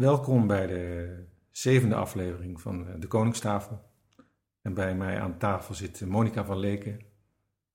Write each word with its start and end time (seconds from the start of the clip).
Welkom 0.00 0.46
bij 0.46 0.66
de 0.66 1.14
zevende 1.50 1.94
aflevering 1.94 2.60
van 2.60 2.88
eh, 2.88 2.94
de 2.98 3.06
Koningstafel. 3.06 3.82
En 4.62 4.74
bij 4.74 4.94
mij 4.94 5.20
aan 5.20 5.38
tafel 5.38 5.74
zit 5.74 6.06
Monica 6.06 6.44
van 6.44 6.58
Leken, 6.58 7.00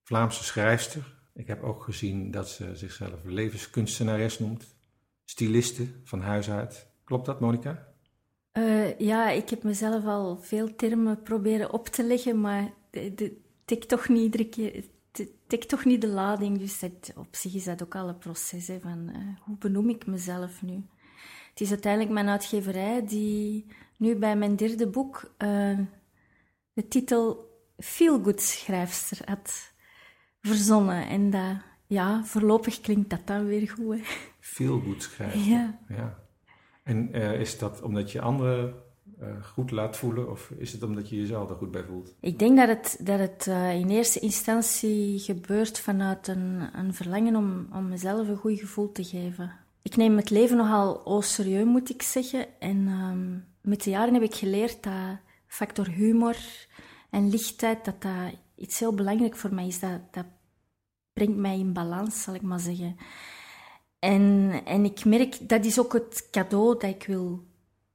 Vlaamse 0.03 0.43
schrijfster. 0.43 1.19
Ik 1.33 1.47
heb 1.47 1.63
ook 1.63 1.83
gezien 1.83 2.31
dat 2.31 2.49
ze 2.49 2.75
zichzelf 2.75 3.23
levenskunstenares 3.23 4.39
noemt, 4.39 4.75
stiliste 5.25 5.87
van 6.03 6.21
huis 6.21 6.49
uit. 6.49 6.87
Klopt 7.03 7.25
dat, 7.25 7.39
Monica? 7.39 7.87
Uh, 8.53 8.99
ja, 8.99 9.29
ik 9.29 9.49
heb 9.49 9.63
mezelf 9.63 10.05
al 10.05 10.37
veel 10.37 10.75
termen 10.75 11.21
proberen 11.21 11.73
op 11.73 11.87
te 11.87 12.03
leggen, 12.03 12.41
maar 12.41 12.73
tik 13.65 13.83
toch 13.83 14.09
niet 14.09 14.23
iedere 14.23 14.49
keer, 14.49 14.83
toch 15.67 15.85
niet 15.85 16.01
de 16.01 16.07
lading. 16.07 16.57
Dus 16.57 16.83
op 17.15 17.35
zich 17.35 17.53
is 17.53 17.63
dat 17.63 17.83
ook 17.83 17.95
al 17.95 18.07
een 18.07 18.17
proces 18.17 18.67
hè, 18.67 18.79
van 18.79 19.09
uh, 19.09 19.15
hoe 19.41 19.57
benoem 19.57 19.89
ik 19.89 20.05
mezelf 20.05 20.61
nu? 20.61 20.85
Het 21.55 21.63
is 21.63 21.69
uiteindelijk 21.69 22.13
mijn 22.13 22.29
uitgeverij 22.29 23.05
die 23.05 23.65
nu 23.97 24.15
bij 24.15 24.35
mijn 24.35 24.55
derde 24.55 24.87
boek 24.87 25.35
uh, 25.37 25.79
de 26.73 26.87
titel 26.87 27.49
Feel 27.77 28.23
Good 28.23 28.41
schrijfster 28.41 29.21
had 29.25 29.73
verzonnen. 30.41 31.07
En 31.07 31.29
dat, 31.29 31.57
ja, 31.87 32.23
voorlopig 32.23 32.81
klinkt 32.81 33.09
dat 33.09 33.19
dan 33.25 33.45
weer 33.45 33.69
goed. 33.69 33.95
Hè. 33.95 34.01
Feel 34.39 34.79
Good 34.79 35.03
schrijfster. 35.03 35.51
Ja. 35.51 35.79
ja. 35.87 36.19
En 36.83 37.15
uh, 37.15 37.39
is 37.39 37.57
dat 37.57 37.81
omdat 37.81 38.11
je 38.11 38.21
anderen 38.21 38.73
uh, 39.21 39.43
goed 39.43 39.71
laat 39.71 39.97
voelen 39.97 40.31
of 40.31 40.51
is 40.57 40.71
het 40.71 40.83
omdat 40.83 41.09
je 41.09 41.15
jezelf 41.15 41.49
er 41.49 41.55
goed 41.55 41.71
bij 41.71 41.83
voelt? 41.83 42.15
Ik 42.19 42.39
denk 42.39 42.57
dat 42.57 42.67
het, 42.67 42.97
dat 43.01 43.19
het 43.19 43.45
uh, 43.49 43.73
in 43.73 43.89
eerste 43.89 44.19
instantie 44.19 45.19
gebeurt 45.19 45.79
vanuit 45.79 46.27
een, 46.27 46.69
een 46.73 46.93
verlangen 46.93 47.35
om, 47.35 47.67
om 47.73 47.87
mezelf 47.89 48.27
een 48.27 48.37
goed 48.37 48.59
gevoel 48.59 48.91
te 48.91 49.03
geven. 49.03 49.64
Ik 49.85 49.95
neem 49.95 50.17
het 50.17 50.29
leven 50.29 50.57
nogal 50.57 51.21
serieus, 51.21 51.65
moet 51.65 51.89
ik 51.89 52.01
zeggen. 52.01 52.59
En 52.59 52.87
um, 52.87 53.45
met 53.61 53.83
de 53.83 53.89
jaren 53.89 54.13
heb 54.13 54.23
ik 54.23 54.35
geleerd 54.35 54.83
dat 54.83 55.17
factor 55.47 55.87
humor 55.87 56.37
en 57.09 57.29
lichtheid, 57.29 57.85
dat 57.85 58.01
dat 58.01 58.33
iets 58.55 58.79
heel 58.79 58.93
belangrijk 58.93 59.35
voor 59.35 59.53
mij 59.53 59.67
is. 59.67 59.79
Dat, 59.79 59.99
dat 60.11 60.25
brengt 61.13 61.37
mij 61.37 61.59
in 61.59 61.73
balans, 61.73 62.23
zal 62.23 62.33
ik 62.33 62.41
maar 62.41 62.59
zeggen. 62.59 62.97
En, 63.99 64.51
en 64.65 64.85
ik 64.85 65.05
merk, 65.05 65.49
dat 65.49 65.65
is 65.65 65.79
ook 65.79 65.93
het 65.93 66.27
cadeau 66.31 66.73
dat 66.73 66.89
ik 66.89 67.03
wil 67.03 67.43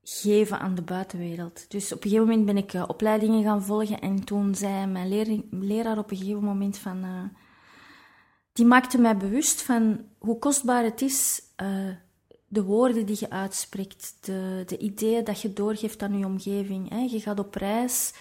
geven 0.03 0.59
aan 0.59 0.75
de 0.75 0.83
buitenwereld. 0.83 1.71
Dus 1.71 1.93
op 1.93 2.05
een 2.05 2.11
gegeven 2.11 2.29
moment 2.29 2.47
ben 2.47 2.57
ik 2.57 2.73
uh, 2.73 2.85
opleidingen 2.87 3.43
gaan 3.43 3.63
volgen 3.63 4.01
en 4.01 4.25
toen 4.25 4.55
zei 4.55 4.87
mijn 4.87 5.09
leraar 5.51 5.99
op 5.99 6.11
een 6.11 6.17
gegeven 6.17 6.45
moment 6.45 6.79
van... 6.79 7.05
Uh, 7.05 7.23
die 8.53 8.67
maakte 8.67 8.99
mij 8.99 9.17
bewust 9.17 9.63
van 9.63 10.05
hoe 10.19 10.39
kostbaar 10.39 10.85
het 10.85 11.03
is, 11.03 11.43
uh, 11.63 11.95
de 12.49 12.63
woorden 12.63 13.07
die 13.07 13.17
je 13.21 13.31
uitspreekt, 13.31 14.17
de, 14.21 14.63
de 14.67 14.79
ideeën 14.79 15.25
dat 15.25 15.41
je 15.41 15.53
doorgeeft 15.53 16.03
aan 16.03 16.19
je 16.19 16.27
omgeving. 16.27 16.89
Hè. 16.89 16.99
Je 16.99 17.21
gaat 17.21 17.39
op 17.39 17.55
reis. 17.55 18.13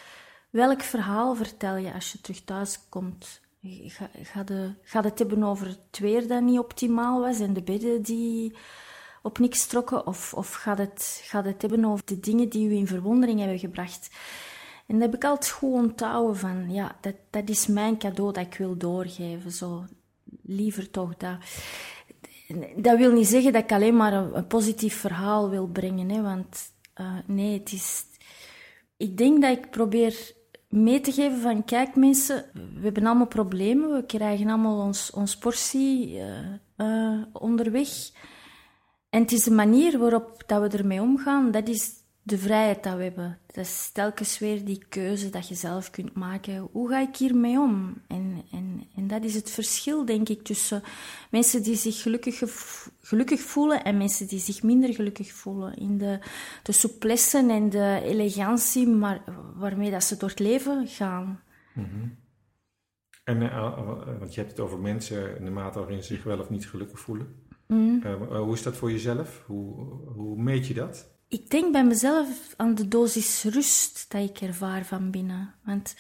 Welk 0.50 0.82
verhaal 0.82 1.36
vertel 1.36 1.76
je 1.76 1.94
als 1.94 2.12
je 2.12 2.22
terug 2.22 2.44
thuis 2.44 2.80
komt? 2.90 3.42
Ga, 3.62 4.10
ga, 4.24 4.44
de, 4.44 4.74
ga 4.82 5.02
het 5.02 5.20
hebben 5.20 5.44
over 5.44 5.68
het 5.68 6.00
weer 6.00 6.28
dat 6.28 6.42
niet 6.42 6.60
optimaal 6.60 7.20
was 7.20 7.40
en 7.40 7.54
de 7.54 7.62
bedden 7.62 8.02
die 8.02 8.56
op 9.22 9.40
niks 9.40 9.66
trokken? 9.66 10.08
Of, 10.08 10.34
of 10.34 10.54
gaat, 10.54 10.78
het, 10.78 11.22
gaat 11.24 11.46
het 11.46 11.62
hebben 11.62 11.86
over 11.86 12.06
de 12.06 12.20
dingen 12.20 12.50
die 12.50 12.70
u 12.70 12.74
in 12.74 12.88
verwondering 12.88 13.40
hebben 13.40 13.60
gebracht? 13.60 14.10
En 14.88 15.00
dat 15.00 15.02
heb 15.02 15.16
ik 15.16 15.24
altijd 15.24 15.52
goed 15.52 15.74
onthouden 15.74 16.38
van, 16.38 16.72
ja, 16.72 16.96
dat, 17.02 17.16
dat 17.30 17.50
is 17.50 17.68
mijn 17.68 17.98
cadeau 17.98 18.34
dat 18.34 18.46
ik 18.46 18.56
wil 18.56 18.78
doorgeven. 18.78 19.52
Zo, 19.52 19.86
liever 20.42 20.92
toch 20.92 21.18
dat. 21.18 21.38
Dat 22.76 22.98
wil 22.98 23.12
niet 23.12 23.28
zeggen 23.28 23.54
dat 23.54 23.64
ik 23.64 23.72
alleen 23.72 23.96
maar 23.96 24.14
een, 24.14 24.48
positief 24.48 24.96
verhaal 24.96 25.50
wil 25.50 25.68
brengen, 25.68 26.10
hè, 26.10 26.22
want 26.22 26.58
uh, 27.02 27.18
nee, 27.26 27.60
het 27.60 27.72
is... 27.72 28.04
Ik 28.98 29.18
denk 29.18 29.42
dat 29.42 29.58
ik 29.58 29.70
probeer 29.70 30.34
mee 30.70 31.02
te 31.02 31.12
geven 31.12 31.40
van, 31.40 31.66
kijk 31.66 31.96
mensen, 31.96 32.46
we 32.54 32.84
hebben 32.84 33.06
allemaal 33.06 33.28
problemen, 33.28 33.94
we 33.94 34.06
krijgen 34.06 34.48
allemaal 34.48 34.82
ons, 34.82 35.12
ons 35.12 35.38
portie 35.38 36.16
uh, 36.16 36.26
uh, 36.78 37.22
onderweg. 37.34 37.90
En 39.10 39.22
het 39.22 39.32
is 39.32 39.44
de 39.44 39.52
manier 39.52 40.00
waarop 40.00 40.44
dat 40.46 40.62
we 40.62 40.78
ermee 40.78 41.02
omgaan, 41.02 41.52
dat 41.52 41.68
is 41.68 41.92
de 42.24 42.38
vrijheid 42.38 42.84
dat 42.84 42.96
we 42.96 43.04
hebben. 43.04 43.38
Dat 43.48 43.66
is 43.66 43.90
telkens 43.94 44.40
weer 44.40 44.66
die 44.66 44.86
keuze 44.90 45.30
dat 45.30 45.48
je 45.48 45.56
zelf 45.56 45.90
kunt 45.90 46.14
maken. 46.14 46.68
Hoe 46.72 46.90
ga 46.90 47.00
ik 47.00 47.16
hiermee 47.16 47.60
om? 47.60 48.02
En, 48.08 48.44
en, 48.52 48.88
en 48.96 49.08
dat 49.08 49.24
is 49.24 49.36
het 49.36 49.50
verschil, 49.50 50.06
denk 50.06 50.30
ik, 50.30 50.44
tussen 50.44 50.84
mensen 51.32 51.64
die 51.64 51.76
zich 51.76 52.02
gelukkig, 52.02 52.42
gelukkig 53.02 53.40
voelen 53.40 53.84
en 53.84 53.98
mensen 53.98 54.28
die 54.28 54.40
zich 54.40 54.64
minder 54.64 54.94
gelukkig 54.94 55.32
voelen. 55.32 55.78
In 55.78 55.98
de, 55.98 56.20
de 56.64 56.72
souplesse 56.72 57.38
en 57.38 57.70
de 57.70 58.02
elegantie 58.04 58.88
maar, 58.88 59.24
waarmee 59.56 59.92
dat 59.92 60.04
ze 60.04 60.18
door 60.18 60.30
het 60.30 60.40
leven 60.40 60.88
gaan. 60.88 61.42
Mm 61.74 62.18
En 63.24 63.42
uh, 63.42 64.18
want 64.20 64.34
je 64.34 64.40
hebt 64.40 64.52
het 64.52 64.60
over 64.60 64.80
mensen 64.80 65.38
in 65.38 65.46
de 65.46 65.52
mate 65.52 65.80
waarin 65.80 66.04
ze 66.04 66.14
zich 66.14 66.24
wel 66.24 66.40
of 66.40 66.50
niet 66.50 66.68
gelukkig 66.68 67.00
voelen. 67.00 67.48
Mm. 67.68 68.04
hoe 68.28 68.54
is 68.54 68.64
dat 68.64 68.76
voor 68.76 68.92
jezelf? 68.92 69.44
Hoe, 69.46 69.74
hoe 70.06 70.42
meet 70.42 70.68
je 70.68 70.74
dat? 70.74 71.19
Ik 71.30 71.50
denk 71.50 71.72
bij 71.72 71.84
mezelf 71.84 72.28
aan 72.58 72.76
de 72.76 72.88
dosis 72.88 73.44
rust 73.44 74.06
dat 74.12 74.30
ik 74.30 74.42
ervaar 74.42 74.86
van 74.86 75.12
binnen. 75.12 75.54
Want 75.64 75.96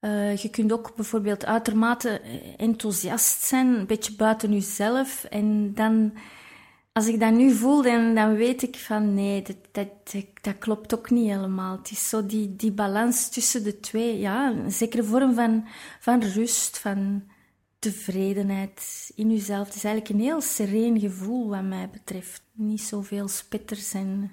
uh, 0.00 0.36
je 0.36 0.48
kunt 0.48 0.72
ook 0.72 0.94
bijvoorbeeld 0.94 1.44
uitermate 1.44 2.20
enthousiast 2.56 3.42
zijn, 3.42 3.66
een 3.66 3.86
beetje 3.86 4.14
buiten 4.14 4.52
jezelf. 4.52 5.24
En 5.24 5.74
dan, 5.74 6.12
als 6.92 7.06
ik 7.06 7.20
dat 7.20 7.32
nu 7.32 7.52
voel, 7.52 7.82
dan, 7.82 8.14
dan 8.14 8.34
weet 8.34 8.62
ik 8.62 8.76
van 8.76 9.14
nee, 9.14 9.42
dat, 9.42 9.56
dat, 9.72 10.22
dat, 10.40 10.58
klopt 10.58 10.94
ook 10.94 11.10
niet 11.10 11.30
helemaal. 11.30 11.76
Het 11.76 11.90
is 11.90 12.08
zo 12.08 12.26
die, 12.26 12.56
die 12.56 12.72
balans 12.72 13.28
tussen 13.28 13.64
de 13.64 13.80
twee. 13.80 14.18
Ja, 14.18 14.50
een 14.50 14.72
zekere 14.72 15.04
vorm 15.04 15.34
van, 15.34 15.66
van 16.00 16.22
rust, 16.22 16.78
van 16.78 17.22
tevredenheid 17.78 19.10
in 19.14 19.30
jezelf. 19.30 19.66
Het 19.66 19.76
is 19.76 19.84
eigenlijk 19.84 20.14
een 20.14 20.26
heel 20.26 20.40
sereen 20.40 21.00
gevoel 21.00 21.48
wat 21.48 21.62
mij 21.62 21.90
betreft. 21.90 22.42
Niet 22.52 22.80
zoveel 22.80 23.28
spitters 23.28 23.94
en... 23.94 24.30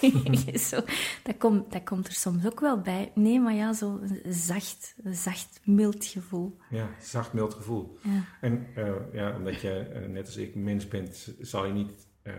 zo, 0.70 0.80
dat, 1.22 1.36
komt, 1.38 1.72
dat 1.72 1.82
komt 1.82 2.06
er 2.06 2.12
soms 2.12 2.46
ook 2.46 2.60
wel 2.60 2.80
bij. 2.80 3.12
Nee, 3.14 3.40
maar 3.40 3.54
ja, 3.54 3.72
zo 3.72 4.00
zacht, 4.28 4.96
zacht, 5.04 5.60
mild 5.64 6.04
gevoel. 6.04 6.56
Ja, 6.70 6.90
zacht, 7.00 7.32
mild 7.32 7.54
gevoel. 7.54 7.98
Ja. 8.02 8.24
En 8.40 8.66
uh, 8.76 8.92
ja, 9.12 9.36
omdat 9.36 9.60
je, 9.60 9.90
uh, 9.94 10.08
net 10.08 10.26
als 10.26 10.36
ik, 10.36 10.54
mens 10.54 10.88
bent, 10.88 11.34
zal 11.40 11.66
je 11.66 11.72
niet 11.72 12.08
uh, 12.22 12.34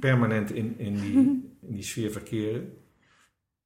permanent 0.00 0.50
in, 0.50 0.78
in, 0.78 0.94
die, 0.94 1.14
in 1.60 1.74
die 1.74 1.82
sfeer 1.82 2.10
verkeren. 2.10 2.72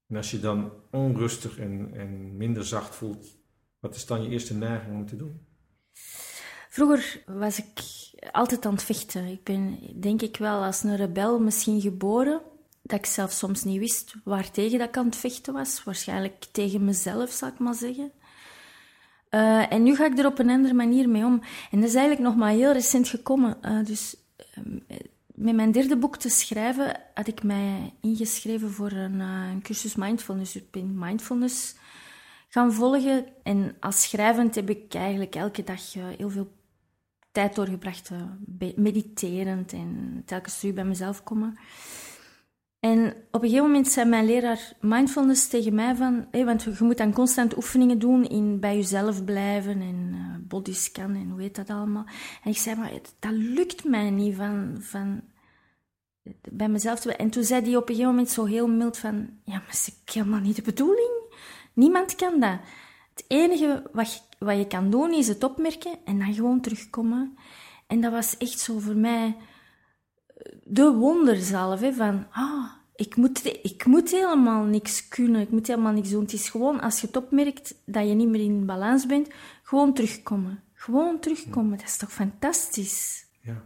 En 0.08 0.16
als 0.16 0.30
je 0.30 0.40
dan 0.40 0.72
onrustig 0.90 1.58
en, 1.58 1.90
en 1.94 2.36
minder 2.36 2.64
zacht 2.64 2.94
voelt, 2.94 3.37
wat 3.80 3.94
is 3.94 4.06
dan 4.06 4.22
je 4.22 4.28
eerste 4.28 4.54
neiging 4.54 4.94
om 4.94 5.06
te 5.06 5.16
doen? 5.16 5.46
Vroeger 6.68 7.22
was 7.26 7.58
ik 7.58 7.80
altijd 8.32 8.66
aan 8.66 8.72
het 8.72 8.82
vechten. 8.82 9.26
Ik 9.26 9.44
ben, 9.44 9.78
denk 10.00 10.22
ik 10.22 10.36
wel, 10.36 10.64
als 10.64 10.82
een 10.82 10.96
rebel 10.96 11.40
misschien 11.40 11.80
geboren. 11.80 12.40
Dat 12.82 12.98
ik 12.98 13.06
zelf 13.06 13.32
soms 13.32 13.64
niet 13.64 13.78
wist 13.78 14.14
waar 14.24 14.50
tegen 14.50 14.78
dat 14.78 14.88
ik 14.88 14.96
aan 14.96 15.06
het 15.06 15.16
vechten 15.16 15.52
was. 15.52 15.84
Waarschijnlijk 15.84 16.44
tegen 16.52 16.84
mezelf, 16.84 17.30
zal 17.30 17.48
ik 17.48 17.58
maar 17.58 17.74
zeggen. 17.74 18.12
Uh, 19.30 19.72
en 19.72 19.82
nu 19.82 19.96
ga 19.96 20.06
ik 20.06 20.18
er 20.18 20.26
op 20.26 20.38
een 20.38 20.50
andere 20.50 20.74
manier 20.74 21.08
mee 21.08 21.24
om. 21.24 21.42
En 21.70 21.80
dat 21.80 21.88
is 21.88 21.94
eigenlijk 21.94 22.28
nog 22.28 22.36
maar 22.36 22.50
heel 22.50 22.72
recent 22.72 23.08
gekomen. 23.08 23.56
Uh, 23.62 23.84
dus 23.84 24.16
uh, 24.58 24.98
met 25.34 25.54
mijn 25.54 25.72
derde 25.72 25.96
boek 25.96 26.16
te 26.16 26.28
schrijven 26.28 27.00
had 27.14 27.26
ik 27.26 27.42
mij 27.42 27.94
ingeschreven 28.00 28.70
voor 28.70 28.92
een, 28.92 29.20
een 29.20 29.62
cursus 29.62 29.94
mindfulness. 29.94 30.56
Ik 30.56 30.70
ben 30.70 30.98
mindfulness 30.98 31.74
gaan 32.48 32.72
volgen. 32.72 33.26
En 33.42 33.76
als 33.80 34.02
schrijvend 34.02 34.54
heb 34.54 34.70
ik 34.70 34.94
eigenlijk 34.94 35.34
elke 35.34 35.64
dag 35.64 35.96
eh, 35.96 36.02
heel 36.16 36.30
veel 36.30 36.56
tijd 37.32 37.54
doorgebracht, 37.54 38.10
uh, 38.10 38.72
mediterend 38.76 39.72
en 39.72 40.22
telkens 40.26 40.58
terug 40.58 40.74
bij 40.74 40.84
mezelf 40.84 41.22
komen. 41.22 41.58
En 42.80 43.14
op 43.30 43.42
een 43.42 43.48
gegeven 43.48 43.66
moment 43.66 43.88
zei 43.88 44.08
mijn 44.08 44.26
leraar 44.26 44.72
mindfulness 44.80 45.48
tegen 45.48 45.74
mij 45.74 45.94
van, 45.94 46.26
want 46.30 46.62
je 46.62 46.76
moet 46.78 46.96
dan 46.96 47.12
constant 47.12 47.56
oefeningen 47.56 47.98
doen 47.98 48.24
in 48.24 48.60
bij 48.60 48.76
jezelf 48.76 49.24
blijven 49.24 49.80
en 49.80 50.10
uh, 50.12 50.48
bodyscan 50.48 51.14
en 51.14 51.30
hoe 51.30 51.40
heet 51.40 51.56
dat 51.56 51.70
allemaal. 51.70 52.04
En 52.44 52.50
ik 52.50 52.56
zei, 52.56 52.76
maar 52.76 52.92
dat 53.18 53.32
lukt 53.32 53.84
mij 53.84 54.10
niet 54.10 54.34
van, 54.34 54.76
van 54.80 55.20
bij 56.50 56.68
mezelf 56.68 57.00
te 57.00 57.16
En 57.16 57.30
toen 57.30 57.44
zei 57.44 57.62
hij 57.62 57.76
op 57.76 57.88
een 57.88 57.94
gegeven 57.94 58.14
moment 58.14 58.30
zo 58.30 58.44
heel 58.44 58.68
mild 58.68 58.98
van, 58.98 59.28
ja, 59.44 59.54
maar 59.54 59.70
is 59.70 59.90
helemaal 60.04 60.40
niet 60.40 60.56
de 60.56 60.62
bedoeling. 60.62 61.17
Niemand 61.78 62.14
kan 62.14 62.40
dat. 62.40 62.58
Het 63.14 63.24
enige 63.28 63.82
wat 63.92 64.14
je, 64.14 64.20
wat 64.38 64.56
je 64.56 64.66
kan 64.66 64.90
doen 64.90 65.12
is 65.12 65.28
het 65.28 65.44
opmerken 65.44 65.98
en 66.04 66.18
dan 66.18 66.34
gewoon 66.34 66.60
terugkomen. 66.60 67.38
En 67.86 68.00
dat 68.00 68.12
was 68.12 68.36
echt 68.36 68.58
zo 68.58 68.78
voor 68.78 68.96
mij 68.96 69.36
eh, 70.26 70.52
de 70.64 70.92
wonderzalf. 70.92 71.80
Hè, 71.80 71.92
van, 71.92 72.26
ah, 72.30 72.64
ik 72.94 73.16
moet, 73.16 73.44
ik 73.62 73.86
moet 73.86 74.10
helemaal 74.10 74.64
niks 74.64 75.08
kunnen, 75.08 75.40
ik 75.40 75.50
moet 75.50 75.66
helemaal 75.66 75.92
niks 75.92 76.10
doen. 76.10 76.22
Het 76.22 76.32
is 76.32 76.48
gewoon 76.48 76.80
als 76.80 77.00
je 77.00 77.06
het 77.06 77.16
opmerkt 77.16 77.74
dat 77.86 78.08
je 78.08 78.14
niet 78.14 78.28
meer 78.28 78.40
in 78.40 78.66
balans 78.66 79.06
bent, 79.06 79.28
gewoon 79.62 79.94
terugkomen. 79.94 80.62
Gewoon 80.72 81.20
terugkomen, 81.20 81.78
dat 81.78 81.86
is 81.86 81.96
toch 81.96 82.12
fantastisch? 82.12 83.26
Ja. 83.40 83.64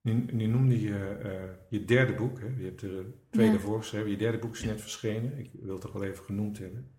Nu, 0.00 0.26
nu 0.32 0.46
noemde 0.46 0.80
je 0.80 1.20
uh, 1.24 1.30
je 1.68 1.84
derde 1.84 2.14
boek, 2.14 2.40
hè? 2.40 2.46
je 2.58 2.64
hebt 2.64 2.82
er 2.82 3.04
twee 3.30 3.50
ja. 3.50 3.58
geschreven. 3.58 4.10
Je 4.10 4.16
derde 4.16 4.38
boek 4.38 4.54
is 4.54 4.64
net 4.64 4.80
verschenen, 4.80 5.38
ik 5.38 5.50
wil 5.52 5.72
het 5.72 5.80
toch 5.80 5.92
wel 5.92 6.04
even 6.04 6.24
genoemd 6.24 6.58
hebben. 6.58 6.94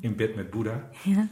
In 0.00 0.16
bed 0.16 0.34
met 0.34 0.50
Boeddha. 0.50 0.88
Ja. 1.04 1.28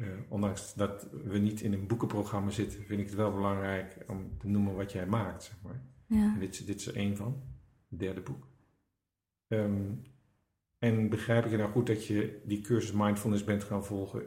Uh, 0.00 0.06
ondanks 0.28 0.74
dat 0.74 1.08
we 1.24 1.38
niet 1.38 1.60
in 1.60 1.72
een 1.72 1.86
boekenprogramma 1.86 2.50
zitten, 2.50 2.84
vind 2.84 3.00
ik 3.00 3.06
het 3.06 3.14
wel 3.14 3.32
belangrijk 3.32 3.96
om 4.06 4.38
te 4.38 4.48
noemen 4.48 4.74
wat 4.74 4.92
jij 4.92 5.06
maakt. 5.06 5.42
Zeg 5.42 5.56
maar. 5.62 5.82
ja. 6.06 6.32
En 6.34 6.40
dit, 6.40 6.66
dit 6.66 6.80
is 6.80 6.86
er 6.86 6.96
één 6.96 7.16
van, 7.16 7.42
het 7.88 7.98
derde 7.98 8.20
boek. 8.20 8.46
Um, 9.48 10.02
en 10.78 11.08
begrijp 11.08 11.44
ik 11.44 11.50
je 11.50 11.56
nou 11.56 11.70
goed 11.70 11.86
dat 11.86 12.06
je 12.06 12.40
die 12.44 12.60
cursus 12.60 12.92
mindfulness 12.92 13.44
bent 13.44 13.64
gaan 13.64 13.84
volgen 13.84 14.22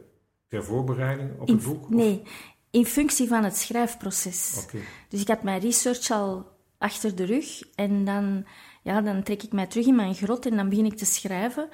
ter 0.48 0.64
voorbereiding 0.64 1.40
op 1.40 1.48
in, 1.48 1.54
het 1.54 1.64
boek? 1.64 1.88
Nee, 1.88 2.22
in 2.70 2.86
functie 2.86 3.28
van 3.28 3.44
het 3.44 3.56
schrijfproces. 3.56 4.64
Okay. 4.66 4.80
Dus 5.08 5.20
ik 5.20 5.28
had 5.28 5.42
mijn 5.42 5.60
research 5.60 6.10
al 6.10 6.46
achter 6.78 7.16
de 7.16 7.24
rug 7.24 7.62
en 7.74 8.04
dan, 8.04 8.46
ja, 8.82 9.00
dan 9.00 9.22
trek 9.22 9.42
ik 9.42 9.52
mij 9.52 9.66
terug 9.66 9.86
in 9.86 9.94
mijn 9.94 10.14
grot 10.14 10.46
en 10.46 10.56
dan 10.56 10.68
begin 10.68 10.84
ik 10.84 10.96
te 10.96 11.04
schrijven. 11.04 11.68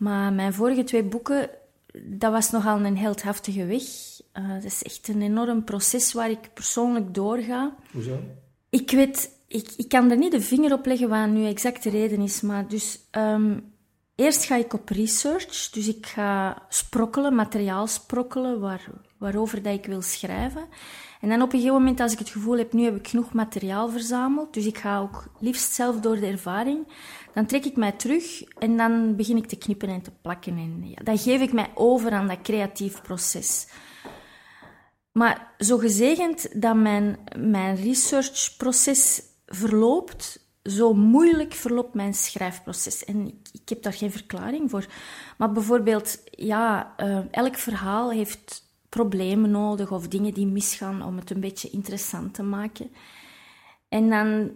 Maar 0.00 0.32
mijn 0.32 0.52
vorige 0.52 0.84
twee 0.84 1.02
boeken, 1.02 1.50
dat 2.02 2.32
was 2.32 2.50
nogal 2.50 2.80
een 2.80 2.98
heldhaftige 2.98 3.64
weg. 3.64 3.82
Uh, 4.34 4.54
dat 4.54 4.64
is 4.64 4.82
echt 4.82 5.08
een 5.08 5.22
enorm 5.22 5.64
proces 5.64 6.12
waar 6.12 6.30
ik 6.30 6.50
persoonlijk 6.54 7.14
doorga. 7.14 7.74
Hoezo? 7.92 8.18
Ik 8.70 8.90
weet, 8.90 9.30
ik, 9.46 9.72
ik 9.76 9.88
kan 9.88 10.10
er 10.10 10.16
niet 10.16 10.32
de 10.32 10.40
vinger 10.40 10.72
op 10.72 10.86
leggen 10.86 11.08
wat 11.08 11.28
nu 11.28 11.46
exact 11.46 11.82
de 11.82 11.90
reden 11.90 12.20
is, 12.20 12.40
maar 12.40 12.68
dus 12.68 12.98
um, 13.10 13.72
eerst 14.14 14.44
ga 14.44 14.56
ik 14.56 14.72
op 14.72 14.88
research, 14.88 15.70
dus 15.70 15.88
ik 15.88 16.06
ga 16.06 16.62
sprokkelen, 16.68 17.34
materiaal 17.34 17.86
sprokkelen 17.86 18.60
waar, 18.60 18.86
waarover 19.18 19.62
dat 19.62 19.74
ik 19.74 19.86
wil 19.86 20.02
schrijven. 20.02 20.66
En 21.20 21.28
dan 21.28 21.42
op 21.42 21.52
een 21.52 21.58
gegeven 21.58 21.78
moment, 21.78 22.00
als 22.00 22.12
ik 22.12 22.18
het 22.18 22.28
gevoel 22.28 22.58
heb, 22.58 22.72
nu 22.72 22.84
heb 22.84 22.96
ik 22.96 23.08
genoeg 23.08 23.32
materiaal 23.32 23.88
verzameld, 23.88 24.54
dus 24.54 24.66
ik 24.66 24.78
ga 24.78 25.00
ook 25.00 25.24
liefst 25.38 25.72
zelf 25.72 26.00
door 26.00 26.20
de 26.20 26.26
ervaring, 26.26 26.86
dan 27.32 27.46
trek 27.46 27.64
ik 27.64 27.76
mij 27.76 27.92
terug 27.92 28.42
en 28.42 28.76
dan 28.76 29.16
begin 29.16 29.36
ik 29.36 29.46
te 29.46 29.56
knippen 29.56 29.88
en 29.88 30.02
te 30.02 30.12
plakken. 30.22 30.56
En 30.56 30.94
ja, 30.96 31.16
geef 31.16 31.40
ik 31.40 31.52
mij 31.52 31.70
over 31.74 32.12
aan 32.12 32.28
dat 32.28 32.42
creatief 32.42 33.02
proces. 33.02 33.68
Maar 35.12 35.54
zo 35.58 35.78
gezegend 35.78 36.62
dat 36.62 36.76
mijn, 36.76 37.18
mijn 37.38 37.76
researchproces 37.76 39.22
verloopt, 39.46 40.48
zo 40.62 40.94
moeilijk 40.94 41.52
verloopt 41.52 41.94
mijn 41.94 42.14
schrijfproces. 42.14 43.04
En 43.04 43.26
ik, 43.26 43.48
ik, 43.52 43.68
heb 43.68 43.82
daar 43.82 43.92
geen 43.92 44.12
verklaring 44.12 44.70
voor. 44.70 44.86
Maar 45.38 45.52
bijvoorbeeld, 45.52 46.22
ja, 46.30 46.94
uh, 46.98 47.18
elk 47.30 47.56
verhaal 47.56 48.10
heeft 48.10 48.69
problemen 48.90 49.50
nodig 49.50 49.92
of 49.92 50.08
dingen 50.08 50.34
die 50.34 50.46
misgaan 50.46 51.02
om 51.02 51.16
het 51.16 51.30
een 51.30 51.40
beetje 51.40 51.70
interessant 51.70 52.34
te 52.34 52.42
maken. 52.42 52.90
En 53.88 54.10
dan, 54.10 54.50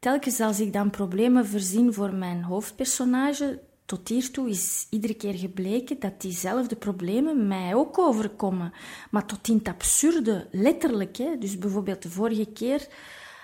telkens 0.00 0.40
als 0.40 0.60
ik 0.60 0.72
dan 0.72 0.90
problemen 0.90 1.46
verzin 1.46 1.92
voor 1.92 2.14
mijn 2.14 2.42
hoofdpersonage, 2.42 3.60
tot 3.84 4.08
hiertoe 4.08 4.48
is 4.48 4.86
iedere 4.90 5.14
keer 5.14 5.34
gebleken 5.34 5.98
dat 5.98 6.20
diezelfde 6.20 6.76
problemen 6.76 7.46
mij 7.46 7.74
ook 7.74 7.98
overkomen. 7.98 8.72
Maar 9.10 9.26
tot 9.26 9.48
in 9.48 9.56
het 9.56 9.68
absurde, 9.68 10.48
letterlijk. 10.50 11.16
Hè. 11.16 11.38
Dus 11.38 11.58
bijvoorbeeld 11.58 12.02
de 12.02 12.10
vorige 12.10 12.52
keer 12.52 12.86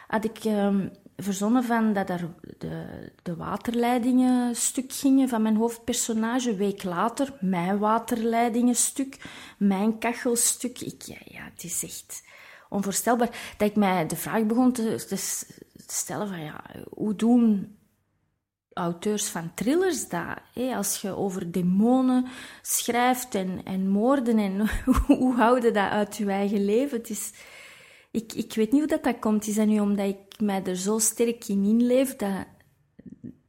had 0.07 0.25
ik 0.25 0.45
um, 0.45 0.91
verzonnen 1.23 1.65
van 1.65 1.93
dat 1.93 2.11
er 2.11 2.29
de, 2.59 2.87
de 3.23 3.37
waterleidingen 3.37 4.57
stuk 4.57 4.93
gingen 4.93 5.29
van 5.29 5.43
mijn 5.43 5.57
hoofdpersonage. 5.57 6.51
Een 6.51 6.57
week 6.57 6.83
later, 6.83 7.33
mijn 7.41 7.79
waterleidingen 7.79 8.75
stuk, 8.75 9.17
mijn 9.59 9.99
kachelstuk. 9.99 10.81
Ik, 10.81 11.03
ja, 11.03 11.45
het 11.55 11.65
is 11.65 11.85
echt 11.85 12.23
onvoorstelbaar 12.69 13.55
dat 13.57 13.69
ik 13.69 13.77
mij 13.77 14.07
de 14.07 14.17
vraag 14.17 14.47
begon 14.47 14.73
te, 14.73 15.05
te 15.07 15.95
stellen 15.95 16.29
van 16.29 16.41
ja, 16.41 16.65
hoe 16.91 17.15
doen 17.15 17.77
auteurs 18.73 19.29
van 19.29 19.55
thrillers 19.55 20.09
dat? 20.09 20.39
Als 20.75 21.01
je 21.01 21.17
over 21.17 21.53
demonen 21.53 22.27
schrijft 22.63 23.35
en, 23.35 23.61
en 23.65 23.89
moorden 23.89 24.39
en 24.39 24.69
hoe 25.07 25.35
houden 25.35 25.73
dat 25.73 25.91
uit 25.91 26.17
je 26.17 26.27
eigen 26.27 26.65
leven? 26.65 26.99
Het 26.99 27.11
is 27.11 27.33
ik, 28.11 28.33
ik 28.33 28.55
weet 28.55 28.73
niet 28.73 28.81
hoe 28.81 28.91
dat, 28.91 29.05
dat 29.05 29.19
komt. 29.19 29.47
Is 29.47 29.55
dat 29.55 29.67
nu 29.67 29.81
omdat 29.81 30.07
ik 30.07 30.41
mij 30.41 30.63
er 30.65 30.77
zo 30.77 30.99
sterk 30.99 31.49
in 31.49 31.65
inleef 31.65 32.17
dat, 32.17 32.47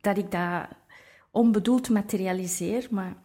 dat 0.02 0.18
ik 0.18 0.32
dat 0.32 0.68
onbedoeld 1.32 1.90
materialiseer? 1.90 2.88
Maar... 2.90 3.16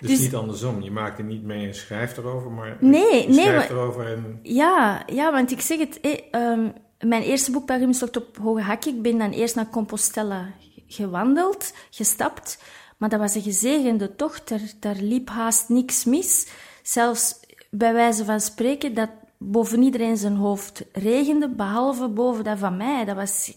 Dus, 0.00 0.10
dus 0.10 0.20
niet 0.20 0.34
andersom. 0.34 0.82
Je 0.82 0.90
maakt 0.90 1.18
er 1.18 1.24
niet 1.24 1.42
mee 1.42 1.66
en 1.66 1.74
schrijft 1.74 2.16
erover, 2.16 2.50
maar 2.50 2.76
nee, 2.80 3.26
je 3.26 3.32
schrijft 3.32 3.68
nee, 3.68 3.78
erover 3.78 4.06
en... 4.06 4.38
Ja, 4.42 5.02
ja, 5.06 5.32
want 5.32 5.50
ik 5.50 5.60
zeg 5.60 5.78
het... 5.78 6.00
Eh, 6.00 6.58
mijn 6.98 7.22
eerste 7.22 7.50
boek, 7.50 7.66
Pelgrimstocht 7.66 8.16
op 8.16 8.36
Hoge 8.36 8.60
Hak, 8.60 8.84
ik 8.84 9.02
ben 9.02 9.18
dan 9.18 9.30
eerst 9.30 9.54
naar 9.54 9.70
Compostela 9.70 10.52
gewandeld, 10.86 11.74
gestapt. 11.90 12.62
Maar 12.96 13.08
dat 13.08 13.20
was 13.20 13.34
een 13.34 13.42
gezegende 13.42 14.16
tocht. 14.16 14.48
Daar, 14.48 14.72
daar 14.80 14.96
liep 14.96 15.28
haast 15.28 15.68
niks 15.68 16.04
mis. 16.04 16.48
Zelfs 16.82 17.40
bij 17.70 17.92
wijze 17.92 18.24
van 18.24 18.40
spreken, 18.40 18.94
dat 18.94 19.10
boven 19.50 19.82
iedereen 19.82 20.16
zijn 20.16 20.36
hoofd 20.36 20.84
regende, 20.92 21.48
behalve 21.48 22.08
boven 22.08 22.44
dat 22.44 22.58
van 22.58 22.76
mij. 22.76 23.04
Dat 23.04 23.16
was 23.16 23.54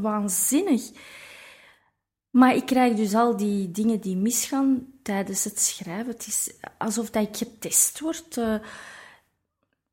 waanzinnig. 0.00 0.90
Maar 2.30 2.54
ik 2.54 2.66
krijg 2.66 2.94
dus 2.94 3.14
al 3.14 3.36
die 3.36 3.70
dingen 3.70 4.00
die 4.00 4.16
misgaan 4.16 4.86
tijdens 5.02 5.44
het 5.44 5.60
schrijven. 5.60 6.12
Het 6.12 6.26
is 6.26 6.52
alsof 6.78 7.10
dat 7.10 7.22
ik 7.22 7.36
getest 7.36 8.00
word. 8.00 8.36
Uh, 8.36 8.54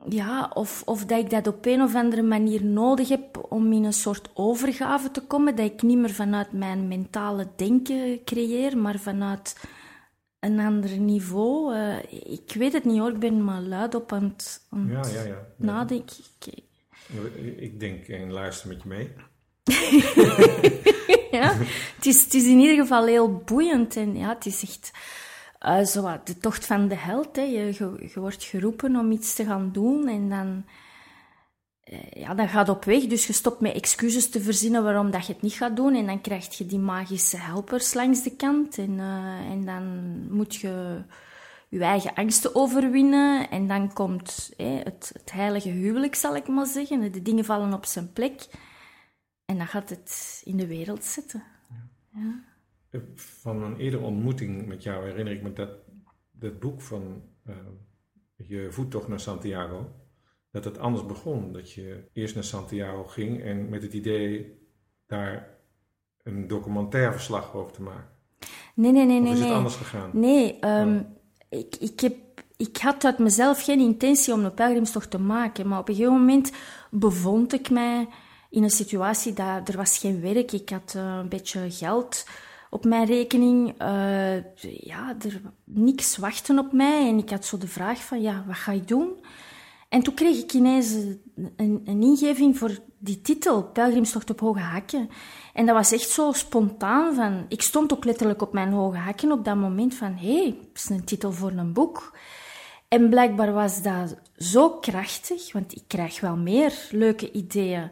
ja, 0.09 0.51
of, 0.53 0.81
of 0.85 1.05
dat 1.05 1.19
ik 1.19 1.29
dat 1.29 1.47
op 1.47 1.65
een 1.65 1.81
of 1.81 1.95
andere 1.95 2.21
manier 2.21 2.63
nodig 2.63 3.09
heb 3.09 3.45
om 3.49 3.73
in 3.73 3.83
een 3.83 3.93
soort 3.93 4.29
overgave 4.33 5.11
te 5.11 5.21
komen. 5.21 5.55
Dat 5.55 5.65
ik 5.65 5.81
niet 5.81 5.97
meer 5.97 6.13
vanuit 6.13 6.51
mijn 6.51 6.87
mentale 6.87 7.47
denken 7.55 8.23
creëer, 8.23 8.77
maar 8.77 8.99
vanuit 8.99 9.55
een 10.45 10.59
ander 10.59 10.97
niveau. 10.97 11.75
Uh, 11.75 11.97
ik 12.09 12.53
weet 12.53 12.73
het 12.73 12.85
niet 12.85 12.99
hoor, 12.99 13.09
ik 13.09 13.19
ben 13.19 13.43
maar 13.43 13.61
luid 13.61 13.95
op 13.95 14.11
aan 14.11 14.23
het, 14.23 14.65
aan 14.69 14.87
ja, 14.89 15.05
ja, 15.13 15.23
ja. 15.23 15.47
nadenken. 15.57 16.15
Ik, 16.39 16.63
ik 17.57 17.79
denk 17.79 18.07
en 18.07 18.31
luister 18.31 18.67
met 18.67 18.81
je 18.81 18.87
mee. 18.87 19.11
ja, 21.39 21.53
het 21.95 22.05
is, 22.05 22.23
het 22.23 22.33
is 22.33 22.43
in 22.43 22.59
ieder 22.59 22.75
geval 22.75 23.05
heel 23.05 23.37
boeiend 23.37 23.95
en 23.95 24.17
ja, 24.17 24.29
het 24.29 24.45
is 24.45 24.61
echt 24.61 24.91
uh, 25.65 25.85
zo 25.85 26.19
de 26.23 26.37
tocht 26.37 26.65
van 26.65 26.87
de 26.87 26.95
held. 26.95 27.35
Hè. 27.35 27.41
Je, 27.41 27.65
je, 27.65 28.09
je, 28.13 28.19
wordt 28.19 28.43
geroepen 28.43 28.95
om 28.95 29.11
iets 29.11 29.35
te 29.35 29.45
gaan 29.45 29.69
doen 29.71 30.07
en 30.07 30.29
dan 30.29 30.63
eh, 30.65 30.73
ja, 32.13 32.33
dan 32.33 32.47
gaat 32.47 32.69
op 32.69 32.83
weg. 32.83 33.05
Dus 33.05 33.27
je 33.27 33.33
stopt 33.33 33.59
met 33.59 33.73
excuses 33.73 34.29
te 34.29 34.41
verzinnen 34.41 34.83
waarom 34.83 35.11
dat 35.11 35.25
je 35.25 35.33
het 35.33 35.41
niet 35.41 35.53
gaat 35.53 35.75
doen. 35.75 35.95
En 35.95 36.05
dan 36.05 36.21
krijg 36.21 36.57
je 36.57 36.65
die 36.65 36.79
magische 36.79 37.37
helpers 37.37 37.93
langs 37.93 38.23
de 38.23 38.35
kant. 38.35 38.77
En, 38.77 38.91
uh, 38.91 39.51
en 39.51 39.65
dan 39.65 39.83
moet 40.29 40.55
je 40.55 41.01
je 41.69 41.83
eigen 41.83 42.13
angsten 42.13 42.55
overwinnen. 42.55 43.49
En 43.49 43.67
dan 43.67 43.93
komt 43.93 44.53
het, 44.57 45.11
het 45.13 45.31
heilige 45.31 45.69
huwelijk, 45.69 46.15
zal 46.15 46.35
ik 46.35 46.47
maar 46.47 46.65
zeggen. 46.65 47.11
De 47.11 47.21
dingen 47.21 47.45
vallen 47.45 47.73
op 47.73 47.85
zijn 47.85 48.13
plek. 48.13 48.47
En 49.45 49.57
dan 49.57 49.67
gaat 49.67 49.89
het 49.89 50.41
in 50.45 50.57
de 50.57 50.67
wereld 50.67 51.03
zetten. 51.03 51.43
Ja. 52.13 52.43
Van 53.15 53.63
een 53.63 53.77
eerdere 53.77 54.03
ontmoeting 54.03 54.65
met 54.65 54.83
jou 54.83 55.05
herinner 55.05 55.33
ik 55.33 55.41
me 55.41 55.53
dat, 55.53 55.69
dat 56.31 56.59
boek 56.59 56.81
van 56.81 57.23
uh, 57.47 57.55
je 58.35 58.67
voettocht 58.71 59.07
naar 59.07 59.19
Santiago 59.19 60.04
dat 60.55 60.63
het 60.63 60.79
anders 60.79 61.05
begon. 61.05 61.51
Dat 61.51 61.71
je 61.71 62.03
eerst 62.13 62.35
naar 62.35 62.43
Santiago 62.43 63.03
ging 63.03 63.43
en 63.43 63.69
met 63.69 63.81
het 63.81 63.93
idee 63.93 64.59
daar 65.07 65.57
een 66.23 66.47
documentaire 66.47 67.11
verslag 67.11 67.53
over 67.53 67.71
te 67.71 67.81
maken. 67.81 68.09
Nee, 68.75 68.91
nee, 68.91 69.05
nee. 69.05 69.21
Of 69.21 69.27
is 69.27 69.39
nee, 69.39 69.47
het 69.47 69.57
anders 69.57 69.75
gegaan? 69.75 70.09
Nee, 70.13 70.65
um, 70.65 70.97
oh. 71.49 71.59
ik, 71.59 71.75
ik, 71.75 71.99
heb, 71.99 72.15
ik 72.57 72.77
had 72.77 73.05
uit 73.05 73.17
mezelf 73.17 73.63
geen 73.63 73.79
intentie 73.79 74.33
om 74.33 74.45
een 74.45 74.53
pelgrimstocht 74.53 75.11
te 75.11 75.19
maken. 75.19 75.67
Maar 75.67 75.79
op 75.79 75.89
een 75.89 75.95
gegeven 75.95 76.17
moment 76.19 76.51
bevond 76.91 77.53
ik 77.53 77.69
mij 77.69 78.07
in 78.49 78.63
een 78.63 78.69
situatie 78.69 79.33
dat 79.33 79.69
er 79.69 79.77
was 79.77 79.97
geen 79.97 80.21
werk. 80.21 80.51
Ik 80.51 80.69
had 80.69 80.93
uh, 80.97 81.17
een 81.21 81.29
beetje 81.29 81.71
geld 81.71 82.27
op 82.69 82.85
mijn 82.85 83.05
rekening. 83.05 83.81
Uh, 83.81 84.35
ja, 84.61 85.15
er 85.21 85.41
niks 85.63 86.17
wachten 86.17 86.59
op 86.59 86.71
mij. 86.71 87.07
En 87.07 87.17
ik 87.17 87.29
had 87.29 87.45
zo 87.45 87.57
de 87.57 87.67
vraag 87.67 88.03
van, 88.03 88.21
ja, 88.21 88.43
wat 88.47 88.55
ga 88.55 88.71
ik 88.71 88.87
doen? 88.87 89.13
En 89.95 90.01
toen 90.01 90.13
kreeg 90.13 90.39
ik 90.39 90.53
ineens 90.53 90.93
een, 91.55 91.81
een 91.85 92.01
ingeving 92.01 92.57
voor 92.57 92.79
die 92.97 93.21
titel, 93.21 93.63
Pelgrimstocht 93.63 94.29
op 94.29 94.39
Hoge 94.39 94.59
Hakken. 94.59 95.09
En 95.53 95.65
dat 95.65 95.75
was 95.75 95.91
echt 95.91 96.09
zo 96.09 96.31
spontaan. 96.31 97.15
Van, 97.15 97.45
ik 97.47 97.61
stond 97.61 97.93
ook 97.93 98.05
letterlijk 98.05 98.41
op 98.41 98.53
mijn 98.53 98.71
hoge 98.71 98.97
hakken 98.97 99.31
op 99.31 99.45
dat 99.45 99.55
moment 99.55 99.95
van... 99.95 100.15
Hé, 100.15 100.37
hey, 100.37 100.57
dat 100.59 100.83
is 100.83 100.89
een 100.89 101.03
titel 101.03 101.31
voor 101.31 101.51
een 101.51 101.73
boek. 101.73 102.17
En 102.87 103.09
blijkbaar 103.09 103.53
was 103.53 103.81
dat 103.81 104.15
zo 104.37 104.69
krachtig, 104.69 105.53
want 105.53 105.75
ik 105.75 105.83
krijg 105.87 106.19
wel 106.19 106.37
meer 106.37 106.87
leuke 106.91 107.31
ideeën. 107.31 107.91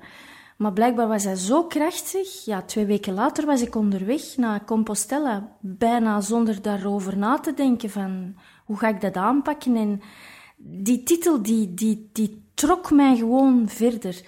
Maar 0.58 0.74
blijkbaar 0.74 1.08
was 1.08 1.24
dat 1.24 1.38
zo 1.38 1.64
krachtig. 1.64 2.46
Ja, 2.46 2.62
twee 2.62 2.86
weken 2.86 3.14
later 3.14 3.46
was 3.46 3.62
ik 3.62 3.76
onderweg 3.76 4.38
naar 4.38 4.66
Compostela. 4.66 5.56
Bijna 5.60 6.22
zonder 6.22 6.62
daarover 6.62 7.18
na 7.18 7.40
te 7.40 7.54
denken 7.54 7.90
van... 7.90 8.36
Hoe 8.66 8.78
ga 8.78 8.88
ik 8.88 9.02
dat 9.02 9.16
aanpakken? 9.16 9.76
En 9.76 10.02
die 10.66 11.04
titel 11.04 11.42
die, 11.42 11.74
die, 11.74 12.10
die 12.12 12.44
trok 12.54 12.92
mij 12.92 13.16
gewoon 13.16 13.70
verder. 13.70 14.22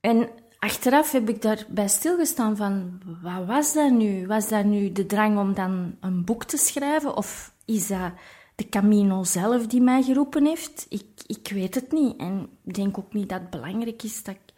En 0.00 0.28
achteraf 0.58 1.12
heb 1.12 1.28
ik 1.28 1.42
daarbij 1.42 1.88
stilgestaan 1.88 2.56
van, 2.56 3.00
wat 3.22 3.46
was 3.46 3.72
dat 3.72 3.90
nu? 3.90 4.26
Was 4.26 4.48
dat 4.48 4.64
nu 4.64 4.92
de 4.92 5.06
drang 5.06 5.38
om 5.38 5.54
dan 5.54 5.96
een 6.00 6.24
boek 6.24 6.44
te 6.44 6.56
schrijven? 6.56 7.16
Of 7.16 7.54
is 7.64 7.86
dat 7.86 8.12
de 8.54 8.68
Camino 8.68 9.24
zelf 9.24 9.66
die 9.66 9.80
mij 9.80 10.02
geroepen 10.02 10.46
heeft? 10.46 10.86
Ik, 10.88 11.06
ik 11.26 11.48
weet 11.52 11.74
het 11.74 11.92
niet. 11.92 12.16
En 12.16 12.48
ik 12.64 12.74
denk 12.74 12.98
ook 12.98 13.12
niet 13.12 13.28
dat 13.28 13.40
het 13.40 13.50
belangrijk 13.50 14.02
is 14.02 14.22
dat 14.22 14.34
ik, 14.34 14.54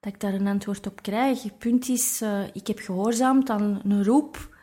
dat 0.00 0.12
ik 0.14 0.20
daar 0.20 0.34
een 0.34 0.46
antwoord 0.46 0.86
op 0.86 1.02
krijg. 1.02 1.42
Het 1.42 1.58
punt 1.58 1.88
is, 1.88 2.22
uh, 2.22 2.42
ik 2.52 2.66
heb 2.66 2.78
gehoorzaamd 2.78 3.50
aan 3.50 3.80
een 3.84 4.04
roep. 4.04 4.56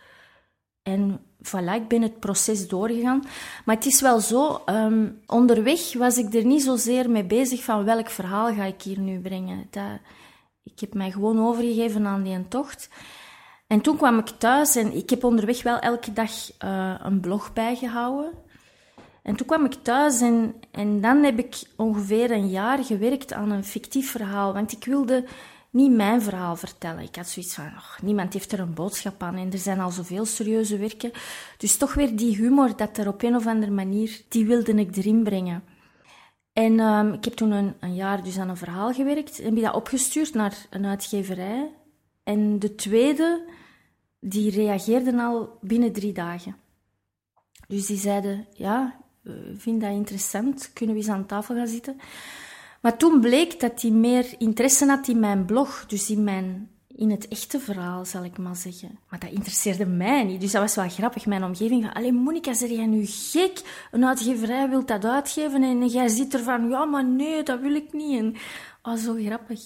En 0.84 1.22
voilà, 1.44 1.76
ik 1.76 1.88
ben 1.88 2.02
het 2.02 2.20
proces 2.20 2.68
doorgegaan. 2.68 3.24
Maar 3.66 3.76
het 3.76 3.86
is 3.86 4.02
wel 4.02 4.20
zo, 4.20 4.62
um, 4.66 5.22
onderweg 5.26 5.94
was 5.94 6.18
ik 6.18 6.34
er 6.34 6.46
niet 6.46 6.64
zozeer 6.64 7.10
mee 7.10 7.24
bezig 7.24 7.64
van 7.64 7.84
welk 7.84 8.10
verhaal 8.10 8.54
ga 8.54 8.64
ik 8.64 8.82
hier 8.82 9.00
nu 9.00 9.20
brengen. 9.20 9.68
Dat, 9.70 10.00
ik 10.64 10.80
heb 10.80 10.94
mij 10.94 11.12
gewoon 11.12 11.48
overgegeven 11.48 12.06
aan 12.06 12.24
die 12.24 12.48
tocht. 12.48 12.90
En 13.68 13.82
toen 13.82 13.98
kwam 13.98 14.18
ik 14.18 14.28
thuis 14.28 14.76
en 14.76 14.96
ik 14.96 15.10
heb 15.10 15.24
onderweg 15.24 15.64
wel 15.64 15.80
elke 15.80 16.14
dag 16.14 16.32
uh, 16.64 16.96
een 17.00 17.20
blog 17.20 17.54
bijgehouden. 17.54 18.32
En 19.24 19.36
toen 19.36 19.48
kwam 19.48 19.66
ik 19.66 19.74
thuis 19.74 20.22
en, 20.22 20.56
en 20.72 21.02
dan 21.02 21.24
heb 21.24 21.40
ik 21.40 21.64
ongeveer 21.76 22.32
een 22.32 22.50
jaar 22.50 22.84
gewerkt 22.84 23.34
aan 23.34 23.52
een 23.52 23.64
fictief 23.64 24.12
verhaal. 24.12 24.54
Want 24.54 24.72
ik 24.72 24.86
wilde 24.86 25.26
niet 25.72 25.92
mijn 25.92 26.22
verhaal 26.22 26.56
vertellen. 26.56 27.04
Ik 27.04 27.16
had 27.16 27.28
zoiets 27.28 27.54
van, 27.54 27.72
niemand 28.02 28.34
heeft 28.34 28.52
er 28.52 28.60
een 28.60 28.74
boodschap 28.74 29.24
aan 29.24 29.36
en 29.36 29.52
er 29.52 29.58
zijn 29.58 29.80
al 29.80 29.90
zoveel 29.90 30.26
serieuze 30.26 30.78
werken. 30.78 31.12
Dus 31.58 31.78
toch 31.78 31.94
weer 31.94 32.16
die 32.16 32.36
humor 32.36 32.76
dat 32.76 32.98
er 32.98 33.08
op 33.08 33.24
een 33.24 33.36
of 33.36 33.48
andere 33.48 33.72
manier, 33.72 34.22
die 34.30 34.46
wilde 34.46 34.74
ik 34.74 34.96
erin 34.96 35.24
brengen. 35.24 35.64
En 36.54 36.80
um, 36.80 37.14
ik 37.14 37.24
heb 37.24 37.34
toen 37.34 37.52
een, 37.52 37.74
een, 37.80 37.96
jaar 37.96 38.24
dus 38.24 38.38
aan 38.38 38.50
een 38.50 38.58
verhaal 38.58 38.94
gewerkt 38.94 39.40
en 39.40 39.56
heb 39.56 39.64
dat 39.64 39.76
opgestuurd 39.76 40.34
naar 40.34 40.66
een 40.70 40.86
uitgeverij. 40.86 41.76
En 42.24 42.60
de 42.60 42.76
tweede, 42.76 43.48
die 44.20 44.52
reageerden 44.52 45.20
al 45.20 45.58
binnen 45.62 45.92
drie 45.92 46.14
dagen. 46.14 46.56
Dus 47.68 47.86
die 47.86 47.98
zeiden, 47.98 48.48
ja, 48.54 49.00
vind 49.58 49.82
dat 49.82 49.92
interessant, 49.92 50.74
kunnen 50.74 50.96
we 50.96 51.02
eens 51.02 51.12
aan 51.12 51.26
tafel 51.26 51.56
gaan 51.56 51.68
zitten. 51.68 52.00
Maar 52.82 52.98
toen 52.98 53.20
bleek 53.20 53.60
dat 53.60 53.82
hij 53.82 53.92
meer 53.92 54.26
interesse 54.38 54.86
had 54.86 55.08
in 55.08 55.20
mijn 55.20 55.46
blog, 55.46 55.86
dus 55.88 56.10
in, 56.10 56.24
mijn, 56.24 56.70
in 56.88 57.10
het 57.10 57.28
echte 57.28 57.60
verhaal, 57.60 58.06
zal 58.06 58.24
ik 58.24 58.38
maar 58.38 58.56
zeggen. 58.56 59.00
Maar 59.10 59.20
dat 59.20 59.32
interesseerde 59.32 59.86
mij 59.86 60.24
niet, 60.24 60.42
dus 60.42 60.52
dat 60.52 60.62
was 60.62 60.76
wel 60.76 60.90
grappig. 60.90 61.26
Mijn 61.26 61.44
omgeving 61.44 61.84
van, 61.84 61.94
allee 61.94 62.12
Monika, 62.12 62.54
zeg 62.54 62.70
jij 62.70 62.86
nu 62.86 63.06
gek? 63.06 63.88
Een 63.92 64.06
uitgeverij 64.06 64.70
wil 64.70 64.86
dat 64.86 65.06
uitgeven 65.06 65.64
en 65.64 65.88
jij 65.88 66.08
zit 66.08 66.34
er 66.34 66.44
van, 66.44 66.70
ja, 66.70 66.86
maar 66.86 67.06
nee, 67.06 67.44
dat 67.44 67.60
wil 67.60 67.76
ik 67.76 67.94
niet. 67.94 68.20
En, 68.20 68.36
oh, 68.82 68.96
zo 68.96 69.14
grappig. 69.14 69.60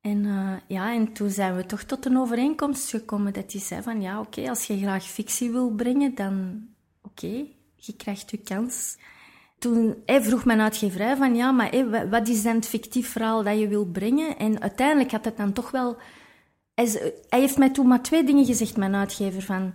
En, 0.00 0.24
uh, 0.24 0.52
ja, 0.66 0.92
en 0.92 1.12
toen 1.12 1.30
zijn 1.30 1.56
we 1.56 1.66
toch 1.66 1.82
tot 1.82 2.06
een 2.06 2.18
overeenkomst 2.18 2.90
gekomen 2.90 3.32
dat 3.32 3.52
hij 3.52 3.60
zei 3.60 3.82
van, 3.82 4.00
ja, 4.00 4.20
oké, 4.20 4.48
als 4.48 4.66
je 4.66 4.78
graag 4.78 5.04
fictie 5.04 5.50
wil 5.50 5.70
brengen, 5.70 6.14
dan 6.14 6.66
oké, 7.02 7.46
je 7.76 7.92
krijgt 7.96 8.30
je 8.30 8.36
kans. 8.36 8.96
Toen 9.58 10.02
hij 10.06 10.22
vroeg 10.22 10.44
mijn 10.44 10.60
uitgeverij 10.60 11.16
van 11.16 11.34
ja, 11.34 11.50
maar 11.50 12.08
wat 12.10 12.28
is 12.28 12.42
dan 12.42 12.54
het 12.54 12.66
fictief 12.66 13.08
verhaal 13.08 13.42
dat 13.42 13.58
je 13.58 13.68
wil 13.68 13.84
brengen? 13.84 14.38
En 14.38 14.60
uiteindelijk 14.60 15.10
had 15.10 15.24
het 15.24 15.36
dan 15.36 15.52
toch 15.52 15.70
wel... 15.70 15.96
Hij, 16.74 17.14
heeft 17.28 17.58
mij 17.58 17.70
toen 17.70 17.86
maar 17.86 18.02
twee 18.02 18.24
dingen 18.24 18.44
gezegd, 18.44 18.76
mijn 18.76 18.94
uitgever, 18.94 19.42
van... 19.42 19.74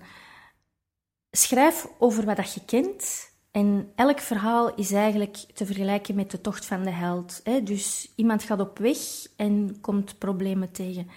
Schrijf 1.31 1.87
over 1.99 2.25
wat 2.25 2.35
dat 2.35 2.53
je 2.53 2.65
kent. 2.65 3.29
En 3.51 3.91
elk 3.95 4.19
verhaal 4.19 4.75
is 4.75 4.91
eigenlijk 4.91 5.37
te 5.53 5.65
vergelijken 5.65 6.15
met 6.15 6.31
de 6.31 6.41
tocht 6.41 6.65
van 6.65 6.83
de 6.83 6.89
held. 6.89 7.41
Dus 7.63 8.11
iemand 8.15 8.43
gaat 8.43 8.59
op 8.59 8.77
weg 8.77 8.97
en 9.35 9.77
komt 9.81 10.17
problemen 10.17 10.71
tegen. 10.71 11.07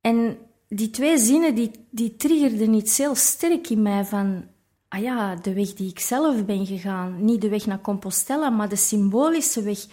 En 0.00 0.38
die 0.68 0.90
twee 0.90 1.18
zinnen, 1.18 1.54
die, 1.54 1.70
die 1.90 2.16
triggerden 2.16 2.74
iets 2.74 2.98
heel 2.98 3.14
sterk 3.14 3.68
in 3.68 3.82
mij 3.82 4.04
van 4.04 4.44
ah 4.90 5.00
ja, 5.00 5.34
de 5.34 5.52
weg 5.52 5.74
die 5.74 5.90
ik 5.90 6.00
zelf 6.00 6.44
ben 6.44 6.66
gegaan. 6.66 7.24
Niet 7.24 7.40
de 7.40 7.48
weg 7.48 7.66
naar 7.66 7.80
Compostela, 7.80 8.50
maar 8.50 8.68
de 8.68 8.76
symbolische 8.76 9.62
weg. 9.62 9.86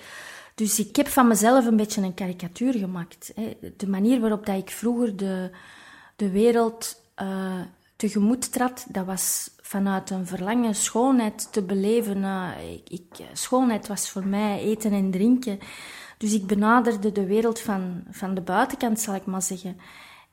Dus 0.55 0.79
ik 0.79 0.95
heb 0.95 1.07
van 1.07 1.27
mezelf 1.27 1.65
een 1.65 1.75
beetje 1.75 2.01
een 2.01 2.13
karikatuur 2.13 2.73
gemaakt. 2.73 3.33
De 3.77 3.87
manier 3.87 4.19
waarop 4.19 4.45
dat 4.45 4.57
ik 4.57 4.69
vroeger 4.69 5.17
de, 5.17 5.51
de 6.15 6.29
wereld 6.29 7.01
uh, 7.21 7.61
tegemoet 7.95 8.51
trad, 8.51 8.85
dat 8.89 9.05
was 9.05 9.49
vanuit 9.61 10.09
een 10.09 10.27
verlangen 10.27 10.75
schoonheid 10.75 11.51
te 11.51 11.63
beleven. 11.63 12.17
Uh, 12.17 12.49
ik, 12.83 13.03
schoonheid 13.33 13.87
was 13.87 14.09
voor 14.09 14.27
mij 14.27 14.59
eten 14.59 14.91
en 14.91 15.11
drinken. 15.11 15.59
Dus 16.17 16.33
ik 16.33 16.47
benaderde 16.47 17.11
de 17.11 17.25
wereld 17.25 17.59
van, 17.59 18.03
van 18.11 18.33
de 18.33 18.41
buitenkant, 18.41 18.99
zal 18.99 19.15
ik 19.15 19.25
maar 19.25 19.41
zeggen. 19.41 19.77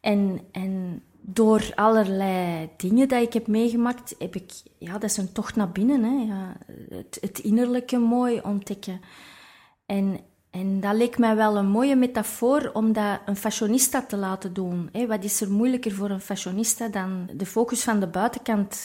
En, 0.00 0.40
en 0.52 1.02
door 1.26 1.72
allerlei 1.74 2.68
dingen 2.76 3.08
die 3.08 3.20
ik 3.20 3.32
heb 3.32 3.46
meegemaakt, 3.46 4.14
heb 4.18 4.34
ik, 4.34 4.52
ja, 4.78 4.92
dat 4.92 5.02
is 5.10 5.16
een 5.16 5.32
tocht 5.32 5.56
naar 5.56 5.70
binnen, 5.70 6.02
hè, 6.02 6.34
ja, 6.34 6.56
het, 6.88 7.18
het 7.20 7.38
innerlijke 7.38 7.98
mooi 7.98 8.40
ontdekken. 8.40 9.00
En, 9.86 10.20
en 10.50 10.80
dat 10.80 10.94
leek 10.94 11.18
mij 11.18 11.36
wel 11.36 11.56
een 11.56 11.68
mooie 11.68 11.96
metafoor 11.96 12.70
om 12.72 12.92
dat 12.92 13.20
een 13.26 13.36
fashionista 13.36 14.02
te 14.02 14.16
laten 14.16 14.52
doen. 14.52 14.88
Hè. 14.92 15.06
Wat 15.06 15.24
is 15.24 15.40
er 15.40 15.50
moeilijker 15.50 15.92
voor 15.92 16.10
een 16.10 16.20
fashionista 16.20 16.88
dan 16.88 17.30
de 17.32 17.46
focus 17.46 17.82
van 17.82 18.00
de 18.00 18.06
buitenkant 18.06 18.78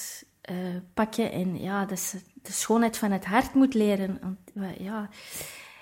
uh, 0.51 0.57
pakken 0.93 1.31
en 1.31 1.61
ja, 1.61 1.85
dat 1.85 2.15
de 2.41 2.51
schoonheid 2.51 2.97
van 2.97 3.11
het 3.11 3.25
hart 3.25 3.53
moet 3.53 3.73
leren. 3.73 4.37
Ja, 4.77 5.09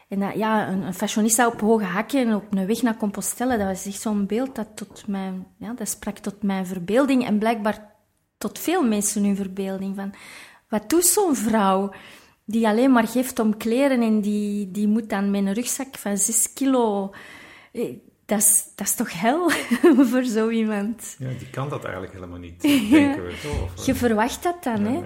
en 0.08 0.20
dat, 0.20 0.34
ja, 0.36 0.68
een, 0.68 0.82
een 0.82 0.94
fashionista 0.94 1.48
op 1.48 1.62
hoge 1.62 1.84
hakken 1.84 2.34
op 2.34 2.46
een 2.50 2.68
weg 2.68 2.82
naar 2.82 2.98
Compostelle, 2.98 3.58
dat 3.58 3.68
was 3.68 3.86
echt 3.86 4.02
zo'n 4.02 4.26
beeld 4.26 4.56
dat 4.56 4.68
tot 4.76 5.08
mijn, 5.08 5.48
ja, 5.58 5.74
dat 5.74 5.90
sprak 5.90 6.18
tot 6.18 6.44
mijn 6.44 6.66
verbeelding 6.66 7.26
en 7.26 7.40
blijkbaar 7.40 7.96
tot 8.38 8.60
veel 8.60 8.84
mensen 8.84 9.24
hun 9.24 9.36
verbeelding. 9.36 9.96
Van, 9.96 10.14
wat 10.70 10.90
doet 10.90 11.06
zo'n 11.06 11.36
vrouw 11.36 11.94
die 12.46 12.68
alleen 12.68 12.92
maar 12.92 13.08
geeft 13.08 13.40
om 13.40 13.58
kleren 13.58 14.02
en 14.02 14.22
die, 14.22 14.72
die 14.72 14.88
moet 14.88 15.10
dan 15.10 15.32
met 15.32 15.46
een 15.46 15.54
rugzak 15.54 15.98
van 15.98 16.18
6 16.18 16.54
kilo... 16.54 17.14
Eh, 17.72 17.96
dat 18.26 18.40
is, 18.40 18.64
dat 18.76 18.88
is 18.88 18.96
toch 18.96 19.22
hel 19.22 19.50
voor 20.10 20.24
zo 20.24 20.50
iemand? 20.50 21.16
Ja, 21.20 21.30
die 21.38 21.50
kan 21.50 21.70
dat 21.70 21.84
eigenlijk 21.84 22.14
helemaal 22.14 22.40
niet, 22.40 22.62
denken 22.92 23.26
we 23.26 23.34
toch? 23.42 23.86
Je 23.86 23.96
verwacht 23.96 24.44
dat 24.44 24.64
dan, 24.64 24.84
hè? 24.84 25.04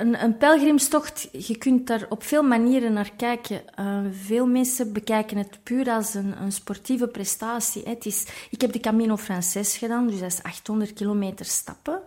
Een, 0.00 0.22
een 0.22 0.36
pelgrimstocht, 0.36 1.28
je 1.46 1.58
kunt 1.58 1.86
daar 1.86 2.06
op 2.08 2.22
veel 2.22 2.42
manieren 2.42 2.92
naar 2.92 3.12
kijken. 3.16 3.62
Uh, 3.80 4.00
veel 4.10 4.46
mensen 4.46 4.92
bekijken 4.92 5.36
het 5.36 5.62
puur 5.62 5.90
als 5.90 6.14
een, 6.14 6.42
een 6.42 6.52
sportieve 6.52 7.06
prestatie. 7.06 7.82
Het 7.84 8.06
is, 8.06 8.26
ik 8.50 8.60
heb 8.60 8.72
de 8.72 8.80
Camino 8.80 9.16
Frances 9.16 9.76
gedaan, 9.76 10.06
dus 10.06 10.20
dat 10.20 10.32
is 10.32 10.42
800 10.42 10.92
kilometer 10.92 11.44
stappen. 11.46 12.02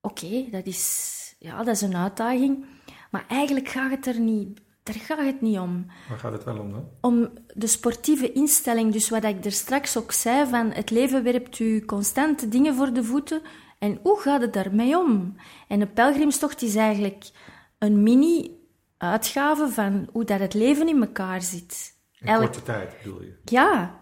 Oké, 0.00 0.44
dat, 0.50 0.66
is, 0.66 1.34
ja, 1.38 1.56
dat 1.64 1.74
is 1.74 1.80
een 1.80 1.96
uitdaging. 1.96 2.64
Maar 3.10 3.24
eigenlijk 3.28 3.68
gaat 3.68 3.90
het 3.90 4.06
er 4.06 4.20
niet, 4.20 4.60
daar 4.82 4.94
gaat 4.94 5.18
het 5.18 5.40
niet 5.40 5.58
om. 5.58 5.86
Waar 6.08 6.18
gaat 6.18 6.32
het 6.32 6.44
wel 6.44 6.58
om 6.58 6.72
dan? 6.72 6.88
Om 7.00 7.28
de 7.54 7.66
sportieve 7.66 8.32
instelling. 8.32 8.92
Dus 8.92 9.08
wat 9.08 9.24
ik 9.24 9.44
er 9.44 9.52
straks 9.52 9.96
ook 9.96 10.12
zei, 10.12 10.48
van 10.48 10.70
het 10.72 10.90
leven 10.90 11.22
werpt 11.22 11.58
u 11.58 11.84
constante 11.84 12.48
dingen 12.48 12.74
voor 12.74 12.92
de 12.92 13.04
voeten 13.04 13.42
en 13.78 13.98
hoe 14.02 14.20
gaat 14.20 14.40
het 14.40 14.52
daarmee 14.52 14.98
om? 14.98 15.36
En 15.68 15.80
een 15.80 15.92
pelgrimstocht 15.92 16.62
is 16.62 16.74
eigenlijk 16.74 17.30
een 17.78 18.02
mini-uitgave 18.02 19.68
van 19.68 20.08
hoe 20.12 20.24
dat 20.24 20.40
het 20.40 20.54
leven 20.54 20.88
in 20.88 21.00
elkaar 21.00 21.42
zit. 21.42 21.96
In 22.18 22.26
Elk... 22.26 22.40
korte 22.40 22.62
tijd, 22.62 22.96
bedoel 23.02 23.22
je? 23.22 23.36
Ja. 23.44 24.00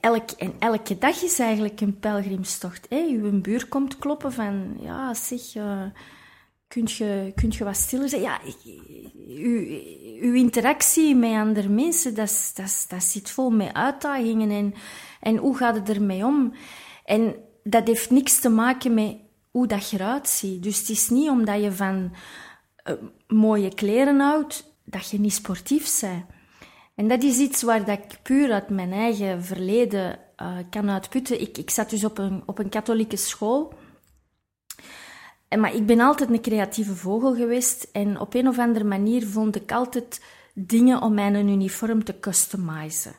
Elk, 0.00 0.30
en 0.30 0.54
elke 0.58 0.98
dag 0.98 1.22
is 1.22 1.38
eigenlijk 1.38 1.80
een 1.80 1.98
pelgrimstocht. 1.98 2.86
Hè? 2.88 3.06
Uw 3.08 3.40
buur 3.40 3.68
komt 3.68 3.98
kloppen 3.98 4.32
van... 4.32 4.76
Ja, 4.80 5.14
zeg... 5.14 5.54
Uh, 5.54 5.82
kunt, 6.68 6.92
je, 6.92 7.32
kunt 7.34 7.54
je 7.54 7.64
wat 7.64 7.76
stiller 7.76 8.08
zijn? 8.08 8.22
Ja, 8.22 8.40
uw, 9.28 9.66
uw 10.20 10.34
interactie 10.34 11.14
met 11.14 11.32
andere 11.32 11.68
mensen, 11.68 12.14
dat, 12.14 12.52
dat, 12.54 12.86
dat 12.88 13.02
zit 13.02 13.30
vol 13.30 13.50
met 13.50 13.74
uitdagingen. 13.74 14.50
En, 14.50 14.74
en 15.20 15.36
hoe 15.36 15.56
gaat 15.56 15.74
het 15.74 15.88
ermee 15.88 16.24
om? 16.24 16.54
En 17.04 17.34
dat 17.62 17.86
heeft 17.86 18.10
niks 18.10 18.40
te 18.40 18.48
maken 18.48 18.94
met 18.94 19.16
hoe 19.50 19.66
dat 19.66 19.90
je 19.90 19.96
eruit 19.96 20.28
ziet. 20.28 20.62
Dus 20.62 20.78
het 20.78 20.88
is 20.88 21.08
niet 21.08 21.28
omdat 21.28 21.62
je 21.62 21.72
van 21.72 22.12
uh, 22.84 22.94
mooie 23.26 23.74
kleren 23.74 24.20
houdt, 24.20 24.74
dat 24.84 25.10
je 25.10 25.20
niet 25.20 25.32
sportief 25.32 26.00
bent. 26.00 26.24
En 26.94 27.08
dat 27.08 27.22
is 27.22 27.38
iets 27.38 27.62
waar 27.62 27.84
dat 27.84 27.98
ik 27.98 28.22
puur 28.22 28.52
uit 28.52 28.68
mijn 28.68 28.92
eigen 28.92 29.44
verleden 29.44 30.18
uh, 30.42 30.56
kan 30.70 30.90
uitputten. 30.90 31.40
Ik, 31.40 31.58
ik 31.58 31.70
zat 31.70 31.90
dus 31.90 32.04
op 32.04 32.18
een, 32.18 32.42
op 32.46 32.58
een 32.58 32.68
katholieke 32.68 33.16
school. 33.16 33.74
En, 35.48 35.60
maar 35.60 35.74
ik 35.74 35.86
ben 35.86 36.00
altijd 36.00 36.30
een 36.30 36.40
creatieve 36.40 36.96
vogel 36.96 37.34
geweest. 37.34 37.88
En 37.92 38.20
op 38.20 38.34
een 38.34 38.48
of 38.48 38.58
andere 38.58 38.84
manier 38.84 39.26
vond 39.26 39.56
ik 39.56 39.72
altijd 39.72 40.24
dingen 40.54 41.02
om 41.02 41.14
mijn 41.14 41.48
uniform 41.48 42.04
te 42.04 42.20
customizen. 42.20 43.14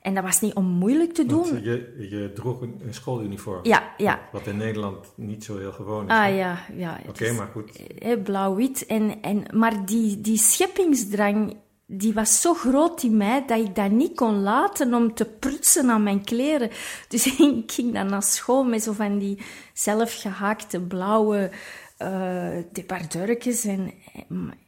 En 0.00 0.14
dat 0.14 0.24
was 0.24 0.40
niet 0.40 0.54
om 0.54 0.64
moeilijk 0.64 1.12
te 1.12 1.26
doen. 1.26 1.62
je, 1.62 2.06
je 2.10 2.32
droeg 2.34 2.60
een, 2.60 2.80
schooluniform. 2.90 3.60
Ja, 3.62 3.94
ja. 3.96 4.28
Wat 4.32 4.46
in 4.46 4.56
Nederland 4.56 5.12
niet 5.14 5.44
zo 5.44 5.58
heel 5.58 5.72
gewoon 5.72 6.04
is. 6.04 6.10
Ah 6.10 6.36
ja, 6.36 6.58
ja. 6.76 7.00
Oké, 7.08 7.32
maar 7.32 7.46
goed. 7.46 7.80
Blauw-wit. 8.22 8.86
En, 8.86 9.22
en, 9.22 9.44
maar 9.54 9.86
die, 9.86 10.20
die 10.20 10.38
scheppingsdrang, 10.38 11.56
die 11.86 12.14
was 12.14 12.40
zo 12.40 12.54
groot 12.54 13.02
in 13.02 13.16
mij 13.16 13.46
dat 13.46 13.58
ik 13.58 13.74
dat 13.74 13.90
niet 13.90 14.14
kon 14.14 14.42
laten 14.42 14.94
om 14.94 15.14
te 15.14 15.24
prutsen 15.24 15.90
aan 15.90 16.02
mijn 16.02 16.24
kleren. 16.24 16.70
Dus 17.08 17.38
ik 17.38 17.72
ging 17.72 17.94
dan 17.94 18.06
naar 18.06 18.22
school 18.22 18.64
met 18.64 18.82
zo 18.82 18.92
van 18.92 19.18
die 19.18 19.38
zelfgehaakte 19.72 20.80
blauwe 20.80 21.50
uh, 21.98 22.48
debardurkjes 22.72 23.64
en 23.64 23.92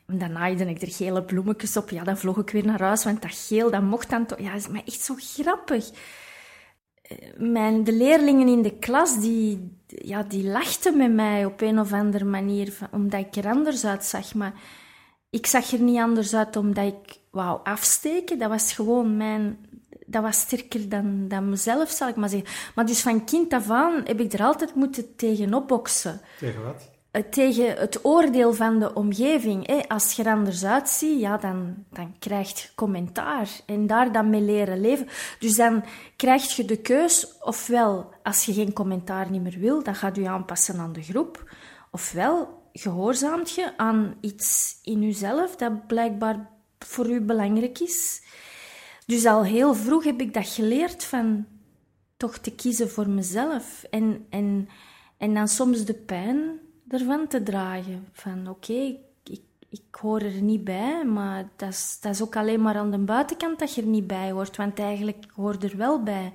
dan 0.06 0.32
naaide 0.32 0.64
ik 0.64 0.82
er 0.82 0.90
gele 0.90 1.22
bloemetjes 1.22 1.76
op. 1.76 1.90
Ja, 1.90 2.04
dan 2.04 2.18
vloog 2.18 2.36
ik 2.36 2.50
weer 2.50 2.66
naar 2.66 2.80
huis, 2.80 3.04
want 3.04 3.22
dat 3.22 3.34
geel, 3.34 3.70
dat 3.70 3.82
mocht 3.82 4.10
dan 4.10 4.26
toch... 4.26 4.40
Ja, 4.40 4.54
is 4.54 4.68
maar 4.68 4.82
echt 4.84 5.00
zo 5.00 5.14
grappig. 5.18 5.90
Eh, 7.02 7.16
mijn, 7.36 7.84
de 7.84 7.92
leerlingen 7.92 8.48
in 8.48 8.62
de 8.62 8.78
klas, 8.78 9.20
die, 9.20 9.78
ja, 9.86 10.22
die 10.22 10.44
lachten 10.44 10.96
met 10.96 11.12
mij 11.12 11.44
op 11.44 11.60
een 11.60 11.78
of 11.78 11.92
andere 11.92 12.24
manier, 12.24 12.78
omdat 12.90 13.20
ik 13.20 13.36
er 13.36 13.50
anders 13.50 13.84
uitzag. 13.84 14.34
Maar 14.34 14.52
ik 15.30 15.46
zag 15.46 15.72
er 15.72 15.80
niet 15.80 15.98
anders 15.98 16.34
uit 16.34 16.56
omdat 16.56 16.86
ik 16.86 17.16
wou 17.30 17.60
afsteken. 17.62 18.38
Dat 18.38 18.48
was 18.48 18.72
gewoon 18.72 19.16
mijn... 19.16 19.70
Dat 20.06 20.22
was 20.22 20.40
sterker 20.40 20.88
dan, 20.88 21.28
dan 21.28 21.48
mezelf, 21.48 21.90
zal 21.90 22.08
ik 22.08 22.16
maar 22.16 22.28
zeggen. 22.28 22.48
Maar 22.74 22.86
dus 22.86 23.00
van 23.00 23.24
kind 23.24 23.52
af 23.52 23.70
aan 23.70 24.02
heb 24.04 24.20
ik 24.20 24.32
er 24.32 24.42
altijd 24.42 24.74
moeten 24.74 25.16
tegen 25.16 25.54
opboksen. 25.54 26.20
Tegen 26.38 26.62
wat? 26.62 26.91
Eh, 27.12 27.22
tegen 27.22 27.76
het 27.76 28.04
oordeel 28.04 28.54
van 28.54 28.78
de 28.78 28.94
omgeving. 28.94 29.86
Als 29.88 30.12
je 30.12 30.22
er 30.22 30.32
anders 30.32 30.64
uitziet, 30.64 31.20
ja, 31.20 31.36
dan, 31.36 31.84
dan 31.90 32.14
krijg 32.18 32.60
je 32.60 32.68
commentaar. 32.74 33.48
En 33.66 33.86
daar 33.86 34.12
dan 34.12 34.30
mee 34.30 34.40
leren 34.40 34.80
leven. 34.80 35.08
Dus 35.38 35.56
dan 35.56 35.84
krijg 36.16 36.56
je 36.56 36.64
de 36.64 36.76
keus, 36.76 37.38
ofwel, 37.40 38.14
als 38.22 38.44
je 38.44 38.52
geen 38.52 38.72
commentaar 38.72 39.30
niet 39.30 39.42
meer 39.42 39.58
wil, 39.58 39.82
dan 39.82 39.94
gaat 39.94 40.16
je 40.16 40.28
aanpassen 40.28 40.78
aan 40.78 40.92
de 40.92 41.02
groep. 41.02 41.54
Ofwel, 41.90 42.62
gehoorzaamt 42.72 43.50
je 43.50 43.76
aan 43.76 44.14
iets 44.20 44.78
in 44.82 45.02
jezelf 45.02 45.56
dat 45.56 45.86
blijkbaar 45.86 46.50
voor 46.78 47.10
u 47.10 47.20
belangrijk 47.20 47.78
is. 47.78 48.22
Dus 49.06 49.26
al 49.26 49.44
heel 49.44 49.74
vroeg 49.74 50.04
heb 50.04 50.20
ik 50.20 50.34
dat 50.34 50.48
geleerd 50.48 51.04
van 51.04 51.46
toch 52.16 52.38
te 52.38 52.54
kiezen 52.54 52.90
voor 52.90 53.08
mezelf. 53.08 53.84
En, 53.90 54.26
en, 54.30 54.68
en 55.16 55.34
dan 55.34 55.48
soms 55.48 55.84
de 55.84 55.94
pijn 55.94 56.60
ervan 56.92 57.26
te 57.28 57.42
dragen. 57.42 58.08
Van 58.12 58.48
oké, 58.48 58.96
ik, 59.24 59.40
ik 59.68 59.82
hoor 59.90 60.20
er 60.20 60.42
niet 60.42 60.64
bij, 60.64 61.04
maar 61.04 61.50
dat 61.56 61.68
is, 61.68 61.98
dat 62.00 62.14
is 62.14 62.22
ook 62.22 62.36
alleen 62.36 62.62
maar 62.62 62.76
aan 62.76 62.90
de 62.90 62.98
buitenkant 62.98 63.58
dat 63.58 63.74
je 63.74 63.82
er 63.82 63.88
niet 63.88 64.06
bij 64.06 64.30
hoort, 64.30 64.56
want 64.56 64.78
eigenlijk 64.78 65.24
hoort 65.34 65.64
er 65.64 65.76
wel 65.76 66.02
bij. 66.02 66.32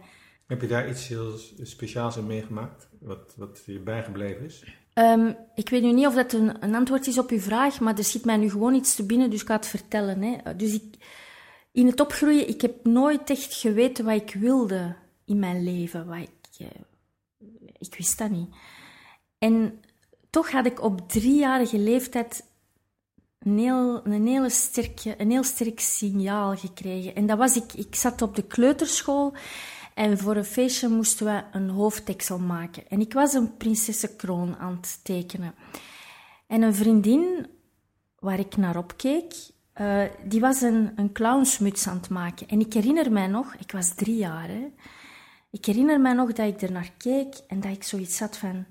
Heb 0.47 0.61
je 0.61 0.67
daar 0.67 0.89
iets 0.89 1.07
heel 1.07 1.37
speciaals 1.61 2.17
in 2.17 2.27
meegemaakt, 2.27 2.89
wat, 2.99 3.33
wat 3.37 3.63
je 3.65 3.79
bijgebleven 3.79 4.45
is? 4.45 4.63
Um, 4.93 5.35
ik 5.55 5.69
weet 5.69 5.81
nu 5.81 5.93
niet 5.93 6.07
of 6.07 6.15
dat 6.15 6.33
een, 6.33 6.63
een, 6.63 6.75
antwoord 6.75 7.07
is 7.07 7.17
op 7.17 7.29
uw 7.29 7.39
vraag, 7.39 7.79
maar 7.79 7.97
er 7.97 8.03
schiet 8.03 8.25
mij 8.25 8.37
nu 8.37 8.49
gewoon 8.49 8.73
iets 8.73 8.95
te 8.95 9.05
binnen, 9.05 9.29
dus 9.29 9.41
ik 9.41 9.47
ga 9.47 9.55
het 9.55 9.67
vertellen. 9.67 10.21
Hè. 10.21 10.55
Dus 10.55 10.73
ik, 10.73 10.95
in 11.71 11.87
het 11.87 11.99
opgroeien, 11.99 12.47
ik 12.47 12.61
heb 12.61 12.85
nooit 12.85 13.29
echt 13.29 13.53
geweten 13.53 14.05
wat 14.05 14.21
ik 14.21 14.33
wilde 14.33 14.95
in 15.25 15.39
mijn 15.39 15.63
leven. 15.63 16.07
Wat 16.07 16.17
ik, 16.17 16.67
eh, 16.67 16.67
ik 17.77 17.95
wist 17.95 18.17
dat 18.17 18.29
niet. 18.29 18.55
En 19.37 19.79
toch 20.29 20.51
had 20.51 20.65
ik 20.65 20.81
op 20.81 21.09
driejarige 21.09 21.79
leeftijd 21.79 22.43
een 23.39 23.57
heel, 23.57 24.05
een, 24.05 24.27
hele 24.27 24.49
een 25.17 25.31
heel 25.31 25.43
sterk 25.43 25.79
signaal 25.79 26.55
gekregen. 26.55 27.15
En 27.15 27.25
dat 27.25 27.37
was, 27.37 27.55
ik, 27.55 27.73
ik 27.73 27.95
zat 27.95 28.21
op 28.21 28.35
de 28.35 28.43
kleuterschool 28.43 29.33
en 29.93 30.17
voor 30.17 30.35
een 30.35 30.45
feestje 30.45 30.87
moesten 30.87 31.25
we 31.25 31.43
een 31.51 31.69
hoofddeksel 31.69 32.39
maken. 32.39 32.83
En 32.89 32.99
ik 32.99 33.13
was 33.13 33.33
een 33.33 33.57
prinsessenkroon 33.57 34.55
aan 34.57 34.77
het 34.81 34.99
tekenen. 35.03 35.55
En 36.47 36.61
een 36.61 36.75
vriendin 36.75 37.47
waar 38.19 38.39
ik 38.39 38.57
naar 38.57 38.77
opkeek, 38.77 39.33
uh, 39.81 40.03
die 40.23 40.39
was 40.39 40.61
een, 40.61 40.91
een 40.95 41.11
clownsmuts 41.11 41.87
aan 41.87 41.97
het 41.97 42.09
maken. 42.09 42.47
En 42.47 42.59
ik 42.59 42.73
herinner 42.73 43.11
mij 43.11 43.27
nog, 43.27 43.55
ik 43.55 43.71
was 43.71 43.95
drie 43.95 44.15
jaar, 44.15 44.47
hè, 44.47 44.71
ik 45.49 45.65
herinner 45.65 46.01
mij 46.01 46.13
nog 46.13 46.33
dat 46.33 46.47
ik 46.47 46.61
er 46.61 46.71
naar 46.71 46.91
keek 46.97 47.35
en 47.47 47.59
dat 47.59 47.71
ik 47.71 47.83
zoiets 47.83 48.19
had 48.19 48.37
van 48.37 48.65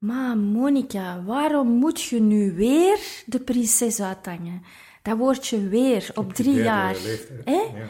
maar 0.00 0.36
Monica, 0.36 1.22
waarom 1.22 1.68
moet 1.68 2.02
je 2.02 2.20
nu 2.20 2.52
weer 2.54 2.98
de 3.26 3.40
prinses 3.40 4.00
uithangen? 4.00 4.62
Dat 5.02 5.16
woordje 5.16 5.68
weer 5.68 6.10
op 6.14 6.32
drie 6.32 6.62
jaar. 6.62 6.96
Ja. 7.44 7.88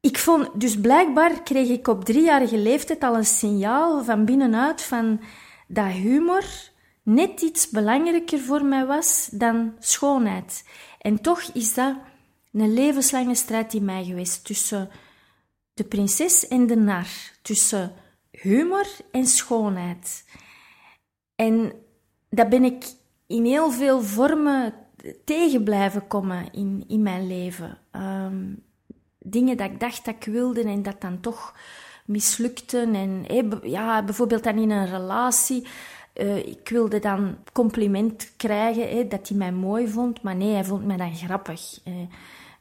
Ik 0.00 0.18
vond, 0.18 0.60
dus 0.60 0.80
blijkbaar 0.80 1.42
kreeg 1.42 1.68
ik 1.68 1.88
op 1.88 2.04
driejarige 2.04 2.58
leeftijd 2.58 3.02
al 3.02 3.16
een 3.16 3.24
signaal 3.24 4.04
van 4.04 4.24
binnenuit 4.24 4.82
van 4.82 5.20
dat 5.66 5.90
humor 5.90 6.44
net 7.02 7.40
iets 7.40 7.68
belangrijker 7.68 8.38
voor 8.38 8.64
mij 8.64 8.86
was 8.86 9.28
dan 9.32 9.74
schoonheid. 9.78 10.64
En 11.00 11.20
toch 11.20 11.42
is 11.42 11.74
dat 11.74 11.96
een 12.52 12.74
levenslange 12.74 13.34
strijd 13.34 13.74
in 13.74 13.84
mij 13.84 14.04
geweest 14.04 14.44
tussen 14.44 14.90
de 15.74 15.84
prinses 15.84 16.48
en 16.48 16.66
de 16.66 16.76
nar, 16.76 17.08
tussen 17.42 17.92
humor 18.30 18.86
en 19.10 19.26
schoonheid. 19.26 20.24
En 21.38 21.72
dat 22.30 22.48
ben 22.48 22.64
ik 22.64 22.84
in 23.26 23.44
heel 23.44 23.70
veel 23.70 24.02
vormen 24.02 24.74
tegen 25.24 25.64
blijven 25.64 26.06
komen 26.06 26.52
in, 26.52 26.84
in 26.88 27.02
mijn 27.02 27.26
leven. 27.26 27.78
Ehm, 27.90 28.44
dingen 29.18 29.56
dat 29.56 29.70
ik 29.70 29.80
dacht 29.80 30.04
dat 30.04 30.14
ik 30.14 30.24
wilde 30.24 30.62
en 30.62 30.82
dat 30.82 31.00
dan 31.00 31.20
toch 31.20 31.54
mislukten. 32.04 32.94
En 32.94 33.24
ja, 33.62 34.02
bijvoorbeeld 34.02 34.44
dan 34.44 34.58
in 34.58 34.70
een 34.70 34.86
relatie. 34.86 35.66
Uh, 36.14 36.36
ik 36.36 36.68
wilde 36.68 36.98
dan 36.98 37.36
compliment 37.52 38.32
krijgen 38.36 39.08
dat 39.08 39.28
hij 39.28 39.36
mij 39.36 39.52
mooi 39.52 39.88
vond, 39.88 40.22
maar 40.22 40.36
nee, 40.36 40.52
hij 40.52 40.64
vond 40.64 40.84
mij 40.84 40.96
dan 40.96 41.14
grappig. 41.14 41.80
Uh, 41.84 41.94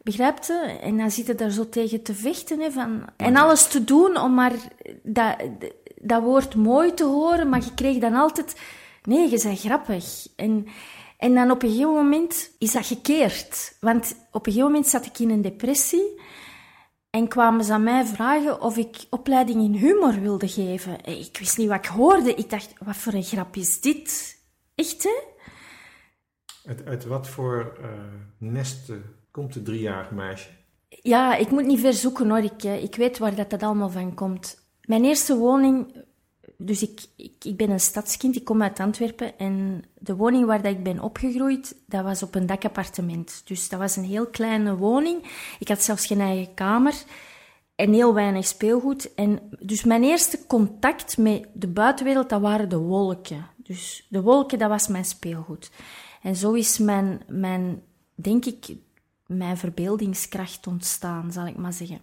begrijpt 0.04 0.48
je? 0.48 0.78
En 0.82 0.98
dan 0.98 1.12
zit 1.12 1.28
hij 1.28 1.36
daar 1.36 1.50
zo 1.50 1.70
tegen 1.70 2.04
te 2.04 2.14
vechten. 2.14 2.72
van, 2.72 3.06
en 3.16 3.36
alles 3.36 3.68
te 3.68 3.84
doen 3.84 4.18
om 4.18 4.34
maar 4.34 4.54
dat, 5.04 5.36
dat 6.02 6.24
woord 6.24 6.56
mooi 6.56 6.94
te 6.94 7.06
horen, 7.06 7.50
maar 7.50 7.64
je 7.64 7.74
kreeg 7.74 7.98
dan 7.98 8.14
altijd... 8.14 8.60
Nee, 9.04 9.30
je 9.30 9.42
bent 9.44 9.60
grappig. 9.60 10.28
En, 10.36 10.68
en 11.18 11.34
dan 11.34 11.52
op 11.52 11.64
een 11.64 11.70
gegeven 11.70 11.94
moment 11.94 12.52
is 12.60 12.72
dat 12.72 12.86
gekeerd. 12.86 13.78
Want 13.80 14.16
op 14.32 14.46
een 14.46 14.52
gegeven 14.52 14.72
moment 14.72 14.88
zat 14.88 15.06
ik 15.06 15.20
in 15.20 15.30
een 15.30 15.42
depressie 15.42 16.22
en 17.10 17.28
kwamen 17.28 17.66
ze 17.66 17.74
aan 17.74 17.84
mij 17.84 18.06
vragen 18.06 18.62
of 18.62 18.78
ik 18.78 19.06
opleiding 19.10 19.64
in 19.64 19.74
humor 19.74 20.22
wilde 20.22 20.48
geven. 20.48 21.06
Ik 21.06 21.38
wist 21.38 21.58
niet 21.58 21.68
wat 21.68 21.78
ik 21.78 21.86
hoorde. 21.86 22.34
Ik 22.34 22.50
dacht, 22.50 22.74
wat 22.84 22.96
voor 22.96 23.14
een 23.14 23.24
grap 23.24 23.56
is 23.56 23.82
dit? 23.82 24.38
Echt, 24.76 25.04
hè? 25.04 25.24
Uit, 26.66 26.86
uit 26.86 27.06
wat 27.06 27.28
voor 27.28 27.78
uh, 27.82 27.88
nesten 28.38 29.04
komt 29.32 29.54
het 29.54 29.66
driejarige 29.66 30.14
meisje? 30.14 30.50
Ja, 30.90 31.36
ik 31.36 31.52
moet 31.52 31.66
niet 31.66 31.80
ver 31.80 31.94
zoeken 31.94 32.30
hoor. 32.30 32.44
Ik, 32.44 32.64
eh, 32.64 32.84
ik 32.84 32.96
weet 32.96 33.18
waar 33.18 33.36
dat, 33.36 33.50
dat 33.50 33.64
allemaal 33.64 33.90
van 33.90 34.14
komt. 34.14 34.67
Mijn 34.88 35.06
eerste 35.06 35.38
woning, 35.38 36.06
dus 36.58 36.82
ik, 36.82 37.06
ik, 37.16 37.34
ik, 37.42 37.58
ben 37.58 37.70
een 37.70 37.80
stadskind, 37.80 38.36
ik 38.36 38.44
kom 38.44 38.62
uit 38.62 38.80
Antwerpen 38.80 39.38
en 39.38 39.84
de 40.00 40.16
woning 40.16 40.46
waar 40.46 40.62
dat 40.62 40.72
ik 40.72 40.84
ben 40.84 41.00
opgegroeid, 41.00 41.76
dat 41.86 42.04
was 42.04 42.24
op 42.24 42.36
een 42.36 42.46
dakappartement. 42.46 43.42
Dus 43.46 43.70
dat 43.70 43.80
was 43.80 43.96
een 43.96 44.04
heel 44.04 44.28
kleine 44.28 44.76
woning. 44.76 45.24
Ik 45.60 45.68
had 45.68 45.84
zelfs 45.84 46.06
geen 46.06 46.20
eigen 46.20 46.54
kamer 46.54 46.94
en 47.76 47.94
heel 47.94 48.14
weinig 48.14 48.46
speelgoed. 48.46 49.14
En 49.14 49.40
dus 49.60 49.84
mijn 49.84 50.04
eerste 50.04 50.40
contact 50.48 51.18
met 51.18 51.48
de 51.54 51.68
buitenwereld, 51.68 52.30
dat 52.30 52.42
waren 52.42 52.70
de 52.70 52.78
wolken. 52.78 53.46
Dus 53.56 54.06
de 54.10 54.22
wolken, 54.22 54.60
dat 54.60 54.70
was 54.70 54.88
mijn 54.88 55.06
speelgoed. 55.06 55.72
En 56.22 56.36
zo 56.36 56.54
is 56.54 56.78
mijn, 56.78 57.22
mijn 57.28 57.82
denk 58.16 58.46
ik, 58.46 58.76
mijn 59.26 59.58
verbeeldingskracht 59.58 60.68
ontstaan, 60.68 61.32
zal 61.32 61.48
ik 61.48 61.58
maar 61.58 61.74
zeggen. 61.74 62.00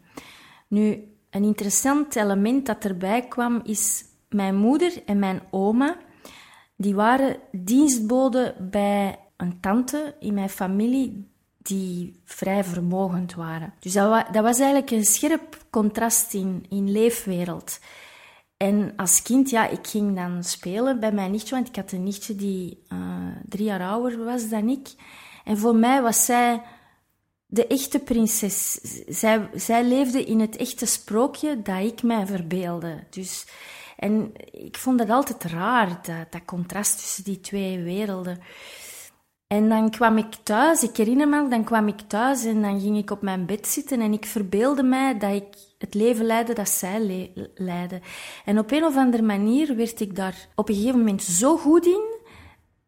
Nu, 0.68 1.13
een 1.34 1.44
interessant 1.44 2.16
element 2.16 2.66
dat 2.66 2.84
erbij 2.84 3.28
kwam 3.28 3.60
is 3.64 4.04
mijn 4.28 4.56
moeder 4.56 5.02
en 5.06 5.18
mijn 5.18 5.42
oma. 5.50 5.96
Die 6.76 6.94
waren 6.94 7.36
dienstboden 7.52 8.70
bij 8.70 9.18
een 9.36 9.60
tante 9.60 10.14
in 10.20 10.34
mijn 10.34 10.48
familie 10.48 11.32
die 11.58 12.20
vrij 12.24 12.64
vermogend 12.64 13.34
waren. 13.34 13.74
Dus 13.78 13.92
dat, 13.92 14.26
dat 14.32 14.42
was 14.42 14.58
eigenlijk 14.58 14.90
een 14.90 15.04
scherp 15.04 15.64
contrast 15.70 16.34
in, 16.34 16.66
in 16.68 16.90
leefwereld. 16.90 17.78
En 18.56 18.92
als 18.96 19.22
kind, 19.22 19.50
ja, 19.50 19.68
ik 19.68 19.86
ging 19.86 20.16
dan 20.16 20.44
spelen 20.44 21.00
bij 21.00 21.12
mijn 21.12 21.30
nichtje, 21.30 21.54
want 21.54 21.68
ik 21.68 21.76
had 21.76 21.92
een 21.92 22.02
nichtje 22.02 22.34
die 22.34 22.84
uh, 22.92 22.98
drie 23.48 23.64
jaar 23.64 23.88
ouder 23.88 24.24
was 24.24 24.48
dan 24.48 24.68
ik. 24.68 24.88
En 25.44 25.58
voor 25.58 25.76
mij 25.76 26.02
was 26.02 26.24
zij 26.24 26.62
de 27.46 27.66
echte 27.66 27.98
prinses. 27.98 28.72
Zij, 29.08 29.48
zij 29.54 29.84
leefde 29.84 30.24
in 30.24 30.40
het 30.40 30.56
echte 30.56 30.86
sprookje 30.86 31.62
dat 31.62 31.82
ik 31.82 32.02
mij 32.02 32.26
verbeelde. 32.26 33.04
Dus, 33.10 33.46
en 33.96 34.32
ik 34.50 34.76
vond 34.76 34.98
dat 34.98 35.10
altijd 35.10 35.44
raar, 35.44 35.88
dat, 35.88 36.32
dat 36.32 36.44
contrast 36.44 36.98
tussen 36.98 37.24
die 37.24 37.40
twee 37.40 37.82
werelden. 37.82 38.38
En 39.46 39.68
dan 39.68 39.90
kwam 39.90 40.18
ik 40.18 40.34
thuis, 40.42 40.82
ik 40.82 40.96
herinner 40.96 41.28
me, 41.28 41.48
dan 41.48 41.64
kwam 41.64 41.88
ik 41.88 42.00
thuis 42.00 42.44
en 42.44 42.62
dan 42.62 42.80
ging 42.80 42.96
ik 42.96 43.10
op 43.10 43.22
mijn 43.22 43.46
bed 43.46 43.66
zitten 43.66 44.00
en 44.00 44.12
ik 44.12 44.24
verbeelde 44.24 44.82
mij 44.82 45.18
dat 45.18 45.32
ik 45.32 45.46
het 45.78 45.94
leven 45.94 46.24
leidde 46.24 46.52
dat 46.52 46.68
zij 46.68 47.00
le 47.00 47.50
leidde. 47.54 48.00
En 48.44 48.58
op 48.58 48.70
een 48.70 48.84
of 48.84 48.96
andere 48.96 49.22
manier 49.22 49.76
werd 49.76 50.00
ik 50.00 50.16
daar 50.16 50.48
op 50.54 50.68
een 50.68 50.74
gegeven 50.74 50.98
moment 50.98 51.22
zo 51.22 51.56
goed 51.56 51.86
in 51.86 52.22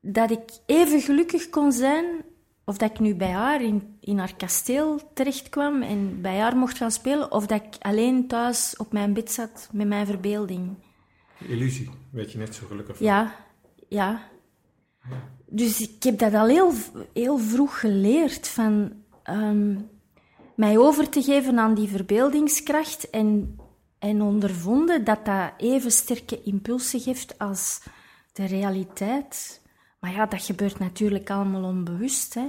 dat 0.01 0.31
ik 0.31 0.43
even 0.67 1.01
gelukkig 1.01 1.49
kon 1.49 1.73
zijn 1.73 2.05
of 2.69 2.77
dat 2.77 2.91
ik 2.91 2.99
nu 2.99 3.15
bij 3.15 3.31
haar 3.31 3.63
in, 3.63 3.97
in 4.01 4.19
haar 4.19 4.37
kasteel 4.37 5.01
terecht 5.15 5.49
kwam 5.49 5.83
en 5.83 6.21
bij 6.21 6.39
haar 6.39 6.57
mocht 6.57 6.77
gaan 6.77 6.91
spelen, 6.91 7.33
of 7.33 7.47
dat 7.47 7.63
ik 7.63 7.77
alleen 7.79 8.27
thuis 8.27 8.75
op 8.77 8.93
mijn 8.93 9.13
bed 9.13 9.33
zat 9.33 9.69
met 9.73 9.89
mijn 9.89 10.07
verbeelding. 10.07 10.77
Illusie, 11.49 11.91
weet 12.11 12.33
je 12.33 12.39
net 12.39 12.55
zo 12.55 12.67
gelukkig 12.67 12.97
van. 12.97 13.07
Ja, 13.07 13.35
ja. 13.89 14.29
Dus 15.47 15.81
ik 15.81 16.03
heb 16.03 16.19
dat 16.19 16.35
al 16.35 16.47
heel, 16.47 16.73
heel 17.13 17.39
vroeg 17.39 17.81
geleerd, 17.81 18.49
van 18.49 18.93
ehm, 19.23 19.79
mij 20.55 20.79
over 20.79 21.09
te 21.09 21.23
geven 21.23 21.59
aan 21.59 21.75
die 21.75 21.89
verbeeldingskracht 21.89 23.11
en, 23.11 23.59
en 23.99 24.23
ondervonden 24.23 25.05
dat 25.05 25.25
dat 25.25 25.53
even 25.57 25.91
sterke 25.91 26.43
impulsen 26.43 27.01
geeft 27.01 27.39
als 27.39 27.83
de 28.33 28.45
realiteit. 28.45 29.61
Maar 29.99 30.13
ja, 30.13 30.27
dat 30.27 30.43
gebeurt 30.43 30.79
natuurlijk 30.79 31.31
allemaal 31.31 31.65
onbewust. 31.65 32.35
Hè. 32.35 32.49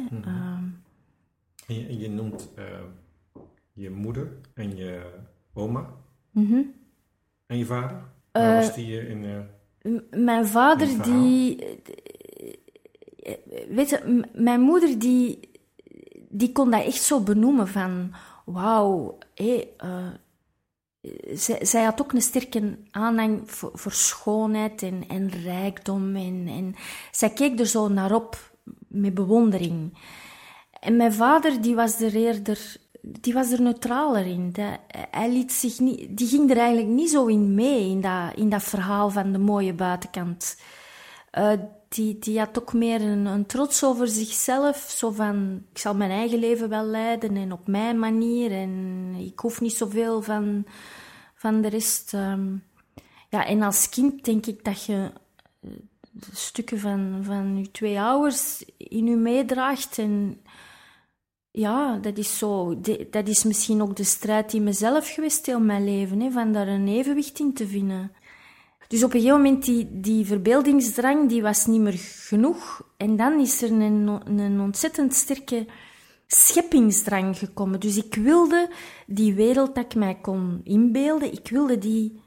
En 1.68 1.76
je, 1.76 1.98
je 2.00 2.10
noemt 2.10 2.50
eh, 2.56 2.64
je 3.74 3.90
moeder 3.90 4.32
en 4.54 4.76
je 4.76 5.14
oma 5.54 5.90
mhm. 6.32 6.62
en 7.46 7.58
je 7.58 7.66
vader. 7.66 8.02
Waar 8.32 8.56
was 8.56 8.76
die 8.76 9.00
eh, 9.00 9.10
in... 9.10 9.26
eh, 9.26 10.20
Mijn 10.24 10.48
vader, 10.48 11.04
die. 11.04 11.66
eh, 13.22 13.34
Weet 13.70 13.90
je, 13.90 14.24
mijn 14.34 14.62
moeder, 14.62 15.00
die, 15.00 15.50
die 16.30 16.52
kon 16.52 16.72
dat 16.72 16.84
echt 16.86 17.02
zo 17.02 17.22
benoemen 17.24 17.68
van. 17.68 18.14
Wauw, 18.46 19.18
hé, 19.34 19.64
eh, 19.78 20.08
zij, 21.34 21.66
zij 21.66 21.84
had 21.84 22.02
ook 22.02 22.14
een 22.14 22.22
sterke 22.22 22.78
aanhang 22.92 23.42
voor, 23.46 23.92
schoonheid 23.92 24.82
en, 24.82 25.04
en 25.08 25.30
rijkdom. 25.30 26.16
En, 26.16 26.48
en 26.48 26.76
zij 27.12 27.30
keek 27.30 27.60
er 27.60 27.66
zo 27.66 27.88
naar 27.88 28.16
op 28.16 28.52
met 28.88 29.14
bewondering. 29.14 29.98
En 30.80 30.96
mijn 30.96 31.14
vader, 31.14 31.62
die 31.62 31.76
was 31.76 32.02
er 32.02 32.16
eerder, 32.16 32.78
die 33.02 33.34
was 33.34 33.52
er 33.52 33.62
neutraler 33.62 34.26
in. 34.26 34.54
Hij 35.12 35.32
liet 35.32 35.52
zich 35.52 35.80
niet, 35.80 36.18
die 36.18 36.28
ging 36.28 36.50
er 36.50 36.58
eigenlijk 36.58 36.90
niet 36.90 37.10
zo 37.10 37.26
in 37.26 37.56
mee, 37.56 37.90
in 37.90 38.02
dat, 38.02 38.36
in 38.36 38.50
dat 38.50 38.64
verhaal 38.64 39.10
van 39.10 39.32
de 39.32 39.40
mooie 39.40 39.74
buitenkant. 39.74 40.62
Eh, 41.32 41.54
die, 41.90 42.20
die 42.20 42.40
had 42.40 42.60
ook 42.60 42.74
meer 42.74 43.02
een, 43.02 43.46
trots 43.46 43.84
over 43.84 44.08
zichzelf. 44.08 44.78
Zo 44.78 45.12
van, 45.12 45.64
ik 45.72 45.78
zal 45.78 45.96
mijn 45.96 46.12
eigen 46.12 46.40
leven 46.40 46.70
wel 46.70 46.86
leiden 46.86 47.36
en 47.36 47.52
op 47.52 47.68
mijn 47.68 48.00
manier. 48.00 48.52
En 48.52 49.14
ik 49.18 49.40
hoef 49.40 49.62
niet 49.62 49.74
zoveel 49.74 50.22
van, 50.22 50.66
van 51.36 51.62
de 51.62 51.68
rest. 51.68 52.14
ehm. 52.14 52.56
ja, 53.30 53.46
en 53.46 53.62
als 53.62 53.90
kind 53.90 54.26
denk 54.26 54.46
ik 54.46 54.64
dat 54.64 54.86
je 54.86 55.12
eh, 55.62 55.70
stukken 56.34 56.80
van, 56.80 57.20
van 57.24 57.58
je 57.58 57.72
twee 57.72 58.00
ouders 58.00 58.64
in 58.78 59.06
je 59.06 59.16
meedraagt. 59.16 59.98
En 59.98 60.42
ja, 61.52 61.98
dat 61.98 62.18
is 62.18 62.38
zo. 62.38 62.80
dat 63.10 63.28
is 63.28 63.44
misschien 63.44 63.82
ook 63.82 63.96
de 63.96 64.04
strijd 64.04 64.54
in 64.54 64.64
mezelf 64.64 65.14
geweest 65.14 65.46
heel 65.46 65.60
mijn 65.60 65.84
leven. 65.84 66.20
Hè, 66.20 66.32
van 66.32 66.52
daar 66.52 66.68
een 66.68 66.88
evenwicht 66.88 67.40
in 67.40 67.54
te 67.54 67.68
vinden. 67.68 68.12
Dus 68.88 69.04
op 69.04 69.14
een 69.14 69.20
gegeven 69.20 69.42
moment, 69.42 69.66
die, 69.66 69.88
die 69.92 70.26
verbeeldingsdrang, 70.26 71.30
die 71.30 71.42
was 71.42 71.66
niet 71.66 71.82
meer 71.82 72.00
genoeg. 72.00 72.82
En 72.98 73.16
dan 73.16 73.40
is 73.40 73.62
er 73.62 73.72
een, 73.72 74.22
een 74.40 74.60
ontzettend 74.60 75.14
sterke 75.14 75.66
scheppingsdrang 76.28 77.38
gekomen. 77.38 77.80
Dus 77.80 77.98
ik 77.98 78.16
wilde 78.16 78.70
die 79.06 79.34
wereld 79.34 79.76
dat 79.76 79.86
ik 79.86 79.96
mij 79.96 80.18
kon 80.22 80.62
inbeelden, 80.64 81.32
ik 81.32 81.48
wilde 81.50 81.78
die 81.78 82.22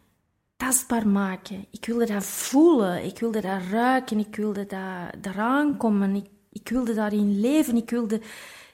tastbaar 0.57 1.09
maken. 1.09 1.67
Ik 1.71 1.85
wilde 1.85 2.07
dat 2.07 2.25
voelen, 2.25 3.05
ik 3.05 3.19
wilde 3.19 3.41
dat 3.41 3.61
ruiken, 3.71 4.19
ik 4.19 4.37
wilde 4.37 4.67
dat 4.67 5.33
eraan 5.33 5.77
komen. 5.77 6.15
Ik, 6.15 6.27
ik 6.53 6.69
wilde 6.69 6.95
daarin 6.95 7.41
leven, 7.41 7.77
ik 7.77 7.91
wilde, 7.91 8.21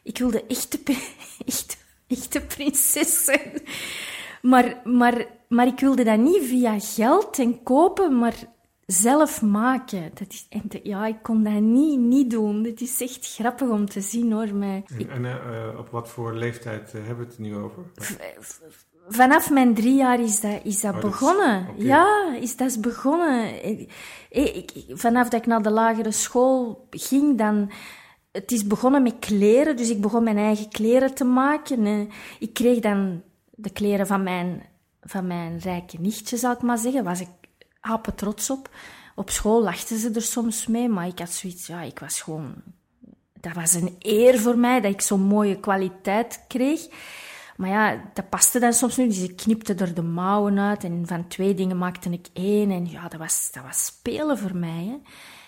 ik 0.03 0.19
wilde 0.19 0.47
echte, 0.47 0.79
echte, 1.47 1.77
echte 2.07 2.41
prinses 2.41 3.25
zijn. 3.25 3.53
Maar, 4.47 4.81
maar, 4.85 5.27
maar 5.49 5.67
ik 5.67 5.81
wilde 5.81 6.05
dat 6.05 6.19
niet 6.19 6.43
via 6.45 6.79
geld 6.79 7.39
en 7.39 7.63
kopen, 7.63 8.19
maar 8.19 8.35
zelf 8.87 9.43
maken. 9.43 10.11
Dat 10.15 10.33
is, 10.33 10.47
en 10.49 10.63
ja, 10.83 11.07
ik 11.07 11.23
kon 11.23 11.43
dat 11.43 11.61
niet, 11.61 11.99
niet 11.99 12.31
doen. 12.31 12.65
Het 12.65 12.81
is 12.81 13.01
echt 13.01 13.35
grappig 13.35 13.69
om 13.69 13.87
te 13.89 14.01
zien 14.01 14.33
hoor. 14.33 14.55
Mij. 14.55 14.85
en 14.99 15.11
en 15.11 15.25
eh, 15.25 15.33
eh, 15.69 15.79
op 15.79 15.89
wat 15.91 16.09
voor 16.09 16.35
leeftijd 16.35 16.95
eh, 16.95 17.01
hebben 17.07 17.25
we 17.27 17.31
het 17.31 17.39
nu 17.39 17.57
over? 17.57 17.83
Vanaf 19.09 19.51
mijn 19.51 19.75
drie 19.75 19.95
jaar 19.97 20.21
is 20.21 20.41
dat, 20.41 20.61
is 20.65 20.81
dat 20.81 20.95
Oh, 20.95 21.01
dat 21.01 21.13
is- 21.13 21.19
begonnen. 21.19 21.67
Ja, 21.77 22.35
is 22.41 22.57
dat 22.57 22.69
is 22.69 22.81
begonnen. 22.81 23.65
Ik, 24.31 24.85
vanaf 24.89 25.29
dat 25.29 25.41
ik 25.41 25.47
naar 25.47 25.63
de 25.63 25.71
lagere 25.71 26.13
school 26.13 26.87
ging, 26.91 27.39
dan... 27.39 27.71
Het 28.33 28.53
is 28.53 28.67
begonnen 28.67 29.03
met 29.03 29.19
kleren, 29.19 29.77
dus 29.77 29.91
ik 29.91 30.01
begon 30.01 30.25
mijn 30.25 30.39
eigen 30.39 30.69
kleren 30.69 31.15
te 31.15 31.25
maken. 31.25 32.09
Ik 32.39 32.53
kreeg 32.55 32.79
dan 32.81 33.23
de 33.57 33.71
kleren 33.71 34.07
van 34.07 34.23
mijn, 34.23 34.63
van 35.01 35.27
mijn 35.27 35.59
rijke 35.59 36.01
nichtje, 36.01 36.37
zal 36.37 36.53
ik 36.53 36.63
maar 36.63 36.79
zeggen. 36.79 37.05
was 37.05 37.21
ik 37.21 37.29
apen 37.81 38.15
trots 38.15 38.51
op. 38.51 38.71
Op 39.15 39.31
school 39.31 39.63
lachten 39.63 39.99
ze 39.99 40.11
er 40.11 40.23
soms 40.23 40.67
mee, 40.67 40.89
maar 40.89 41.07
ik 41.07 41.19
had 41.19 41.31
zoiets... 41.31 41.67
Ja, 41.67 41.83
ik 41.83 41.99
was 41.99 42.21
gewoon... 42.21 42.55
Dat 43.41 43.53
was 43.53 43.73
een 43.75 43.97
eer 43.99 44.39
voor 44.41 44.59
mij, 44.59 44.81
dat 44.81 44.93
ik 44.93 45.01
zo'n 45.01 45.21
mooie 45.21 45.61
kwaliteit 45.61 46.45
kreeg. 46.49 46.89
Maar 47.57 47.69
ja, 47.69 48.11
dat 48.15 48.29
paste 48.29 48.59
dan 48.59 48.73
soms 48.73 48.97
niet, 48.97 49.09
dus 49.09 49.23
ik 49.23 49.37
knipte 49.37 49.75
er 49.75 49.95
de 49.95 50.03
mouwen 50.03 50.59
uit 50.59 50.85
en 50.85 51.07
van 51.07 51.29
twee 51.29 51.55
dingen 51.55 51.79
maakte 51.79 52.11
ik 52.11 52.27
één. 52.33 52.71
En 52.71 52.91
ja, 52.91 53.09
dat 53.09 53.21
was, 53.21 53.51
dat 53.53 53.63
was 53.63 53.85
spelen 53.85 54.39
voor 54.39 54.57
mij. 54.57 54.85
Hè. 54.85 54.99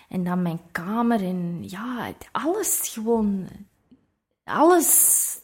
En 0.09 0.23
dan 0.23 0.41
mijn 0.41 0.61
kamer 0.71 1.23
en 1.23 1.69
ja, 1.69 2.11
alles 2.31 2.89
gewoon. 2.93 3.47
Alles. 4.43 5.37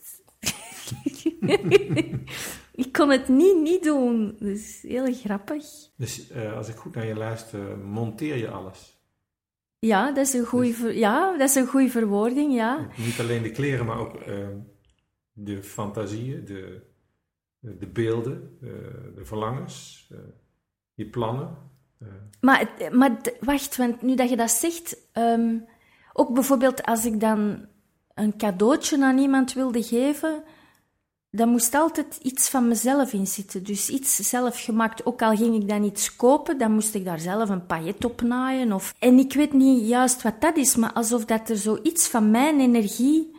ik 2.83 2.91
kon 2.91 3.09
het 3.09 3.27
niet, 3.27 3.61
niet 3.61 3.83
doen. 3.83 4.35
Dus 4.39 4.81
heel 4.81 5.13
grappig. 5.13 5.63
Dus 5.97 6.29
eh, 6.29 6.57
als 6.57 6.67
ik 6.67 6.75
goed 6.75 6.95
naar 6.95 7.05
je 7.05 7.15
luister, 7.15 7.77
monteer 7.77 8.37
je 8.37 8.49
alles. 8.49 8.99
Ja, 9.79 10.11
dat 10.11 10.27
is 10.27 10.33
een 10.33 10.45
goede 10.45 10.73
ver- 10.73 10.95
ja, 10.95 11.37
dat 11.37 11.49
is 11.49 11.55
een 11.55 11.67
goede 11.67 11.89
verwoording, 11.89 12.53
ja. 12.53 12.87
Niet 12.97 13.19
alleen 13.19 13.43
de 13.43 13.51
kleren, 13.51 13.85
maar 13.85 13.97
ook 13.97 14.15
eh, 14.15 14.47
de 15.31 15.63
fantasieën, 15.63 16.45
de, 16.45 16.81
de 17.59 17.87
beelden, 17.87 18.57
eh, 18.61 18.69
de 19.15 19.25
verlangens, 19.25 20.07
je 20.93 21.09
plannen. 21.09 21.57
Maar, 22.39 22.69
maar 22.91 23.21
wacht, 23.39 23.75
want 23.77 24.01
nu 24.01 24.15
dat 24.15 24.29
je 24.29 24.35
dat 24.35 24.51
zegt, 24.51 24.97
ehm, 25.11 25.57
ook 26.13 26.33
bijvoorbeeld 26.33 26.83
als 26.83 27.05
ik 27.05 27.19
dan 27.19 27.65
een 28.13 28.37
cadeautje 28.37 29.03
aan 29.03 29.17
iemand 29.17 29.53
wilde 29.53 29.83
geven, 29.83 30.43
dan 31.35 31.49
moest 31.49 31.73
altijd 31.75 32.19
iets 32.21 32.49
van 32.49 32.67
mezelf 32.67 33.13
in 33.13 33.27
zitten. 33.27 33.63
Dus 33.63 33.89
iets 33.89 34.15
zelf 34.15 34.63
gemaakt. 34.63 35.05
Ook 35.05 35.21
al 35.21 35.35
ging 35.35 35.55
ik 35.55 35.69
dan 35.69 35.83
iets 35.83 36.15
kopen, 36.15 36.57
dan 36.57 36.71
moest 36.71 36.95
ik 36.95 37.05
daar 37.05 37.19
zelf 37.19 37.49
een 37.49 37.65
paillet 37.65 38.05
op 38.05 38.21
naaien. 38.21 38.71
Of... 38.71 38.93
En 38.99 39.17
ik 39.17 39.33
weet 39.33 39.53
niet 39.53 39.87
juist 39.87 40.21
wat 40.21 40.41
dat 40.41 40.57
is, 40.57 40.75
maar 40.75 40.93
alsof 40.93 41.25
dat 41.25 41.49
er 41.49 41.57
zoiets 41.57 42.07
van 42.07 42.31
mijn 42.31 42.59
energie 42.59 43.35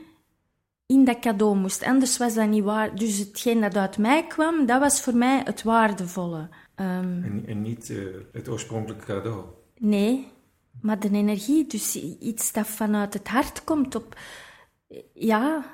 in 0.86 1.04
dat 1.04 1.18
cadeau 1.18 1.56
moest. 1.56 1.84
Anders 1.84 2.16
was 2.16 2.34
dat 2.34 2.48
niet 2.48 2.64
waar. 2.64 2.96
Dus 2.96 3.18
hetgeen 3.18 3.60
dat 3.60 3.76
uit 3.76 3.98
mij 3.98 4.26
kwam, 4.26 4.66
dat 4.66 4.80
was 4.80 5.00
voor 5.00 5.16
mij 5.16 5.40
het 5.44 5.62
waardevolle. 5.62 6.48
Ehm, 6.74 7.22
En, 7.22 7.44
en 7.46 7.62
niet 7.62 7.90
eh, 7.90 7.98
het 8.32 8.48
oorspronkelijke 8.48 9.04
cadeau. 9.04 9.44
Nee, 9.78 10.28
maar 10.80 10.98
de 11.00 11.10
energie, 11.10 11.66
dus 11.66 11.96
iets 12.20 12.52
dat 12.52 12.66
vanuit 12.66 13.14
het 13.14 13.28
hart 13.28 13.64
komt 13.64 13.94
op. 13.94 14.16
Ja. 15.12 15.64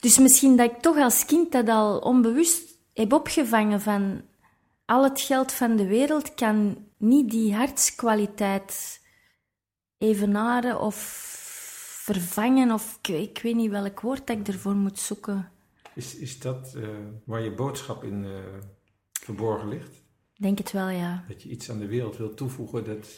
Dus 0.00 0.18
misschien 0.18 0.56
dat 0.56 0.70
ik 0.70 0.80
toch 0.80 0.96
als 0.96 1.24
kind 1.24 1.52
dat 1.52 1.68
al 1.68 1.98
onbewust 1.98 2.78
heb 2.94 3.12
opgevangen 3.12 3.80
van. 3.80 4.22
Al 4.84 5.04
het 5.04 5.20
geld 5.20 5.52
van 5.52 5.76
de 5.76 5.86
wereld 5.86 6.34
kan 6.34 6.86
niet 6.96 7.30
die 7.30 7.54
hartskwaliteit 7.54 9.00
evenaren 9.98 10.80
of 10.80 10.96
vervangen, 12.04 12.70
of 12.70 12.98
ik, 13.02 13.08
ik 13.08 13.38
weet 13.42 13.54
niet 13.54 13.70
welk 13.70 14.00
woord 14.00 14.26
dat 14.26 14.38
ik 14.38 14.48
ervoor 14.48 14.74
moet 14.74 14.98
zoeken. 14.98 15.50
Is, 15.94 16.16
is 16.16 16.38
dat 16.38 16.74
eh, 16.74 16.88
waar 17.24 17.40
je 17.40 17.54
boodschap 17.54 18.04
in 18.04 18.24
eh, 18.24 18.30
verborgen 19.12 19.68
ligt? 19.68 19.96
Ik 20.34 20.42
Denk 20.42 20.58
het 20.58 20.72
wel, 20.72 20.88
ja. 20.88 21.24
Dat 21.28 21.42
je 21.42 21.48
iets 21.48 21.70
aan 21.70 21.78
de 21.78 21.86
wereld 21.86 22.16
wilt 22.16 22.36
toevoegen 22.36 22.84
dat... 22.84 23.08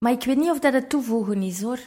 Maar 0.00 0.12
ik 0.12 0.24
weet 0.24 0.36
niet 0.36 0.50
of 0.50 0.58
dat 0.58 0.72
het 0.72 0.88
toevoegen 0.88 1.42
is 1.42 1.62
hoor. 1.62 1.78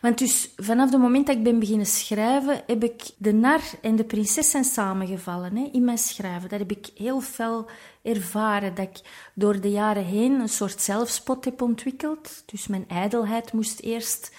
Want 0.00 0.18
dus 0.18 0.52
vanaf 0.56 0.90
het 0.90 1.00
moment 1.00 1.26
dat 1.26 1.36
ik 1.36 1.42
ben 1.42 1.58
beginnen 1.58 1.86
schrijven, 1.86 2.62
heb 2.66 2.84
ik 2.84 3.10
de 3.16 3.32
nar 3.32 3.60
en 3.80 3.96
de 3.96 4.04
prinses 4.04 4.50
zijn 4.50 4.64
samengevallen 4.64 5.56
hè, 5.56 5.68
in 5.72 5.84
mijn 5.84 5.98
schrijven. 5.98 6.48
Dat 6.48 6.58
heb 6.58 6.70
ik 6.70 6.90
heel 6.94 7.20
fel 7.20 7.70
ervaren. 8.02 8.74
Dat 8.74 8.88
ik 8.88 9.00
door 9.34 9.60
de 9.60 9.70
jaren 9.70 10.04
heen 10.04 10.32
een 10.32 10.48
soort 10.48 10.80
zelfspot 10.80 11.44
heb 11.44 11.62
ontwikkeld. 11.62 12.42
Dus 12.46 12.66
mijn 12.66 12.88
ijdelheid 12.88 13.52
moest 13.52 13.80
eerst 13.80 14.34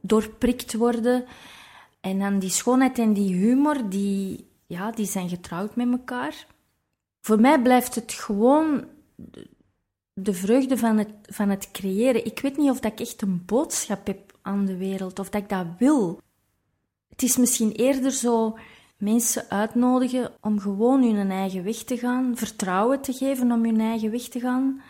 doorprikt 0.00 0.74
worden. 0.74 1.24
En 2.00 2.18
dan 2.18 2.38
die 2.38 2.50
schoonheid 2.50 2.98
en 2.98 3.12
die 3.12 3.34
humor, 3.34 3.88
die, 3.88 4.50
ja, 4.66 4.90
die 4.90 5.06
zijn 5.06 5.28
getrouwd 5.28 5.76
met 5.76 5.90
elkaar. 5.90 6.46
Voor 7.20 7.40
mij 7.40 7.62
blijft 7.62 7.94
het 7.94 8.12
gewoon 8.12 8.84
de 10.22 10.34
vreugde 10.34 10.76
van 10.76 10.98
het, 10.98 11.10
van 11.22 11.48
het 11.48 11.70
creëren. 11.70 12.24
Ik 12.24 12.40
weet 12.40 12.56
niet 12.56 12.70
of 12.70 12.80
dat 12.80 12.92
ik 12.92 13.00
echt 13.00 13.22
een 13.22 13.42
boodschap 13.46 14.06
heb 14.06 14.38
aan 14.42 14.64
de 14.64 14.76
wereld, 14.76 15.18
of 15.18 15.30
dat 15.30 15.42
ik 15.42 15.48
dat 15.48 15.66
wil. 15.78 16.20
het 17.08 17.22
is 17.22 17.36
misschien 17.36 17.72
eerder 17.72 18.10
zo 18.12 18.58
mensen 18.96 19.50
uitnodigen 19.50 20.32
om 20.40 20.60
gewoon 20.60 21.02
hun 21.02 21.30
eigen 21.30 21.64
weg 21.64 21.76
te 21.76 21.98
gaan, 21.98 22.36
vertrouwen 22.36 23.00
te 23.00 23.12
geven 23.12 23.52
om 23.52 23.64
hun 23.64 23.80
eigen 23.80 24.10
weg 24.10 24.22
te 24.22 24.40
gaan. 24.40 24.82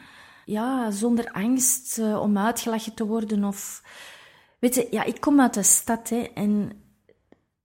Ja, 0.44 0.90
zonder 0.90 1.32
angst 1.32 1.98
uh, 1.98 2.20
om 2.20 2.38
uitgelachen 2.38 2.94
te 2.94 3.06
worden 3.06 3.44
of... 3.44 3.82
Weet 4.58 4.74
je, 4.74 4.86
ja, 4.90 5.04
ik 5.04 5.20
kom 5.20 5.40
uit 5.40 5.54
de 5.54 5.62
stad 5.62 6.08
hè, 6.08 6.20
en 6.34 6.72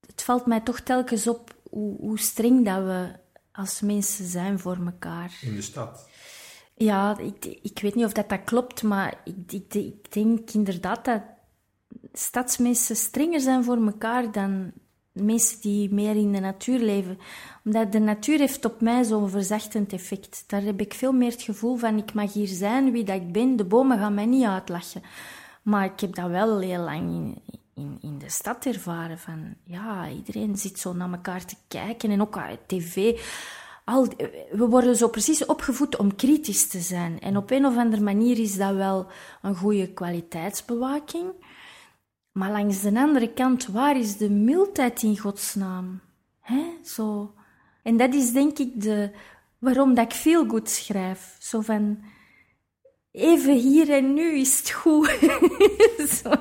het 0.08 0.22
valt 0.22 0.46
mij 0.46 0.62
toch 0.62 0.80
telkens 0.80 1.28
op 1.28 1.56
hoe, 1.70 1.98
hoe 2.00 2.20
streng 2.20 2.66
dat 2.66 2.84
we 2.84 3.12
als 3.52 3.82
mensen 3.82 4.26
zijn 4.26 4.60
voor 4.60 4.78
elkaar. 4.86 5.38
In 5.42 5.56
de 5.56 5.62
stad? 5.62 6.10
Ja, 6.78 7.18
ik, 7.18 7.46
ik 7.46 7.80
weet 7.80 7.96
niet 7.96 8.06
of 8.06 8.12
dat, 8.12 8.30
dat 8.30 8.44
klopt, 8.44 8.84
maar 8.84 9.22
ik, 9.24 9.52
ik, 9.52 9.74
ik 9.74 10.14
denk 10.14 10.52
inderdaad 10.52 11.06
dat 11.06 11.22
stadsmensen 12.14 12.96
strenger 12.96 13.40
zijn 13.40 13.64
voor 13.64 13.86
elkaar 13.86 14.32
dan 14.32 14.72
mensen 15.12 15.62
die 15.62 15.94
meer 15.94 16.16
in 16.16 16.32
de 16.32 16.40
natuur 16.40 16.80
leven. 16.80 17.18
Omdat 17.64 17.92
de 17.92 18.00
natuur 18.00 18.40
heeft 18.40 18.66
op 18.66 18.82
mij 18.82 19.04
zo'n 19.04 19.30
verzachtend 19.30 19.94
effect. 19.94 20.44
Daar 20.48 20.62
heb 20.62 20.82
ik 20.82 20.94
veel 20.94 21.12
meer 21.12 21.32
het 21.32 21.42
gevoel 21.42 21.76
van, 21.76 21.98
ik 21.98 22.14
mag 22.14 22.34
hier 22.34 22.48
zijn 22.48 22.92
wie 22.92 23.04
dat 23.04 23.16
ik 23.16 23.32
ben. 23.32 23.56
De 23.56 23.66
bomen 23.66 23.98
gaan 23.98 24.14
mij 24.14 24.26
niet 24.26 24.46
uitlachen. 24.46 25.02
Maar 25.62 25.86
ik 25.86 26.00
heb 26.00 26.16
dat 26.16 26.30
wel 26.30 26.60
heel 26.60 26.82
lang 26.82 27.02
in, 27.02 27.42
in, 27.74 27.98
in 28.02 28.18
de 28.18 28.30
stad 28.30 28.66
ervaren. 28.66 29.20
Van, 29.20 29.56
ja, 29.64 30.10
iedereen 30.10 30.58
zit 30.58 30.80
zo 30.80 30.94
naar 30.94 31.12
elkaar 31.12 31.46
te 31.46 31.56
kijken. 31.68 32.12
En 32.12 32.22
ook 32.22 32.40
tv. 32.66 33.20
Al, 33.86 34.08
we 34.52 34.68
worden 34.70 34.96
zo 34.96 35.08
precies 35.08 35.46
opgevoed 35.46 35.98
om 35.98 36.16
kritisch 36.16 36.68
te 36.68 36.80
zijn. 36.80 37.20
En 37.20 37.38
op 37.38 37.52
een 37.52 37.66
of 37.66 37.78
andere 37.78 38.02
manier 38.02 38.40
is 38.40 38.58
dat 38.58 38.76
wel 38.76 39.08
een 39.42 39.56
goede 39.56 39.94
kwaliteitsbewaking. 39.94 41.32
Maar 42.32 42.52
langs 42.52 42.82
de 42.82 43.00
andere 43.00 43.34
kant, 43.34 43.68
waar 43.68 43.98
is 43.98 44.18
de 44.18 44.30
mildheid 44.30 45.04
in 45.04 45.18
godsnaam? 45.18 46.02
Hè? 46.40 46.64
Zo. 46.84 47.34
En 47.84 47.98
dat 47.98 48.14
is 48.14 48.32
denk 48.32 48.58
ik 48.58 48.82
de, 48.82 49.12
waarom 49.60 49.94
dat 49.94 50.06
ik 50.06 50.12
veel 50.12 50.46
goed 50.48 50.70
schrijf. 50.70 51.36
Zo 51.40 51.62
van, 51.62 52.04
even 53.12 53.54
hier 53.54 53.90
en 53.90 54.14
nu 54.14 54.38
is 54.38 54.58
het 54.58 54.72
goed. 54.72 55.18
Zo. 56.24 56.32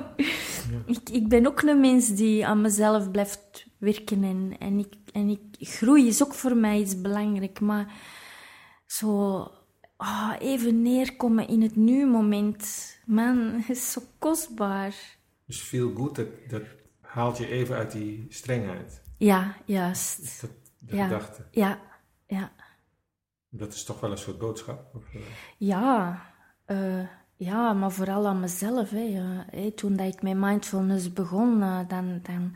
Ik, 0.85 1.09
ik 1.09 1.27
ben 1.27 1.47
ook 1.47 1.61
een 1.61 1.79
mens 1.79 2.09
die 2.09 2.45
aan 2.45 2.61
mezelf 2.61 3.11
blijft 3.11 3.67
werken 3.77 4.23
en, 4.23 4.55
en, 4.59 4.79
ik, 4.79 4.93
en 5.15 5.29
ik, 5.29 5.67
groei 5.67 6.07
is 6.07 6.23
ook 6.23 6.33
voor 6.33 6.57
mij 6.57 6.79
iets 6.79 7.01
belangrijk. 7.01 7.59
Maar 7.59 7.93
zo 8.85 9.09
oh, 9.97 10.33
even 10.39 10.81
neerkomen 10.81 11.47
in 11.47 11.61
het 11.61 11.75
nu-moment, 11.75 12.95
man, 13.05 13.53
is 13.67 13.91
zo 13.91 14.01
kostbaar. 14.19 14.95
Dus 15.45 15.61
veel 15.61 15.93
goed, 15.93 16.15
dat, 16.15 16.27
dat 16.47 16.63
haalt 17.01 17.37
je 17.37 17.47
even 17.47 17.75
uit 17.75 17.91
die 17.91 18.25
strengheid. 18.29 19.01
Ja, 19.17 19.55
juist. 19.65 20.41
Dat, 20.41 20.51
de 20.79 20.95
ja. 20.95 21.03
gedachte. 21.03 21.45
Ja, 21.51 21.79
ja. 22.27 22.51
Dat 23.49 23.73
is 23.73 23.83
toch 23.83 23.99
wel 23.99 24.11
een 24.11 24.17
soort 24.17 24.37
boodschap? 24.37 24.95
Of, 24.95 25.13
uh... 25.13 25.21
Ja, 25.57 26.21
uh, 26.67 27.07
ja, 27.35 27.73
maar 27.73 27.91
vooral 27.91 28.27
aan 28.27 28.39
mezelf. 28.39 28.89
Hè. 28.89 29.05
Uh, 29.53 29.71
toen 29.71 29.95
dat 29.95 30.13
ik 30.13 30.21
met 30.21 30.37
mindfulness 30.37 31.13
begon, 31.13 31.59
dan, 31.87 32.19
dan... 32.23 32.55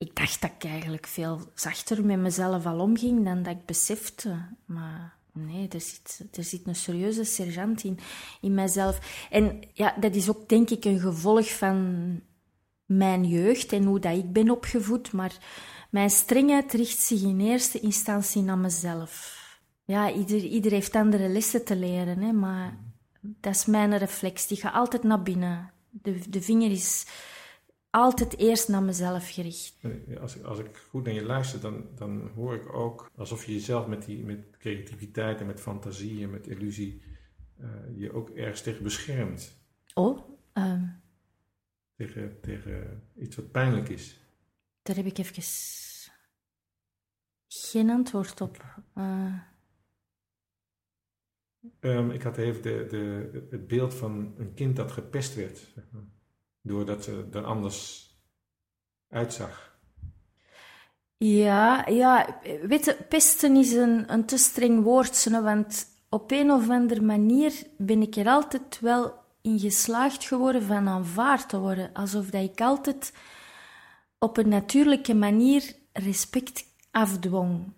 Ik 0.00 0.16
dacht 0.16 0.40
dat 0.40 0.50
ik 0.58 0.64
eigenlijk 0.64 1.06
veel 1.06 1.50
zachter 1.54 2.04
met 2.04 2.18
mezelf 2.18 2.66
al 2.66 2.80
omging 2.80 3.24
dan 3.24 3.42
dat 3.42 3.56
ik 3.56 3.66
besefte. 3.66 4.56
Maar 4.64 5.18
Nee, 5.32 5.68
er 5.68 5.80
zit, 5.80 6.28
er 6.32 6.44
zit 6.44 6.66
een 6.66 6.74
serieuze 6.74 7.24
sergeant 7.24 7.84
in, 7.84 7.98
in 8.40 8.54
mijzelf. 8.54 9.26
En 9.30 9.60
ja, 9.72 9.96
dat 10.00 10.14
is 10.14 10.28
ook 10.28 10.48
denk 10.48 10.70
ik 10.70 10.84
een 10.84 11.00
gevolg 11.00 11.56
van 11.56 12.20
mijn 12.84 13.24
jeugd 13.24 13.72
en 13.72 13.84
hoe 13.84 14.00
dat 14.00 14.16
ik 14.16 14.32
ben 14.32 14.50
opgevoed. 14.50 15.12
Maar 15.12 15.36
mijn 15.90 16.10
strengheid 16.10 16.72
richt 16.72 16.98
zich 16.98 17.22
in 17.22 17.40
eerste 17.40 17.80
instantie 17.80 18.42
naar 18.42 18.58
mezelf. 18.58 19.38
Ja, 19.84 20.12
ieder, 20.12 20.44
ieder 20.44 20.72
heeft 20.72 20.94
andere 20.94 21.28
lessen 21.28 21.64
te 21.64 21.76
leren, 21.76 22.18
hè, 22.18 22.32
maar 22.32 22.78
dat 23.20 23.54
is 23.54 23.66
mijn 23.66 23.98
reflex. 23.98 24.46
Die 24.46 24.56
gaat 24.56 24.74
altijd 24.74 25.02
naar 25.02 25.22
binnen. 25.22 25.70
De, 25.90 26.30
de 26.30 26.42
vinger 26.42 26.70
is 26.70 27.06
altijd 27.90 28.38
eerst 28.38 28.68
naar 28.68 28.82
mezelf 28.82 29.30
gericht. 29.30 29.76
Als 30.20 30.36
ik, 30.36 30.44
als 30.44 30.58
ik 30.58 30.76
goed 30.76 31.04
naar 31.04 31.14
je 31.14 31.24
luister, 31.24 31.60
dan, 31.60 31.88
dan 31.94 32.30
hoor 32.34 32.54
ik 32.54 32.72
ook 32.72 33.10
alsof 33.16 33.44
je 33.44 33.52
jezelf 33.52 33.86
met, 33.86 34.04
die, 34.04 34.24
met 34.24 34.56
creativiteit 34.58 35.40
en 35.40 35.46
met 35.46 35.60
fantasie 35.60 36.22
en 36.22 36.30
met 36.30 36.46
illusie 36.46 37.02
uh, 37.60 37.68
je 37.96 38.12
ook 38.12 38.30
ergens 38.30 38.62
tegen 38.62 38.82
beschermt. 38.82 39.58
Oh, 39.94 40.28
ehm. 40.52 40.84
tegen, 41.96 42.40
tegen 42.40 43.02
iets 43.18 43.36
wat 43.36 43.50
pijnlijk 43.50 43.88
is. 43.88 44.20
Daar 44.82 44.96
heb 44.96 45.06
ik 45.06 45.18
even 45.18 45.42
geen 47.46 47.90
antwoord 47.90 48.40
op. 48.40 48.82
Uh. 48.94 49.38
Um, 51.80 52.10
ik 52.10 52.22
had 52.22 52.36
even 52.36 52.62
de, 52.62 52.86
de, 52.88 53.46
het 53.50 53.66
beeld 53.66 53.94
van 53.94 54.34
een 54.38 54.54
kind 54.54 54.76
dat 54.76 54.92
gepest 54.92 55.34
werd. 55.34 55.58
Zeg 55.74 55.84
maar 55.90 56.02
doordat 56.62 57.04
ze 57.04 57.28
er 57.32 57.44
anders 57.44 58.08
uitzag. 59.08 59.78
Ja, 61.16 61.86
ja, 61.88 62.40
weet 62.62 62.84
je, 62.84 62.96
pesten 63.08 63.56
is 63.56 63.72
een, 63.72 64.12
een 64.12 64.24
te 64.24 64.38
streng 64.38 64.82
woord, 64.82 65.30
want 65.30 65.86
op 66.08 66.30
een 66.30 66.50
of 66.50 66.68
andere 66.68 67.00
manier 67.00 67.52
ben 67.76 68.02
ik 68.02 68.16
er 68.16 68.26
altijd 68.26 68.80
wel 68.80 69.14
in 69.42 69.58
geslaagd 69.58 70.24
geworden 70.24 70.62
van 70.62 70.88
aanvaard 70.88 71.48
te 71.48 71.58
worden. 71.58 71.90
Alsof 71.92 72.26
dat 72.30 72.42
ik 72.42 72.60
altijd 72.60 73.12
op 74.18 74.36
een 74.36 74.48
natuurlijke 74.48 75.14
manier 75.14 75.74
respect 75.92 76.64
afdwong 76.90 77.72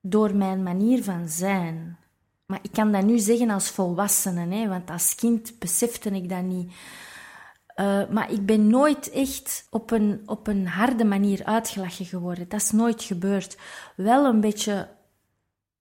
door 0.00 0.36
mijn 0.36 0.62
manier 0.62 1.02
van 1.02 1.28
zijn. 1.28 1.98
Maar 2.46 2.58
ik 2.62 2.72
kan 2.72 2.92
dat 2.92 3.04
nu 3.04 3.18
zeggen 3.18 3.50
als 3.50 3.70
volwassene, 3.70 4.56
hè, 4.56 4.68
want 4.68 4.90
als 4.90 5.14
kind 5.14 5.58
besefte 5.58 6.10
ik 6.10 6.28
dat 6.28 6.42
niet. 6.42 6.72
Uh, 7.76 8.08
maar 8.08 8.32
ik 8.32 8.46
ben 8.46 8.66
nooit 8.66 9.10
echt 9.10 9.66
op 9.70 9.90
een, 9.90 10.22
op 10.26 10.46
een 10.46 10.66
harde 10.66 11.04
manier 11.04 11.44
uitgelachen 11.44 12.06
geworden. 12.06 12.48
Dat 12.48 12.60
is 12.60 12.70
nooit 12.70 13.02
gebeurd. 13.02 13.58
Wel 13.96 14.24
een 14.24 14.40
beetje 14.40 14.88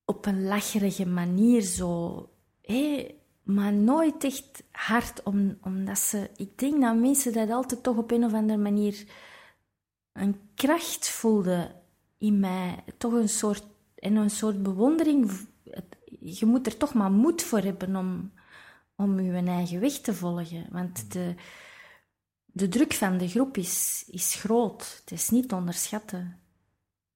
op 0.06 0.26
een 0.26 0.44
lacherige 0.44 1.06
manier 1.06 1.62
zo. 1.62 2.30
Hé, 2.62 3.16
maar 3.44 3.74
nooit 3.74 4.24
echt 4.24 4.64
hard, 4.72 5.24
om, 5.24 5.58
omdat 5.62 6.00
ze... 6.00 6.30
Ik 6.36 6.58
denk 6.58 6.82
dat 6.82 6.96
mensen 6.96 7.34
dat 7.34 7.50
altijd 7.50 7.84
toch 7.84 7.98
op 7.98 8.12
een 8.12 8.26
of 8.26 8.34
andere 8.34 8.60
manier 8.60 9.06
een 10.14 10.40
kracht 10.56 11.10
voelden 11.10 11.72
in 12.18 12.40
mij. 12.40 12.84
Toch 12.98 13.14
een 13.14 13.30
soort, 13.30 13.64
en 13.96 14.16
een 14.16 14.30
soort 14.30 14.64
bewondering. 14.64 15.32
Je 16.20 16.46
moet 16.46 16.66
er 16.66 16.78
toch 16.78 16.94
maar 16.94 17.12
moed 17.12 17.42
voor 17.42 17.60
hebben 17.60 17.96
om, 17.96 18.32
om 18.96 19.20
je 19.20 19.32
eigen 19.32 19.80
weg 19.80 19.94
te 19.94 20.14
volgen. 20.14 20.68
Want 20.70 21.12
de 21.12 21.36
de 22.52 22.68
druk 22.68 22.94
van 22.94 23.18
de 23.18 23.28
groep 23.28 23.58
is, 23.58 24.06
is 24.08 24.36
groot. 24.36 24.98
Het 25.00 25.12
is 25.12 25.30
niet 25.30 25.50
te 25.50 25.56
onderschatten. 25.56 26.40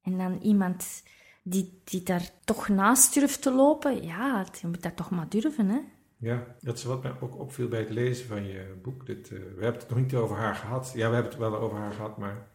En 0.01 0.17
dan 0.17 0.39
iemand 0.41 1.03
die, 1.43 1.81
die 1.83 2.03
daar 2.03 2.29
toch 2.43 2.67
naast 2.67 3.13
durft 3.13 3.41
te 3.41 3.53
lopen, 3.53 4.03
ja, 4.03 4.45
je 4.61 4.67
moet 4.67 4.83
dat 4.83 4.95
toch 4.95 5.09
maar 5.09 5.29
durven, 5.29 5.69
hè. 5.69 5.79
Ja, 6.17 6.55
dat 6.61 6.77
is 6.77 6.83
wat 6.83 7.03
mij 7.03 7.13
ook 7.19 7.39
opviel 7.39 7.67
bij 7.67 7.79
het 7.79 7.89
lezen 7.89 8.27
van 8.27 8.45
je 8.45 8.79
boek. 8.81 9.05
Dit, 9.05 9.29
uh, 9.29 9.39
we 9.39 9.63
hebben 9.63 9.81
het 9.81 9.89
nog 9.89 9.99
niet 9.99 10.15
over 10.15 10.37
haar 10.37 10.55
gehad. 10.55 10.91
Ja, 10.95 11.07
we 11.07 11.13
hebben 11.13 11.31
het 11.31 11.41
wel 11.41 11.57
over 11.57 11.77
haar 11.77 11.93
gehad, 11.93 12.17
maar 12.17 12.47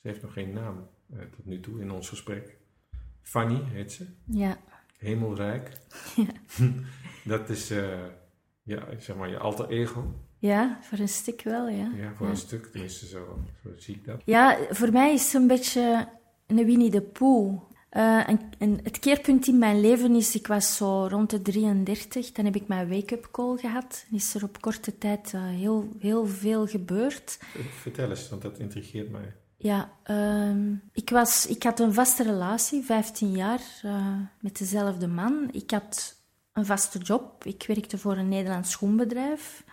ze 0.00 0.08
heeft 0.08 0.22
nog 0.22 0.32
geen 0.32 0.52
naam 0.52 0.88
uh, 1.14 1.20
tot 1.20 1.44
nu 1.44 1.60
toe 1.60 1.80
in 1.80 1.90
ons 1.90 2.08
gesprek. 2.08 2.56
Fanny 3.22 3.62
heet 3.64 3.92
ze. 3.92 4.06
Ja. 4.24 4.58
Hemelrijk. 4.96 5.72
Ja. 6.16 6.64
dat 7.36 7.48
is, 7.48 7.70
uh, 7.70 8.06
ja, 8.62 8.86
zeg 8.98 9.16
maar, 9.16 9.28
je 9.28 9.38
alter 9.38 9.68
ego. 9.68 10.14
Ja, 10.40 10.78
voor 10.82 10.98
een 10.98 11.08
stuk 11.08 11.42
wel, 11.42 11.68
ja. 11.68 11.92
Ja, 11.96 12.12
voor 12.14 12.28
een 12.28 12.36
stuk, 12.36 12.66
tenminste 12.66 13.06
zo, 13.06 13.38
zo 13.62 13.68
zie 13.76 13.94
ik 13.94 14.04
dat. 14.04 14.22
Ja, 14.24 14.58
voor 14.70 14.92
mij 14.92 15.12
is 15.12 15.24
het 15.24 15.42
een 15.42 15.46
beetje 15.46 16.08
een 16.46 16.64
Winnie 16.64 16.90
de 16.90 17.02
Pooh. 17.02 17.62
Uh, 17.92 18.28
en, 18.58 18.80
het 18.82 18.98
keerpunt 18.98 19.46
in 19.46 19.58
mijn 19.58 19.80
leven 19.80 20.14
is, 20.14 20.34
ik 20.34 20.46
was 20.46 20.76
zo 20.76 21.06
rond 21.06 21.30
de 21.30 21.42
33, 21.42 22.32
dan 22.32 22.44
heb 22.44 22.54
ik 22.54 22.68
mijn 22.68 22.88
wake-up 22.88 23.28
call 23.30 23.56
gehad. 23.56 24.04
En 24.10 24.16
is 24.16 24.34
er 24.34 24.44
op 24.44 24.60
korte 24.60 24.98
tijd 24.98 25.32
uh, 25.34 25.44
heel, 25.44 25.88
heel 25.98 26.26
veel 26.26 26.66
gebeurd. 26.66 27.38
Vertel 27.80 28.10
eens, 28.10 28.28
want 28.28 28.42
dat 28.42 28.58
intrigeert 28.58 29.10
mij. 29.10 29.34
Ja, 29.56 29.92
uh, 30.06 30.76
ik, 30.92 31.10
was, 31.10 31.46
ik 31.46 31.62
had 31.62 31.80
een 31.80 31.94
vaste 31.94 32.22
relatie, 32.22 32.82
15 32.82 33.30
jaar, 33.30 33.60
uh, 33.84 34.16
met 34.40 34.58
dezelfde 34.58 35.06
man. 35.06 35.48
Ik 35.52 35.70
had 35.70 36.16
een 36.52 36.66
vaste 36.66 36.98
job. 36.98 37.44
Ik 37.44 37.64
werkte 37.66 37.98
voor 37.98 38.16
een 38.16 38.28
Nederlands 38.28 38.70
schoenbedrijf 38.70 39.64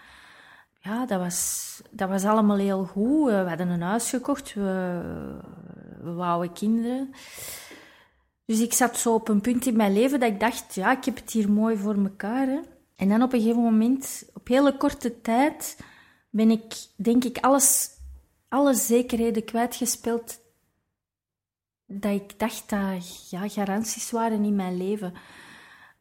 ja, 0.88 1.06
dat 1.06 1.20
was, 1.20 1.82
dat 1.92 2.10
was 2.10 2.24
allemaal 2.24 2.58
heel 2.58 2.86
goed. 2.86 3.26
We 3.26 3.46
hadden 3.48 3.70
een 3.70 3.82
huis 3.82 4.10
gekocht, 4.10 4.54
we, 4.54 5.02
we 6.02 6.12
wouden 6.12 6.54
kinderen. 6.54 7.14
Dus 8.46 8.60
ik 8.60 8.74
zat 8.74 8.98
zo 8.98 9.14
op 9.14 9.28
een 9.28 9.42
punt 9.42 9.66
in 9.66 9.76
mijn 9.76 9.94
leven 9.94 10.20
dat 10.20 10.30
ik 10.30 10.40
dacht, 10.40 10.76
ja, 10.76 10.98
ik 10.98 11.06
heb 11.06 11.16
het 11.16 11.32
hier 11.32 11.52
mooi 11.52 11.78
voor 11.78 12.00
mekaar. 12.00 12.48
En 12.96 13.10
dan 13.10 13.22
op 13.22 13.34
een 13.34 13.40
gegeven 13.40 13.62
moment, 13.62 14.30
op 14.34 14.48
hele 14.48 14.78
korte 14.78 15.22
tijd, 15.22 15.78
ben 16.30 16.52
ik, 16.52 16.74
denk 16.96 17.24
ik, 17.24 17.38
alles 17.38 17.90
alle 18.50 18.74
zekerheden 18.74 19.46
kwijtgespeeld 19.46 20.40
dat 21.86 22.14
ik 22.14 22.40
dacht 22.40 22.70
dat 22.70 23.30
ja, 23.30 23.48
garanties 23.48 24.12
waren 24.12 24.44
in 24.44 24.56
mijn 24.56 24.78
leven. 24.78 25.14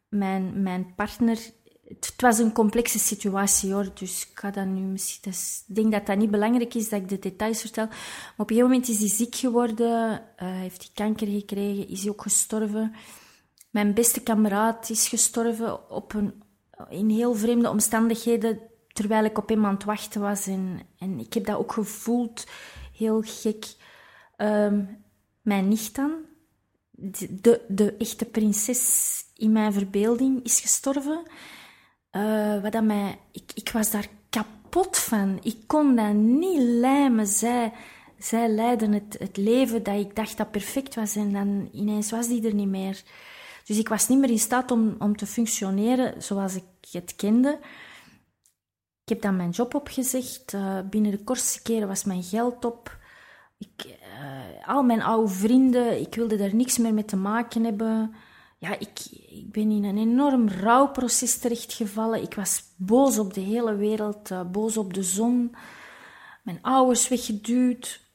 Mijn, 0.09 0.61
mijn 0.63 0.95
partner, 0.95 1.37
het, 1.87 2.13
was 2.17 2.39
een 2.39 2.51
complexe 2.51 2.99
situatie 2.99 3.73
hoor, 3.73 3.89
dus 3.93 4.27
ik 4.31 4.39
ga 4.39 4.51
dat 4.51 4.65
nu 4.65 4.81
misschien, 4.81 5.31
dus, 5.31 5.63
ik 5.67 5.75
denk 5.75 5.91
dat 5.91 6.05
dat 6.05 6.17
niet 6.17 6.31
belangrijk 6.31 6.73
is 6.73 6.89
dat 6.89 7.01
ik 7.01 7.09
de 7.09 7.19
details 7.19 7.61
vertel. 7.61 7.85
Maar 7.85 8.33
op 8.37 8.49
een 8.49 8.55
gegeven 8.55 8.69
moment 8.69 8.87
is 8.87 8.99
hij 8.99 9.09
ziek 9.09 9.35
geworden, 9.35 10.11
uh, 10.11 10.19
heeft 10.37 10.81
hij 10.81 10.91
kanker 10.93 11.27
gekregen, 11.27 11.89
is 11.89 12.01
hij 12.01 12.11
ook 12.11 12.21
gestorven. 12.21 12.93
Mijn 13.69 13.93
beste 13.93 14.21
kameraad 14.21 14.89
is 14.89 15.07
gestorven 15.07 15.89
op 15.89 16.13
een, 16.13 16.43
in 16.89 17.09
heel 17.09 17.35
vreemde 17.35 17.69
omstandigheden, 17.69 18.59
terwijl 18.87 19.25
ik 19.25 19.37
op 19.37 19.51
iemand 19.51 19.83
wachten 19.83 20.21
was. 20.21 20.47
En, 20.47 20.79
en 20.99 21.19
ik 21.19 21.33
heb 21.33 21.45
dat 21.45 21.57
ook 21.57 21.71
gevoeld, 21.71 22.47
heel 22.93 23.21
gek. 23.25 23.65
Um, 24.37 25.03
mijn 25.41 25.67
nicht 25.67 25.95
dan, 25.95 26.11
de, 26.91 27.61
de 27.67 27.95
echte 27.97 28.25
prinses 28.25 29.23
in 29.35 29.51
mijn 29.51 29.73
verbeelding, 29.73 30.43
is 30.43 30.59
gestorven. 30.59 31.23
Uh, 32.17 32.61
wat 32.61 32.71
dat 32.71 32.83
mij, 32.83 33.19
ik, 33.31 33.51
ik 33.53 33.69
was 33.69 33.91
daar 33.91 34.07
kapot 34.29 34.97
van. 34.97 35.39
Ik 35.41 35.57
kon 35.67 35.95
dat 35.95 36.13
niet 36.13 36.61
lijmen. 36.61 37.27
Zij, 37.27 37.73
zij 38.17 38.49
leidden 38.49 38.91
het, 38.91 39.15
het 39.19 39.37
leven 39.37 39.83
dat 39.83 39.99
ik 39.99 40.15
dacht 40.15 40.37
dat 40.37 40.51
perfect 40.51 40.95
was 40.95 41.15
en 41.15 41.33
dan 41.33 41.69
ineens 41.71 42.11
was 42.11 42.27
die 42.27 42.47
er 42.47 42.53
niet 42.53 42.67
meer. 42.67 43.03
Dus 43.65 43.77
ik 43.77 43.87
was 43.87 44.07
niet 44.07 44.19
meer 44.19 44.29
in 44.29 44.39
staat 44.39 44.71
om, 44.71 44.95
om 44.99 45.17
te 45.17 45.25
functioneren 45.25 46.21
zoals 46.21 46.55
ik 46.55 46.63
het 46.91 47.15
kende. 47.15 47.59
Ik 49.03 49.13
heb 49.13 49.21
dan 49.21 49.35
mijn 49.35 49.49
job 49.49 49.73
opgezegd. 49.75 50.53
Uh, 50.53 50.79
binnen 50.89 51.11
de 51.11 51.23
kortste 51.23 51.61
keren 51.61 51.87
was 51.87 52.03
mijn 52.03 52.23
geld 52.23 52.65
op. 52.65 52.97
Ik, 53.57 53.85
uh, 53.85 54.67
al 54.67 54.83
mijn 54.83 55.01
oude 55.01 55.33
vrienden, 55.33 55.99
ik 55.99 56.15
wilde 56.15 56.37
daar 56.37 56.55
niks 56.55 56.77
meer 56.77 56.93
mee 56.93 57.05
te 57.05 57.15
maken 57.15 57.63
hebben. 57.63 58.15
Ja, 58.59 58.79
ik, 58.79 58.99
ik 59.29 59.51
ben 59.51 59.71
in 59.71 59.83
een 59.83 59.97
enorm 59.97 60.49
rouwproces 60.49 61.37
terechtgevallen. 61.37 62.21
Ik 62.21 62.33
was 62.33 62.63
boos 62.75 63.19
op 63.19 63.33
de 63.33 63.41
hele 63.41 63.75
wereld, 63.75 64.31
uh, 64.31 64.41
boos 64.51 64.77
op 64.77 64.93
de 64.93 65.03
zon. 65.03 65.55
Mijn 66.43 66.59
ouders 66.61 67.07
weggeduwd. 67.07 68.05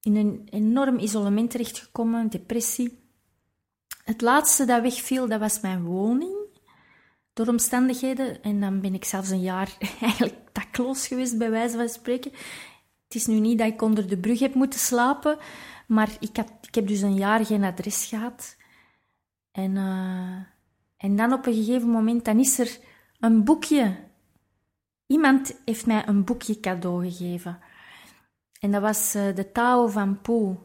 In 0.00 0.16
een 0.16 0.46
enorm 0.50 0.98
isolement 0.98 1.50
terechtgekomen, 1.50 2.30
depressie. 2.30 3.02
Het 4.04 4.20
laatste 4.20 4.64
dat 4.64 4.82
wegviel, 4.82 5.28
dat 5.28 5.40
was 5.40 5.60
mijn 5.60 5.84
woning. 5.84 6.36
Door 7.32 7.46
omstandigheden. 7.46 8.42
En 8.42 8.60
dan 8.60 8.80
ben 8.80 8.94
ik 8.94 9.04
zelfs 9.04 9.30
een 9.30 9.40
jaar 9.40 9.76
eigenlijk 10.00 10.36
dakloos 10.52 11.06
geweest, 11.06 11.38
bij 11.38 11.50
wijze 11.50 11.76
van 11.76 11.88
spreken. 11.88 12.32
Het 13.04 13.14
is 13.14 13.26
nu 13.26 13.38
niet 13.38 13.58
dat 13.58 13.66
ik 13.66 13.82
onder 13.82 14.08
de 14.08 14.18
brug 14.18 14.38
heb 14.38 14.54
moeten 14.54 14.80
slapen, 14.80 15.38
maar 15.86 16.16
ik, 16.20 16.38
ik 16.60 16.74
heb 16.74 16.86
dus 16.86 17.00
een 17.00 17.14
jaar 17.14 17.46
geen 17.46 17.64
adres 17.64 18.04
gehad. 18.04 18.56
En, 19.54 19.76
uh, 19.76 20.36
en 20.96 21.16
dan 21.16 21.32
op 21.32 21.46
een 21.46 21.54
gegeven 21.54 21.88
moment, 21.88 22.24
dan 22.24 22.38
is 22.38 22.58
er 22.58 22.78
een 23.20 23.44
boekje. 23.44 23.96
Iemand 25.06 25.60
heeft 25.64 25.86
mij 25.86 26.08
een 26.08 26.24
boekje 26.24 26.60
cadeau 26.60 27.10
gegeven. 27.10 27.58
En 28.60 28.70
dat 28.70 28.80
was 28.80 29.14
uh, 29.14 29.34
de 29.34 29.52
Tao 29.52 29.86
van 29.86 30.20
Poe. 30.20 30.56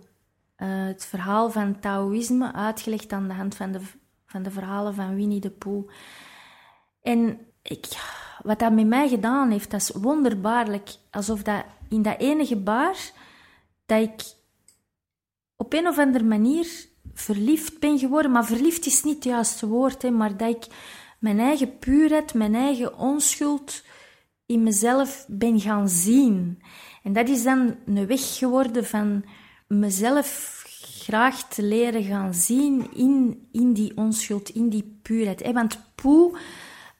Uh, 0.58 0.86
het 0.86 1.06
verhaal 1.06 1.52
van 1.52 1.80
Taoïsme, 1.80 2.54
uitgelegd 2.54 3.12
aan 3.12 3.28
de 3.28 3.34
hand 3.34 3.56
van 3.56 3.72
de, 3.72 3.80
van 4.26 4.44
de 4.44 4.52
verhalen 4.52 4.94
van 4.94 5.16
Winnie 5.16 5.40
de 5.40 5.52
Pooh. 5.52 5.92
En 7.02 7.40
ik, 7.62 7.86
wat 8.44 8.60
dat 8.60 8.72
met 8.72 8.88
mij 8.88 9.10
gedaan 9.10 9.52
heeft, 9.52 9.72
dat 9.72 9.82
is 9.82 9.90
wonderbaarlijk. 9.90 10.90
Alsof 11.12 11.44
dat 11.44 11.66
in 11.90 12.02
dat 12.02 12.20
ene 12.20 12.46
gebaar, 12.46 13.12
dat 13.86 14.02
ik 14.02 14.22
op 15.56 15.74
een 15.74 15.88
of 15.88 15.98
andere 15.98 16.24
manier 16.24 16.89
verliefd 17.20 17.80
ben 17.80 18.00
geworden. 18.00 18.32
Maar 18.32 18.46
verliefd 18.46 18.86
is 18.86 19.04
niet 19.04 19.16
het 19.16 19.24
juiste 19.24 19.68
woord, 19.68 20.02
hè, 20.02 20.10
maar 20.10 20.38
dat 20.38 20.50
ik 20.50 20.68
mijn 21.20 21.40
eigen 21.40 21.78
puurheid, 21.78 22.34
mijn 22.34 22.56
eigen 22.56 22.98
onschuld 22.98 23.84
in 24.46 24.64
mezelf 24.64 25.26
ben 25.28 25.60
gaan 25.60 25.90
zien. 25.90 26.62
En 27.04 27.14
dat 27.14 27.30
is 27.30 27.44
dan 27.44 27.76
een 27.86 28.08
weg 28.08 28.38
geworden 28.38 28.86
van 28.86 29.26
mezelf 29.68 30.60
graag 30.82 31.48
te 31.48 31.64
leren 31.64 32.04
gaan 32.04 32.34
zien 32.34 32.94
in, 32.94 33.48
in 33.52 33.74
die 33.74 33.98
onschuld, 33.98 34.50
in 34.50 34.70
die 34.70 35.00
puurheid. 35.02 35.44
Hè? 35.44 35.54
Want 35.54 35.80
poe, 35.96 36.38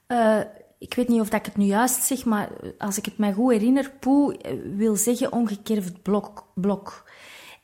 uh, 0.08 0.40
ik 0.78 0.94
weet 0.94 1.08
niet 1.08 1.20
of 1.20 1.28
dat 1.28 1.40
ik 1.40 1.46
het 1.46 1.56
nu 1.56 1.64
juist 1.64 2.02
zeg, 2.02 2.24
maar 2.24 2.50
als 2.78 2.98
ik 2.98 3.04
het 3.04 3.18
mij 3.18 3.32
goed 3.32 3.52
herinner, 3.52 3.90
poe 4.00 4.36
eh, 4.36 4.52
wil 4.76 4.96
zeggen 4.96 5.32
ongekerfd 5.32 6.02
blok. 6.02 6.46
blok. 6.54 7.09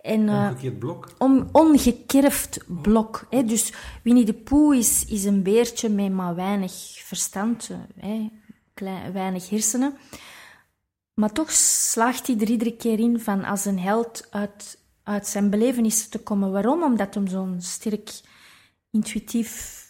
En, 0.06 0.20
uh, 0.20 0.78
blok? 0.78 1.08
Om, 1.18 1.48
ongekerfd 1.52 2.58
blok. 2.82 3.26
Hè? 3.30 3.44
Dus 3.44 3.72
Winnie 4.02 4.24
de 4.24 4.34
Poe 4.34 4.76
is, 4.76 5.04
is 5.04 5.24
een 5.24 5.42
beertje 5.42 5.88
met 5.88 6.12
maar 6.12 6.34
weinig 6.34 6.72
verstand, 7.04 7.70
hè? 7.96 8.30
Klein, 8.74 9.12
weinig 9.12 9.50
hersenen. 9.50 9.96
Maar 11.14 11.32
toch 11.32 11.52
slaagt 11.52 12.26
hij 12.26 12.36
er 12.38 12.50
iedere 12.50 12.76
keer 12.76 12.98
in 12.98 13.20
van 13.20 13.44
als 13.44 13.64
een 13.64 13.78
held 13.78 14.26
uit, 14.30 14.78
uit 15.02 15.26
zijn 15.26 15.50
belevenissen 15.50 16.10
te 16.10 16.18
komen. 16.18 16.52
Waarom? 16.52 16.82
Omdat 16.82 17.14
hij 17.14 17.28
zo'n 17.28 17.56
sterk 17.60 18.20
intuïtief 18.90 19.84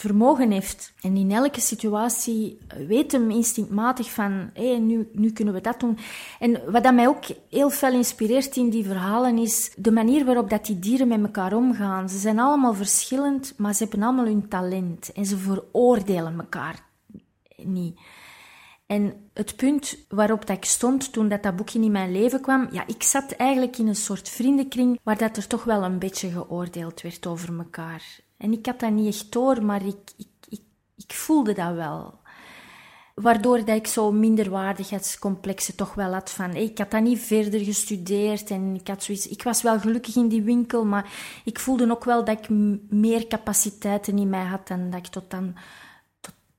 vermogen 0.00 0.50
heeft. 0.50 0.92
En 1.00 1.16
in 1.16 1.30
elke 1.30 1.60
situatie 1.60 2.58
weet 2.86 3.12
hem 3.12 3.30
instinctmatig 3.30 4.10
van, 4.10 4.50
hé, 4.54 4.76
nu, 4.76 5.08
nu 5.12 5.32
kunnen 5.32 5.54
we 5.54 5.60
dat 5.60 5.80
doen. 5.80 5.98
En 6.38 6.72
wat 6.72 6.82
dat 6.82 6.94
mij 6.94 7.08
ook 7.08 7.24
heel 7.48 7.70
veel 7.70 7.92
inspireert 7.92 8.56
in 8.56 8.70
die 8.70 8.84
verhalen 8.84 9.38
is 9.38 9.72
de 9.76 9.90
manier 9.90 10.24
waarop 10.24 10.50
dat 10.50 10.66
die 10.66 10.78
dieren 10.78 11.08
met 11.08 11.22
elkaar 11.22 11.52
omgaan. 11.52 12.08
Ze 12.08 12.18
zijn 12.18 12.38
allemaal 12.38 12.74
verschillend, 12.74 13.54
maar 13.56 13.74
ze 13.74 13.82
hebben 13.82 14.02
allemaal 14.02 14.24
hun 14.24 14.48
talent. 14.48 15.12
En 15.12 15.26
ze 15.26 15.36
veroordelen 15.36 16.38
elkaar 16.38 16.88
niet. 17.56 17.98
En 18.86 19.30
het 19.34 19.56
punt 19.56 19.96
waarop 20.08 20.46
dat 20.46 20.56
ik 20.56 20.64
stond 20.64 21.12
toen 21.12 21.28
dat, 21.28 21.42
dat 21.42 21.56
boekje 21.56 21.80
in 21.80 21.92
mijn 21.92 22.12
leven 22.12 22.40
kwam, 22.40 22.68
ja, 22.72 22.86
ik 22.86 23.02
zat 23.02 23.32
eigenlijk 23.32 23.78
in 23.78 23.86
een 23.86 23.96
soort 23.96 24.28
vriendenkring 24.28 25.00
waar 25.02 25.18
dat 25.18 25.36
er 25.36 25.46
toch 25.46 25.64
wel 25.64 25.82
een 25.82 25.98
beetje 25.98 26.30
geoordeeld 26.30 27.00
werd 27.00 27.26
over 27.26 27.58
elkaar. 27.58 28.20
En 28.40 28.52
ik 28.52 28.66
had 28.66 28.80
dat 28.80 28.90
niet 28.90 29.14
echt 29.14 29.32
door, 29.32 29.64
maar 29.64 29.86
ik, 29.86 30.10
ik, 30.16 30.28
ik, 30.48 30.60
ik 30.96 31.12
voelde 31.12 31.52
dat 31.52 31.74
wel. 31.74 32.18
Waardoor 33.14 33.64
dat 33.64 33.76
ik 33.76 33.86
zo 33.86 34.12
minderwaardigheidscomplexen 34.12 35.76
toch 35.76 35.94
wel 35.94 36.12
had 36.12 36.30
van... 36.30 36.54
ik 36.54 36.78
had 36.78 36.90
dat 36.90 37.02
niet 37.02 37.18
verder 37.18 37.60
gestudeerd 37.60 38.50
en 38.50 38.74
ik 38.74 38.88
had 38.88 39.02
zoiets... 39.02 39.28
Ik 39.28 39.42
was 39.42 39.62
wel 39.62 39.78
gelukkig 39.78 40.16
in 40.16 40.28
die 40.28 40.42
winkel, 40.42 40.84
maar 40.84 41.12
ik 41.44 41.58
voelde 41.58 41.90
ook 41.90 42.04
wel 42.04 42.24
dat 42.24 42.38
ik 42.38 42.48
meer 42.88 43.26
capaciteiten 43.26 44.18
in 44.18 44.28
mij 44.28 44.44
had 44.44 44.68
dan 44.68 44.90
dat 44.90 45.06
ik 45.06 45.06
tot 45.06 45.30
dan, 45.30 45.54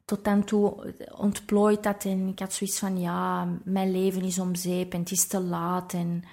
tot, 0.06 0.24
dan 0.24 0.44
toe 0.44 0.94
ontplooid 1.18 1.86
had. 1.86 2.06
En 2.06 2.28
ik 2.28 2.40
had 2.40 2.54
zoiets 2.54 2.80
van, 2.80 3.00
ja, 3.00 3.48
mijn 3.64 3.92
leven 3.92 4.22
is 4.22 4.40
om 4.40 4.56
zeep 4.56 4.94
en 4.94 5.00
het 5.00 5.12
is 5.12 5.28
te 5.28 5.40
laat 5.40 5.94
en 5.94 6.24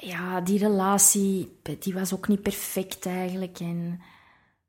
ja, 0.00 0.40
die 0.40 0.58
relatie, 0.58 1.58
die 1.78 1.94
was 1.94 2.14
ook 2.14 2.28
niet 2.28 2.42
perfect 2.42 3.06
eigenlijk. 3.06 3.60
En 3.60 4.00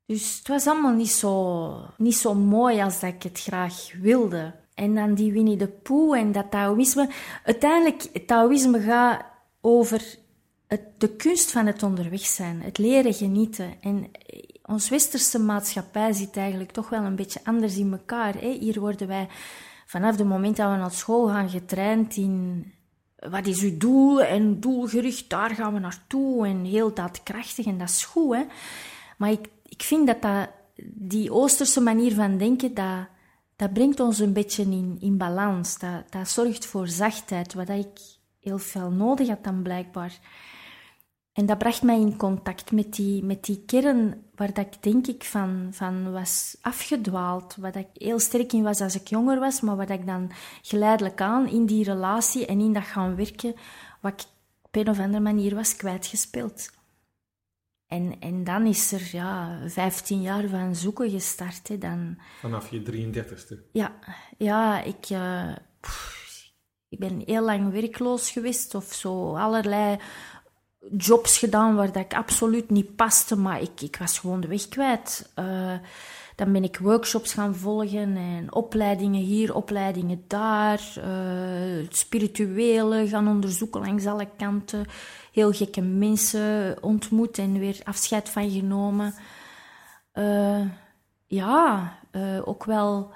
dus 0.06 0.38
het 0.38 0.48
was 0.48 0.66
allemaal 0.66 0.94
niet 0.94 1.10
zo, 1.10 1.86
niet 1.96 2.16
zo 2.16 2.34
mooi 2.34 2.80
als 2.80 3.00
dat 3.00 3.12
ik 3.14 3.22
het 3.22 3.40
graag 3.40 3.92
wilde. 4.00 4.54
En 4.74 4.94
dan 4.94 5.14
die 5.14 5.32
Winnie 5.32 5.56
de 5.56 5.68
Pooh 5.68 6.18
en 6.18 6.32
dat 6.32 6.50
Taoïsme. 6.50 7.10
Uiteindelijk, 7.44 8.08
het 8.12 8.26
Taoïsme 8.26 8.80
gaat 8.80 9.24
over 9.60 10.18
de 10.98 11.16
kunst 11.16 11.50
van 11.50 11.66
het 11.66 11.82
onderweg 11.82 12.26
zijn, 12.26 12.62
het 12.62 12.78
leren 12.78 13.14
genieten. 13.14 13.74
En 13.80 14.10
ons 14.62 14.88
westerse 14.88 15.38
maatschappij 15.38 16.12
zit 16.12 16.36
eigenlijk 16.36 16.70
toch 16.70 16.88
wel 16.88 17.02
een 17.02 17.16
beetje 17.16 17.40
anders 17.44 17.76
in 17.76 17.92
elkaar. 17.92 18.34
Hè? 18.34 18.50
Hier 18.50 18.80
worden 18.80 19.06
wij 19.06 19.28
vanaf 19.86 20.16
het 20.16 20.26
moment 20.26 20.56
dat 20.56 20.70
we 20.70 20.76
naar 20.76 20.90
school 20.90 21.26
gaan 21.26 21.50
getraind 21.50 22.16
in 22.16 22.64
wat 23.28 23.46
is 23.46 23.60
uw 23.60 23.76
doel 23.76 24.22
en 24.22 24.60
doelgericht, 24.60 25.30
daar 25.30 25.50
gaan 25.50 25.74
we 25.74 25.78
naartoe 25.78 26.46
en 26.46 26.64
heel 26.64 26.94
daadkrachtig 26.94 27.66
en 27.66 27.78
dat 27.78 27.88
is 27.88 28.04
goed. 28.04 28.34
Hè? 28.34 28.42
Maar 29.16 29.30
ik, 29.30 29.48
ik 29.64 29.82
vind 29.82 30.06
dat, 30.06 30.22
dat 30.22 30.48
die 30.84 31.32
Oosterse 31.32 31.80
manier 31.80 32.14
van 32.14 32.38
denken, 32.38 32.74
dat, 32.74 33.06
dat 33.56 33.72
brengt 33.72 34.00
ons 34.00 34.18
een 34.18 34.32
beetje 34.32 34.62
in, 34.62 34.96
in 35.00 35.16
balans. 35.16 35.78
Dat, 35.78 36.12
dat 36.12 36.28
zorgt 36.28 36.66
voor 36.66 36.88
zachtheid, 36.88 37.54
wat 37.54 37.68
ik 37.68 37.98
heel 38.40 38.58
veel 38.58 38.90
nodig 38.90 39.28
had 39.28 39.44
dan 39.44 39.62
blijkbaar. 39.62 40.18
En 41.40 41.46
dat 41.46 41.58
bracht 41.58 41.82
mij 41.82 42.00
in 42.00 42.16
contact 42.16 42.72
met 42.72 42.94
die, 42.94 43.24
met 43.24 43.44
die 43.44 43.62
kern 43.66 44.22
waar 44.34 44.52
dat 44.52 44.66
ik 44.66 44.82
denk 44.82 45.06
ik 45.06 45.24
van, 45.24 45.68
van 45.70 46.12
was 46.12 46.56
afgedwaald. 46.60 47.56
Wat 47.56 47.76
ik 47.76 47.86
heel 47.94 48.18
sterk 48.18 48.52
in 48.52 48.62
was 48.62 48.80
als 48.80 48.94
ik 48.94 49.08
jonger 49.08 49.38
was, 49.38 49.60
maar 49.60 49.76
wat 49.76 49.90
ik 49.90 50.06
dan 50.06 50.30
geleidelijk 50.62 51.20
aan 51.20 51.48
in 51.48 51.66
die 51.66 51.84
relatie 51.84 52.46
en 52.46 52.60
in 52.60 52.72
dat 52.72 52.82
gaan 52.82 53.16
werken, 53.16 53.54
wat 54.00 54.12
ik 54.12 54.26
op 54.62 54.76
een 54.76 54.88
of 54.88 54.98
andere 54.98 55.22
manier 55.22 55.54
was 55.54 55.76
kwijtgespeeld. 55.76 56.70
En, 57.86 58.16
en 58.20 58.44
dan 58.44 58.66
is 58.66 58.92
er 58.92 59.08
ja, 59.12 59.58
15 59.66 60.22
jaar 60.22 60.48
van 60.48 60.74
zoeken 60.74 61.10
gestart. 61.10 61.68
Hè, 61.68 61.78
dan... 61.78 62.18
Vanaf 62.40 62.70
je 62.70 62.82
33ste? 62.82 63.70
Ja, 63.72 63.98
ja 64.38 64.82
ik, 64.82 65.10
uh, 65.10 65.56
ik 66.88 66.98
ben 66.98 67.22
heel 67.26 67.44
lang 67.44 67.72
werkloos 67.72 68.30
geweest 68.30 68.74
of 68.74 68.92
zo 68.92 69.36
allerlei 69.36 69.98
jobs 70.96 71.38
gedaan 71.38 71.74
waar 71.74 71.92
dat 71.92 72.04
ik 72.04 72.14
absoluut 72.14 72.70
niet 72.70 72.96
paste, 72.96 73.36
maar 73.36 73.60
ik, 73.60 73.80
ik 73.80 73.96
was 73.96 74.18
gewoon 74.18 74.40
de 74.40 74.48
weg 74.48 74.68
kwijt. 74.68 75.32
Uh, 75.38 75.72
dan 76.36 76.52
ben 76.52 76.64
ik 76.64 76.78
workshops 76.78 77.32
gaan 77.32 77.54
volgen 77.54 78.16
en 78.16 78.54
opleidingen 78.54 79.20
hier, 79.20 79.54
opleidingen 79.54 80.24
daar, 80.26 80.80
uh, 80.98 81.86
spirituele 81.88 83.08
gaan 83.08 83.28
onderzoeken 83.28 83.80
langs 83.80 84.06
alle 84.06 84.28
kanten, 84.36 84.86
heel 85.32 85.52
gekke 85.52 85.80
mensen 85.80 86.76
ontmoet 86.82 87.38
en 87.38 87.58
weer 87.58 87.80
afscheid 87.84 88.28
van 88.28 88.50
genomen. 88.50 89.14
Uh, 90.14 90.60
ja, 91.26 91.92
ook 92.44 92.64
wel 92.64 93.12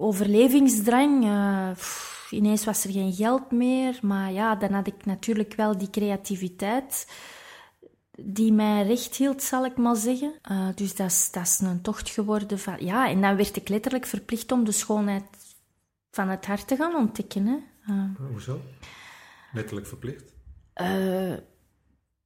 overlevingsdrang. 0.00 1.26
Pff, 1.74 2.28
ineens 2.30 2.64
was 2.64 2.84
er 2.84 2.90
geen 2.90 3.12
geld 3.12 3.50
meer. 3.50 3.98
Maar 4.02 4.32
ja, 4.32 4.54
dan 4.54 4.72
had 4.72 4.86
ik 4.86 5.04
natuurlijk 5.04 5.54
wel 5.54 5.78
die 5.78 5.90
creativiteit 5.90 7.06
die 8.24 8.52
mij 8.52 8.86
recht 8.86 9.16
hield, 9.16 9.42
zal 9.42 9.64
ik 9.64 9.76
maar 9.76 9.96
zeggen. 9.96 10.32
Uh, 10.50 10.68
dus 10.74 10.94
dat 10.94 11.06
is, 11.06 11.30
dat 11.30 11.42
is 11.42 11.60
een 11.60 11.80
tocht 11.80 12.08
geworden 12.08 12.58
van... 12.58 12.76
Ja, 12.84 13.08
en 13.08 13.20
dan 13.20 13.36
werd 13.36 13.56
ik 13.56 13.68
letterlijk 13.68 14.06
verplicht 14.06 14.52
om 14.52 14.64
de 14.64 14.72
schoonheid 14.72 15.24
van 16.10 16.28
het 16.28 16.46
hart 16.46 16.68
te 16.68 16.76
gaan 16.76 16.94
ontdekken. 16.94 17.46
Hè. 17.46 17.56
Uh, 17.94 18.30
Hoezo? 18.30 18.60
Letterlijk 19.52 19.86
verplicht? 19.86 20.32
Uh, 20.82 21.36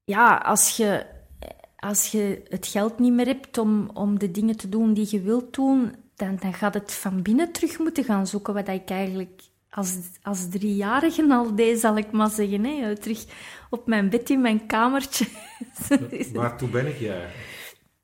ja, 0.05 0.37
als 0.37 0.77
je, 0.77 1.07
als 1.77 2.11
je 2.11 2.43
het 2.49 2.67
geld 2.67 2.99
niet 2.99 3.13
meer 3.13 3.27
hebt 3.27 3.59
om, 3.59 3.91
om 3.93 4.19
de 4.19 4.31
dingen 4.31 4.57
te 4.57 4.69
doen 4.69 4.95
die 4.95 5.07
je 5.11 5.21
wilt 5.21 5.55
doen, 5.55 5.95
dan, 6.17 6.37
dan 6.41 6.55
gaat 6.55 6.75
het 6.75 6.93
van 6.93 7.23
binnen 7.23 7.53
terug 7.53 7.79
moeten 7.79 8.05
gaan 8.05 8.27
zoeken 8.27 8.55
wat 8.55 8.69
ik 8.69 8.91
eigenlijk 8.91 9.43
als, 9.75 9.97
als 10.23 10.49
driejarige 10.49 11.27
al 11.31 11.55
deed, 11.55 11.81
zal 11.81 11.97
ik 11.97 12.13
maar 12.13 12.31
zeggen. 12.31 12.65
Hè. 12.65 12.97
Terug 12.97 13.25
op 13.71 13.87
mijn 13.87 14.11
bed 14.11 14.31
in 14.31 14.41
mijn 14.41 14.67
kamertje. 14.67 15.27
Waartoe 16.33 16.69
ben 16.69 16.87
ik 16.87 16.99
ja? 16.99 17.17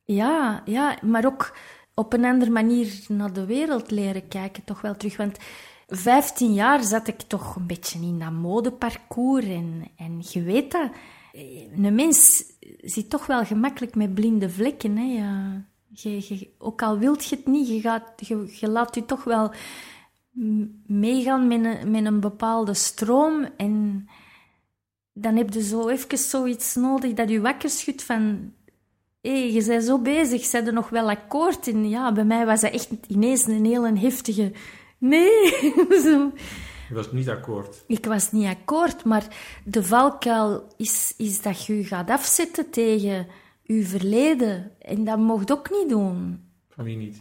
Ja, 0.05 0.63
ja, 0.65 0.99
maar 1.03 1.27
ook 1.27 1.57
op 1.95 2.13
een 2.13 2.25
andere 2.25 2.51
manier 2.51 3.01
naar 3.09 3.33
de 3.33 3.47
wereld 3.47 3.91
leren 3.91 4.29
kijken, 4.29 4.65
toch 4.65 4.81
wel 4.81 4.97
terug. 4.97 5.17
Want 5.17 5.39
15 5.87 6.55
jaar 6.55 6.85
zat 6.85 7.09
ik 7.09 7.21
toch 7.21 7.57
een 7.57 7.67
beetje 7.67 7.99
in 8.01 8.19
dat 8.19 8.33
modeparcours. 8.33 9.45
En, 9.45 9.91
en 9.97 10.23
je 10.31 10.43
weet 10.43 10.73
dat, 10.73 10.91
een 11.75 11.95
mens 11.95 12.45
zit 12.81 13.11
toch 13.11 13.27
wel 13.27 13.45
gemakkelijk 13.45 13.95
met 13.95 14.15
blinde 14.15 14.51
vlekken. 14.51 14.97
Hè. 14.97 15.05
Ja, 15.05 15.65
je, 15.93 16.51
ook 16.59 16.83
al 16.83 16.99
wilt 16.99 17.25
je 17.25 17.37
het 17.37 17.47
niet, 17.47 17.69
je, 17.69 17.81
gaat, 17.81 18.13
je, 18.17 18.57
je 18.61 18.69
laat 18.69 18.95
je 18.95 19.05
toch 19.05 19.25
wel 19.25 19.53
meegaan 20.87 21.49
met 21.49 21.65
een, 21.65 21.91
met 21.91 22.05
een 22.05 22.21
bepaalde 22.21 22.75
stroom. 22.75 23.49
En 23.57 24.09
dan 25.13 25.37
heb 25.37 25.53
je 25.53 25.63
zo 25.63 25.89
even 25.89 26.19
zoiets 26.19 26.75
nodig 26.75 27.13
dat 27.13 27.29
je 27.29 27.41
wakker 27.41 27.71
schudt 27.71 28.03
van... 28.03 28.53
Hé, 29.21 29.31
hey, 29.31 29.53
je 29.53 29.65
bent 29.65 29.85
zo 29.85 29.99
bezig, 29.99 30.45
zijn 30.45 30.67
er 30.67 30.73
nog 30.73 30.89
wel 30.89 31.11
akkoord? 31.11 31.69
En 31.69 31.89
ja, 31.89 32.13
bij 32.13 32.25
mij 32.25 32.47
was 32.47 32.61
dat 32.61 32.73
echt 32.73 32.89
ineens 33.09 33.47
een 33.47 33.65
hele 33.65 33.99
heftige... 33.99 34.53
Nee! 34.99 35.55
zo. 36.05 36.33
Je 36.89 36.95
was 36.95 37.13
niet 37.13 37.29
akkoord? 37.29 37.85
Ik 37.87 38.07
was 38.07 38.33
niet 38.33 38.47
akkoord, 38.47 39.05
maar 39.05 39.27
de 39.65 39.85
valkuil 39.85 40.67
is, 40.77 41.15
is 41.17 41.43
dat 41.43 41.67
je 41.67 41.77
je 41.77 41.85
gaat 41.85 42.11
afzetten 42.11 42.71
tegen 42.71 43.27
je 43.77 43.85
verleden. 43.85 44.73
En 44.79 45.05
dat 45.05 45.19
mocht 45.19 45.53
ook 45.53 45.71
niet 45.71 45.89
doen. 45.89 46.45
Van 46.69 46.85
wie 46.85 46.97
niet? 46.97 47.19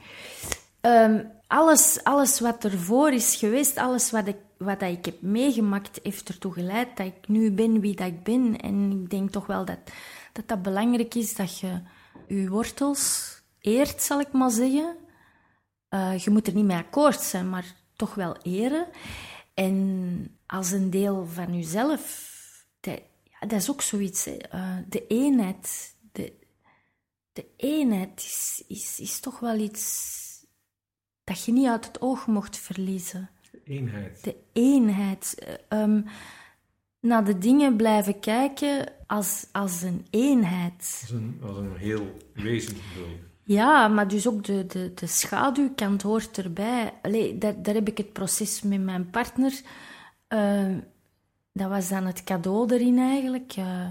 Um, 0.82 1.32
alles, 1.48 2.04
alles 2.04 2.40
wat 2.40 2.64
ervoor 2.64 3.12
is 3.12 3.36
geweest, 3.36 3.78
alles 3.78 4.12
wat 4.12 4.28
ik, 4.28 4.38
wat 4.58 4.82
ik 4.82 5.06
heb 5.06 5.22
meegemaakt, 5.22 6.00
heeft 6.04 6.30
ertoe 6.30 6.54
geleid 6.54 6.98
dat 6.98 7.06
ik 7.06 7.28
nu 7.28 7.52
ben 7.52 7.80
wie 7.80 7.96
dat 7.96 8.08
ik 8.08 8.24
ben. 8.24 8.58
En 8.58 8.92
ik 8.92 9.10
denk 9.10 9.30
toch 9.30 9.46
wel 9.46 9.66
dat 9.66 9.80
dat, 10.34 10.48
dat 10.48 10.62
belangrijk 10.62 11.16
is 11.16 11.36
dat 11.36 11.60
je 11.60 11.82
je 12.28 12.50
wortels 12.50 13.36
eert, 13.60 14.02
zal 14.02 14.20
ik 14.20 14.32
maar 14.32 14.52
zeggen. 14.52 14.96
Uh, 15.90 16.18
je 16.18 16.30
moet 16.30 16.48
er 16.48 16.54
niet 16.54 16.66
mee 16.66 16.78
akkoord 16.78 17.22
zijn, 17.22 17.50
maar 17.50 17.76
toch 17.96 18.16
wel 18.16 18.38
eren. 18.42 18.88
En 19.54 20.38
als 20.46 20.72
een 20.72 20.90
deel 20.90 21.26
van 21.26 21.56
jezelf, 21.56 22.28
dat, 22.80 23.02
ja, 23.24 23.48
dat 23.48 23.60
is 23.60 23.70
ook 23.70 23.82
zoiets. 23.82 24.26
Hè. 24.26 24.38
Uh, 24.54 24.78
de 24.90 25.08
eenheid, 25.08 25.96
de, 27.34 27.46
eenheid 27.58 28.20
is, 28.20 28.64
is, 28.68 29.00
is 29.00 29.20
toch 29.20 29.40
wel 29.40 29.58
iets 29.58 30.18
dat 31.24 31.46
je 31.46 31.52
niet 31.52 31.68
uit 31.68 31.86
het 31.86 32.02
oog 32.02 32.28
mocht 32.28 32.58
verliezen. 32.58 33.30
De 33.52 33.62
eenheid. 33.64 34.24
De 34.24 34.36
eenheid. 34.54 35.58
Um, 35.70 36.06
naar 37.00 37.26
de 37.26 37.38
dingen 37.38 37.76
blijven 37.76 38.20
kijken 38.20 38.92
als, 39.08 39.46
als 39.52 39.82
een 39.82 40.06
eenheid. 40.10 41.00
Als 41.02 41.10
een, 41.10 41.40
als 41.44 41.58
een 41.58 41.78
heel 41.78 42.18
wezen. 42.34 42.78
Ja, 43.44 43.88
maar 43.88 44.08
dus 44.08 44.28
ook 44.28 44.44
de, 44.44 44.66
de, 44.66 44.92
de 44.94 45.08
schaduwkant 45.08 46.02
hoort 46.02 46.38
erbij. 46.38 46.94
Allee, 47.02 47.38
daar, 47.38 47.62
daar 47.62 47.74
heb 47.74 47.88
ik 47.88 47.98
het 47.98 48.14
proces 48.14 48.62
met 48.62 48.82
mijn 48.82 49.10
partner. 49.10 49.62
Uh, 50.30 50.78
dat 51.54 51.70
was 51.70 51.90
dan 51.90 52.06
het 52.06 52.24
cadeau 52.24 52.74
erin 52.74 52.98
eigenlijk. 52.98 53.56
Uh, 53.58 53.88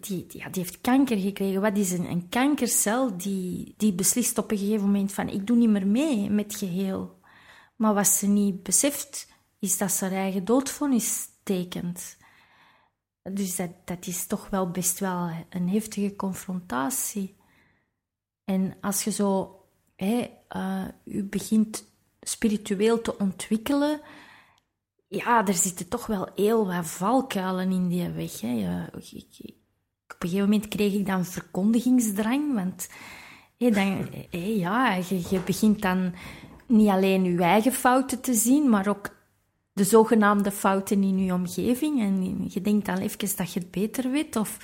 die, 0.00 0.26
die 0.26 0.44
heeft 0.50 0.80
kanker 0.80 1.18
gekregen. 1.18 1.60
Wat 1.60 1.76
is 1.76 1.92
een, 1.92 2.10
een 2.10 2.28
kankercel 2.28 3.16
die, 3.16 3.74
die 3.76 3.92
beslist 3.92 4.38
op 4.38 4.50
een 4.50 4.58
gegeven 4.58 4.84
moment 4.84 5.12
van 5.12 5.28
ik 5.28 5.46
doe 5.46 5.56
niet 5.56 5.68
meer 5.68 5.86
mee 5.86 6.30
met 6.30 6.54
geheel. 6.54 7.20
Maar 7.76 7.94
wat 7.94 8.06
ze 8.06 8.26
niet 8.26 8.62
beseft, 8.62 9.28
is 9.58 9.78
dat 9.78 9.92
ze 9.92 10.04
haar 10.04 10.12
eigen 10.12 10.44
doodvonnis 10.44 11.28
tekent. 11.42 12.16
Dus 13.22 13.56
dat, 13.56 13.70
dat 13.84 14.06
is 14.06 14.26
toch 14.26 14.50
wel 14.50 14.70
best 14.70 14.98
wel 14.98 15.30
een 15.50 15.68
heftige 15.68 16.16
confrontatie. 16.16 17.36
En 18.44 18.76
als 18.80 19.04
je 19.04 19.10
zo 19.10 19.60
hè, 19.96 20.30
je 21.04 21.24
begint 21.24 21.84
spiritueel 22.20 23.00
te 23.00 23.18
ontwikkelen, 23.18 24.00
ja, 25.08 25.46
er 25.46 25.54
zitten 25.54 25.88
toch 25.88 26.06
wel 26.06 26.28
heel 26.34 26.66
wat 26.66 26.86
valkuilen 26.86 27.72
in 27.72 27.88
die 27.88 28.08
weg. 28.08 28.40
Hè. 28.40 28.84
Op 30.14 30.22
een 30.22 30.28
gegeven 30.28 30.50
moment 30.50 30.68
kreeg 30.68 30.92
ik 30.92 31.06
dan 31.06 31.24
verkondigingsdrang, 31.24 32.54
want 32.54 32.88
dan, 33.58 34.08
ja, 34.40 34.94
je, 34.94 35.22
je, 35.30 35.40
begint 35.44 35.82
dan 35.82 36.14
niet 36.66 36.88
alleen 36.88 37.24
je 37.24 37.42
eigen 37.42 37.72
fouten 37.72 38.20
te 38.20 38.34
zien, 38.34 38.70
maar 38.70 38.88
ook 38.88 39.14
de 39.72 39.84
zogenaamde 39.84 40.50
fouten 40.50 41.02
in 41.02 41.24
je 41.24 41.32
omgeving. 41.32 42.00
En 42.00 42.46
je 42.48 42.60
denkt 42.60 42.86
dan 42.86 42.98
even 42.98 43.36
dat 43.36 43.52
je 43.52 43.60
het 43.60 43.70
beter 43.70 44.10
weet, 44.10 44.36
of, 44.36 44.58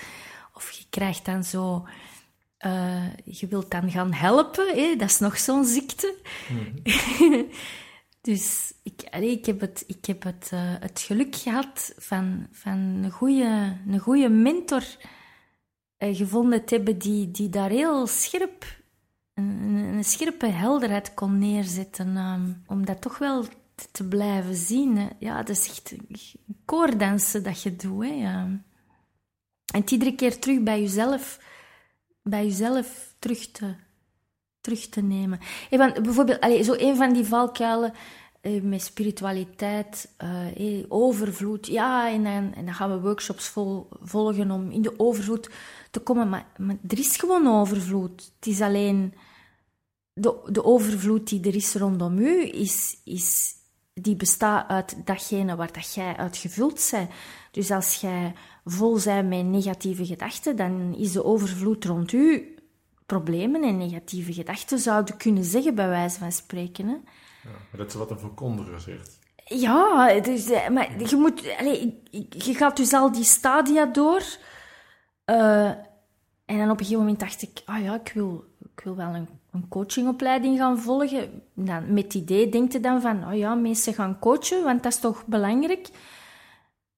of 0.55 0.70
je 0.70 0.84
krijgt 0.90 1.24
dan 1.24 1.45
zo... 1.45 1.86
Uh, 2.66 3.14
je 3.24 3.47
wilt 3.47 3.70
dan 3.70 3.90
gaan 3.90 4.12
helpen, 4.12 4.99
dat 4.99 5.11
is 5.11 5.18
nog 5.18 5.38
zo'n 5.38 5.64
ziekte. 5.64 6.14
Mhm. 6.49 7.43
dus 8.20 8.72
ik, 8.82 9.03
ik 9.20 9.47
heb 9.47 9.61
het, 9.61 9.84
ik 9.86 10.05
heb 10.05 10.22
het, 10.22 10.51
uh, 10.55 10.61
het 10.80 11.01
geluk 11.01 11.36
gehad 11.36 11.95
van, 11.99 12.47
van 12.53 12.78
een 12.78 13.11
goede 13.11 13.76
een 13.88 13.99
goede 13.99 14.28
mentor 14.28 14.82
gevonden 16.11 16.64
te 16.64 16.74
hebben 16.74 16.98
die, 16.98 17.30
die 17.30 17.48
daar 17.48 17.70
heel 17.70 18.07
scherp, 18.07 18.80
een, 19.34 20.05
scherpe 20.05 20.46
helderheid 20.46 21.14
kon 21.14 21.38
neerzetten. 21.38 22.16
Um, 22.16 22.62
om 22.66 22.86
dat 22.86 23.00
toch 23.00 23.18
wel 23.18 23.44
te 23.92 24.09
blijven 24.09 24.55
zien. 24.55 25.11
Ja, 25.18 25.36
dat 25.36 25.48
is 25.48 25.68
echt 25.68 25.94
koordansen 26.64 27.42
dat 27.42 27.62
je 27.62 27.76
doet. 27.76 28.05
Hè. 28.05 28.11
Ja. 28.11 28.40
En 29.72 29.80
het 29.80 29.90
iedere 29.90 30.14
keer 30.14 30.38
terug 30.38 30.62
bij 30.62 30.80
jezelf, 30.80 31.40
bij 32.22 32.44
jezelf 32.44 33.14
terug 33.18 33.50
te, 33.50 33.74
terug 34.61 34.88
te 34.88 35.03
nemen. 35.03 35.38
Even, 35.70 36.03
bijvoorbeeld, 36.03 36.40
allez, 36.40 36.66
zo 36.66 36.74
een 36.78 36.96
van 36.96 37.12
die 37.12 37.24
valkuilen 37.24 37.92
eh, 37.92 37.98
met 38.62 38.82
spiritualiteit, 38.82 40.14
eh, 40.16 40.84
overvloed. 40.88 41.66
Ja, 41.66 42.11
en 42.11 42.26
en 42.26 42.64
dan 42.64 42.74
gaan 42.74 42.90
we 42.90 43.01
workshops 43.01 43.49
vol, 43.49 43.88
volgen 44.01 44.51
om 44.51 44.70
in 44.70 44.82
de 44.82 44.99
overvloed 44.99 45.51
te 45.90 46.01
komen. 46.01 46.28
Maar, 46.28 46.47
maar, 46.57 46.76
er 46.88 46.99
is 46.99 47.16
gewoon 47.16 47.47
overvloed. 47.47 48.32
Het 48.38 48.47
is 48.47 48.61
alleen 48.61 49.14
de, 50.12 50.49
de 50.53 50.64
overvloed 50.64 51.28
die 51.28 51.45
er 51.45 51.55
is 51.55 51.74
rondom 51.74 52.18
u, 52.18 52.49
is, 52.53 52.97
is, 53.05 53.55
die 53.95 54.16
bestaat 54.16 54.68
uit 54.68 54.97
datgene 55.05 55.57
waar 55.57 55.72
dat 55.72 55.95
jij 55.95 56.16
uit 56.16 56.36
gevuld 56.36 56.88
bent. 56.90 57.11
Dus 57.51 57.70
als 57.70 57.95
jij 57.95 58.34
vol 58.64 59.01
bent 59.05 59.28
met 59.28 59.45
negatieve 59.47 60.07
gedachten, 60.07 60.57
dan 60.57 60.95
is 60.95 61.12
de 61.12 61.24
overvloed 61.24 61.84
rond 61.84 62.12
u 62.12 62.55
problemen 63.07 63.62
en 63.62 63.76
negatieve 63.76 64.32
gedachten 64.32 64.78
zouden 64.78 65.16
kunnen 65.16 65.45
zeggen, 65.45 65.74
bij 65.74 65.88
wijze 65.88 66.18
van 66.18 66.32
spreken. 66.32 66.86
Hè. 66.86 66.97
Ja, 67.43 67.76
dat 67.78 67.88
is 67.88 67.95
wat 67.95 68.11
een 68.11 68.18
verkondiger 68.18 68.80
zegt. 68.80 69.18
Ja, 69.45 70.20
dus, 70.20 70.51
eh, 70.51 70.68
maar 70.68 71.09
je, 71.09 71.16
moet, 71.16 71.57
allez, 71.59 71.86
je 72.28 72.55
gaat 72.55 72.76
dus 72.76 72.93
al 72.93 73.12
die 73.12 73.24
stadia 73.24 73.86
door. 73.86 74.22
Uh, 75.26 75.68
en 76.45 76.59
dan 76.59 76.70
op 76.70 76.78
een 76.78 76.84
gegeven 76.84 76.99
moment 76.99 77.20
dacht 77.20 77.43
ik, 77.43 77.62
ah 77.64 77.82
ja, 77.82 77.95
ik 77.95 78.12
wil, 78.14 78.45
ik 78.74 78.80
wil 78.84 78.97
wel 78.97 79.14
een, 79.14 79.28
een 79.51 79.68
coachingopleiding 79.68 80.59
gaan 80.59 80.78
volgen. 80.78 81.43
Dan, 81.55 81.93
met 81.93 82.05
het 82.05 82.14
idee 82.14 82.49
denkt 82.49 82.72
je 82.72 82.80
dan 82.80 83.01
van, 83.01 83.26
oh 83.26 83.34
ja, 83.36 83.55
mensen 83.55 83.95
gaan 83.95 84.18
coachen, 84.18 84.64
want 84.64 84.82
dat 84.82 84.93
is 84.93 85.01
toch 85.01 85.26
belangrijk. 85.26 85.88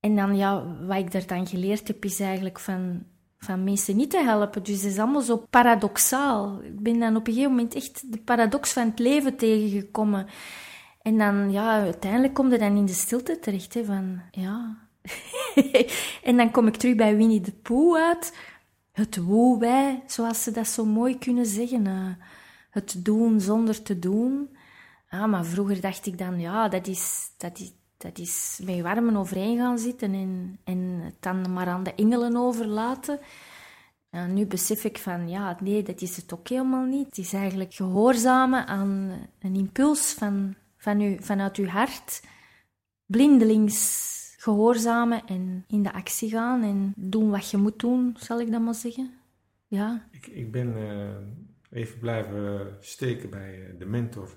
En 0.00 0.16
dan, 0.16 0.36
ja, 0.36 0.76
wat 0.86 0.96
ik 0.96 1.12
daar 1.12 1.26
dan 1.26 1.46
geleerd 1.46 1.88
heb, 1.88 2.04
is 2.04 2.20
eigenlijk 2.20 2.60
van, 2.60 3.06
van 3.44 3.64
mensen 3.64 3.96
niet 3.96 4.10
te 4.10 4.22
helpen. 4.22 4.62
Dus 4.62 4.82
het 4.82 4.92
is 4.92 4.98
allemaal 4.98 5.20
zo 5.20 5.46
paradoxaal. 5.50 6.60
Ik 6.62 6.80
ben 6.80 6.98
dan 6.98 7.16
op 7.16 7.26
een 7.26 7.32
gegeven 7.32 7.54
moment 7.54 7.74
echt 7.74 8.12
de 8.12 8.18
paradox 8.18 8.72
van 8.72 8.86
het 8.86 8.98
leven 8.98 9.36
tegengekomen. 9.36 10.26
En 11.02 11.18
dan, 11.18 11.52
ja, 11.52 11.80
uiteindelijk 11.80 12.34
kom 12.34 12.50
je 12.50 12.58
dan 12.58 12.76
in 12.76 12.86
de 12.86 12.92
stilte 12.92 13.38
terecht, 13.38 13.78
van, 13.84 14.20
ja... 14.30 14.82
en 16.28 16.36
dan 16.36 16.50
kom 16.50 16.66
ik 16.66 16.76
terug 16.76 16.96
bij 16.96 17.16
Winnie 17.16 17.40
de 17.40 17.52
Pooh 17.52 17.96
uit. 17.96 18.36
Het 18.92 19.16
woe-wij, 19.16 20.02
zoals 20.06 20.42
ze 20.42 20.50
dat 20.50 20.66
zo 20.66 20.84
mooi 20.84 21.18
kunnen 21.18 21.46
zeggen. 21.46 21.86
Uh, 21.86 22.26
het 22.70 23.04
doen 23.04 23.40
zonder 23.40 23.82
te 23.82 23.98
doen. 23.98 24.56
Ah, 25.08 25.30
maar 25.30 25.44
vroeger 25.44 25.80
dacht 25.80 26.06
ik 26.06 26.18
dan, 26.18 26.40
ja, 26.40 26.68
dat 26.68 26.86
is, 26.86 27.30
dat 27.36 27.58
is, 27.58 27.72
dat 28.04 28.18
is 28.18 28.60
met 28.64 28.80
warmen 28.80 29.16
overeen 29.16 29.56
gaan 29.56 29.78
zitten 29.78 30.14
en, 30.14 30.58
en 30.64 30.78
het 30.78 31.16
dan 31.20 31.52
maar 31.52 31.66
aan 31.66 31.82
de 31.82 31.94
engelen 31.94 32.36
overlaten. 32.36 33.18
En 34.10 34.34
nu 34.34 34.46
besef 34.46 34.84
ik 34.84 34.98
van, 34.98 35.28
ja, 35.28 35.56
nee, 35.60 35.82
dat 35.82 36.00
is 36.00 36.16
het 36.16 36.34
ook 36.34 36.48
helemaal 36.48 36.84
niet. 36.84 37.06
Het 37.06 37.18
is 37.18 37.32
eigenlijk 37.32 37.74
gehoorzamen 37.74 38.66
aan 38.66 39.12
een 39.38 39.54
impuls 39.54 40.12
van, 40.12 40.54
van 40.76 41.00
u, 41.00 41.16
vanuit 41.20 41.56
uw 41.56 41.66
hart. 41.66 42.22
Blindelings 43.06 44.12
gehoorzamen 44.38 45.26
en 45.26 45.64
in 45.68 45.82
de 45.82 45.92
actie 45.92 46.30
gaan 46.30 46.62
en 46.62 46.92
doen 46.96 47.30
wat 47.30 47.50
je 47.50 47.56
moet 47.56 47.78
doen, 47.78 48.16
zal 48.18 48.40
ik 48.40 48.50
dat 48.50 48.60
maar 48.60 48.74
zeggen. 48.74 49.12
Ja. 49.66 50.08
Ik, 50.10 50.26
ik 50.26 50.52
ben 50.52 50.76
uh, 50.76 51.80
even 51.80 51.98
blijven 51.98 52.76
steken 52.80 53.30
bij 53.30 53.58
uh, 53.58 53.78
de 53.78 53.86
mentor. 53.86 54.28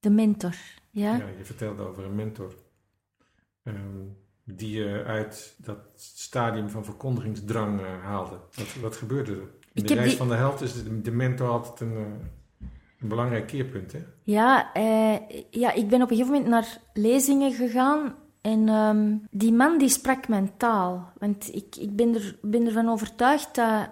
De 0.00 0.10
mentor, 0.10 0.54
ja. 0.90 1.16
Ja, 1.16 1.28
je 1.38 1.44
vertelde 1.44 1.82
over 1.82 2.04
een 2.04 2.14
mentor. 2.14 2.61
Um, 3.62 4.16
die 4.44 4.78
je 4.78 5.04
uit 5.06 5.54
dat 5.58 5.78
stadium 5.94 6.68
van 6.68 6.84
verkondigingsdrang 6.84 7.80
uh, 7.80 7.86
haalde. 8.04 8.38
Wat, 8.54 8.74
wat 8.80 8.96
gebeurde 8.96 9.32
er? 9.32 9.50
In 9.72 9.86
de 9.86 9.94
reis 9.94 10.08
die... 10.08 10.18
van 10.18 10.28
de 10.28 10.34
held 10.34 10.60
is 10.60 10.82
de, 10.82 11.00
de 11.00 11.10
mentor 11.10 11.48
altijd 11.48 11.80
een, 11.80 11.96
een 13.00 13.08
belangrijk 13.08 13.46
keerpunt, 13.46 13.92
hè? 13.92 13.98
Ja, 14.22 14.70
ja, 15.50 15.72
ik 15.72 15.88
ben 15.88 16.02
op 16.02 16.10
een 16.10 16.16
gegeven 16.16 16.32
moment 16.32 16.46
naar 16.46 16.78
lezingen 16.92 17.52
gegaan 17.52 18.14
en 18.40 18.68
um, 18.68 19.26
die 19.30 19.52
man 19.52 19.78
die 19.78 19.88
sprak 19.88 20.28
mijn 20.28 20.56
taal. 20.56 21.12
Want 21.18 21.54
ik, 21.54 21.76
ik 21.76 21.96
ben, 21.96 22.14
er, 22.14 22.38
ben 22.42 22.66
ervan 22.66 22.88
overtuigd 22.88 23.54
dat 23.54 23.88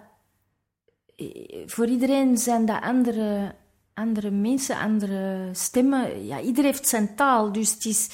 eh, 1.16 1.62
voor 1.66 1.86
iedereen 1.86 2.38
zijn 2.38 2.66
dat 2.66 2.82
andere, 2.82 3.54
andere 3.94 4.30
mensen, 4.30 4.78
andere 4.78 5.48
stemmen. 5.52 6.26
Ja, 6.26 6.40
iedereen 6.40 6.70
heeft 6.70 6.88
zijn 6.88 7.14
taal. 7.14 7.52
Dus 7.52 7.70
het 7.74 7.84
is, 7.84 8.10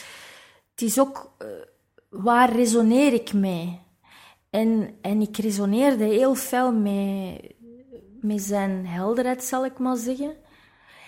het 0.76 0.88
is 0.88 1.00
ook 1.00 1.36
uh, 1.42 1.48
waar 2.08 2.52
resoneer 2.52 3.12
ik 3.12 3.32
mee. 3.32 3.80
En, 4.50 4.90
en 5.00 5.20
ik 5.20 5.36
resoneerde 5.36 6.04
heel 6.04 6.34
fel 6.34 6.72
met, 6.72 7.54
met 8.20 8.42
zijn 8.42 8.86
helderheid, 8.86 9.44
zal 9.44 9.64
ik 9.64 9.78
maar 9.78 9.96
zeggen. 9.96 10.34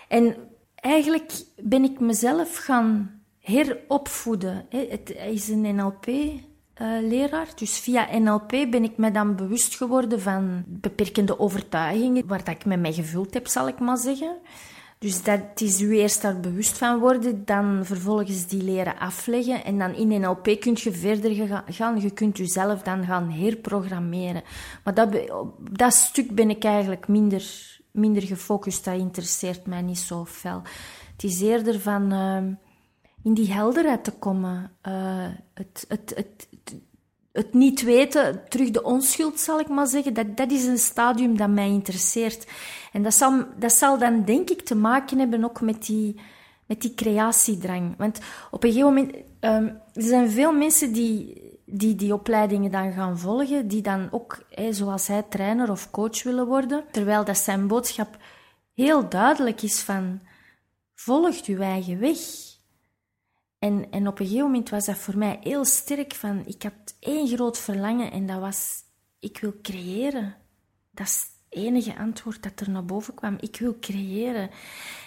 En 0.09 0.37
eigenlijk 0.75 1.33
ben 1.62 1.85
ik 1.85 2.01
mezelf 2.01 2.57
gaan 2.57 3.23
heropvoeden. 3.39 4.66
Het 4.69 5.11
is 5.11 5.49
een 5.49 5.75
NLP-leraar. 5.77 7.47
Eh, 7.47 7.55
dus 7.57 7.79
via 7.79 8.19
NLP 8.19 8.51
ben 8.51 8.85
ik 8.85 8.97
me 8.97 9.11
dan 9.11 9.37
bewust 9.37 9.77
geworden 9.77 10.21
van 10.21 10.64
beperkende 10.66 11.39
overtuigingen, 11.39 12.27
waar 12.27 12.45
dat 12.45 12.55
ik 12.55 12.64
me 12.64 12.77
mee 12.77 12.93
gevuld 12.93 13.35
heb, 13.35 13.47
zal 13.47 13.69
ik 13.69 13.79
maar 13.79 13.99
zeggen. 13.99 14.37
Dus 14.99 15.23
dat 15.23 15.41
is 15.55 15.81
u 15.81 15.99
eerst 15.99 16.23
daar 16.23 16.41
bewust 16.41 16.79
van 16.79 16.99
worden, 16.99 17.45
dan 17.45 17.81
vervolgens 17.85 18.47
die 18.47 18.63
leren 18.63 18.99
afleggen. 18.99 19.65
En 19.65 19.79
dan 19.79 19.95
in 19.95 20.21
NLP 20.21 20.61
kun 20.61 20.77
je 20.79 20.93
verder 20.93 21.63
gaan. 21.67 22.01
Je 22.01 22.11
kunt 22.11 22.37
jezelf 22.37 22.83
dan 22.83 23.05
gaan 23.05 23.31
herprogrammeren. 23.31 24.43
Maar 24.85 24.95
dat, 24.95 25.09
dat 25.71 25.95
stuk 25.95 26.35
ben 26.35 26.51
ik 26.51 26.65
eigenlijk 26.65 27.09
minder, 27.09 27.45
minder 27.91 28.23
gefocust. 28.23 28.85
Dat 28.85 28.99
interesseert 28.99 29.67
mij 29.67 29.83
niet 29.83 29.99
zo 29.99 30.25
fel. 30.25 30.63
Het 31.13 31.25
is 31.25 31.41
eerder 31.41 31.81
van... 31.81 32.13
Ehm, 32.13 32.53
in 33.23 33.35
die 33.35 33.53
helderheid 33.53 34.05
te 34.05 34.11
komen. 34.11 34.71
Uh, 34.89 35.27
het, 35.55 35.85
het, 35.89 36.13
het, 36.15 36.49
het, 37.33 37.55
niet 37.55 37.83
weten, 37.83 38.43
terug 38.49 38.71
de 38.71 38.83
onschuld 38.83 39.41
zal 39.41 39.61
ik 39.61 39.69
maar 39.69 39.87
zeggen, 39.87 40.15
dat, 40.15 40.37
dat 40.37 40.51
is 40.51 40.65
een 40.65 40.79
stadium 40.79 41.37
dat 41.37 41.49
mij 41.49 41.69
interesseert. 41.69 42.47
En 42.93 43.03
dat 43.03 43.14
zal, 43.14 43.45
dat 43.59 43.72
zal 43.72 43.99
dan 43.99 44.24
denk 44.24 44.51
ik 44.51 44.62
te 44.62 44.74
maken 44.74 45.18
hebben 45.18 45.45
ook 45.45 45.61
met 45.61 45.86
die, 45.86 46.20
met 46.66 46.80
die 46.80 46.95
creatiedrang. 46.95 47.95
Want 47.97 48.20
op 48.51 48.64
een 48.64 48.72
gegeven 48.72 48.95
moment, 48.95 49.14
um, 49.41 49.80
er 49.93 50.03
zijn 50.03 50.30
veel 50.30 50.53
mensen 50.53 50.93
die, 50.93 51.43
die 51.66 51.95
die 51.95 52.14
opleidingen 52.14 52.70
dan 52.70 52.93
gaan 52.93 53.18
volgen, 53.18 53.68
die 53.68 53.82
dan 53.82 54.09
ook, 54.11 54.45
zoals 54.70 55.07
hij, 55.07 55.22
trainer 55.22 55.70
of 55.70 55.91
coach 55.91 56.22
willen 56.22 56.47
worden. 56.47 56.84
Terwijl 56.91 57.24
dat 57.24 57.39
zijn 57.39 57.66
boodschap 57.66 58.16
heel 58.74 59.09
duidelijk 59.09 59.62
is 59.62 59.80
van, 59.80 60.20
volg 60.95 61.47
uw 61.47 61.61
eigen 61.61 61.99
weg. 61.99 62.18
En, 63.59 63.91
en 63.91 64.09
op 64.09 64.18
een 64.18 64.26
gegeven 64.26 64.47
moment 64.47 64.68
was 64.68 64.86
dat 64.86 64.97
voor 64.97 65.18
mij 65.18 65.39
heel 65.43 65.64
sterk 65.64 66.14
van, 66.14 66.47
ik 66.47 66.62
had 66.62 66.97
één 67.01 67.28
groot 67.28 67.59
verlangen 67.59 68.11
en 68.12 68.26
dat 68.26 68.41
was, 68.41 68.82
ik 69.18 69.39
wil 69.39 69.55
creëren. 69.62 70.36
Dat 70.91 71.26
enige 71.49 71.99
antwoord 71.99 72.43
dat 72.43 72.61
er 72.61 72.71
naar 72.71 72.85
boven 72.85 73.15
kwam. 73.15 73.37
Ik 73.41 73.57
wil 73.57 73.77
creëren. 73.81 74.51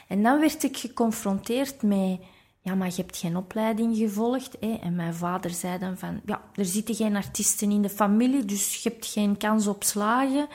En 0.07 0.23
dan 0.23 0.39
werd 0.39 0.63
ik 0.63 0.77
geconfronteerd 0.77 1.81
met, 1.81 2.19
ja, 2.61 2.75
maar 2.75 2.87
je 2.87 3.01
hebt 3.01 3.17
geen 3.17 3.37
opleiding 3.37 3.97
gevolgd. 3.97 4.57
Hè? 4.59 4.79
En 4.81 4.95
mijn 4.95 5.13
vader 5.13 5.51
zei 5.51 5.79
dan 5.79 5.97
van, 5.97 6.21
ja, 6.25 6.41
er 6.55 6.65
zitten 6.65 6.95
geen 6.95 7.15
artiesten 7.15 7.71
in 7.71 7.81
de 7.81 7.89
familie, 7.89 8.45
dus 8.45 8.83
je 8.83 8.89
hebt 8.89 9.05
geen 9.05 9.37
kans 9.37 9.67
op 9.67 9.83
slagen. 9.83 10.47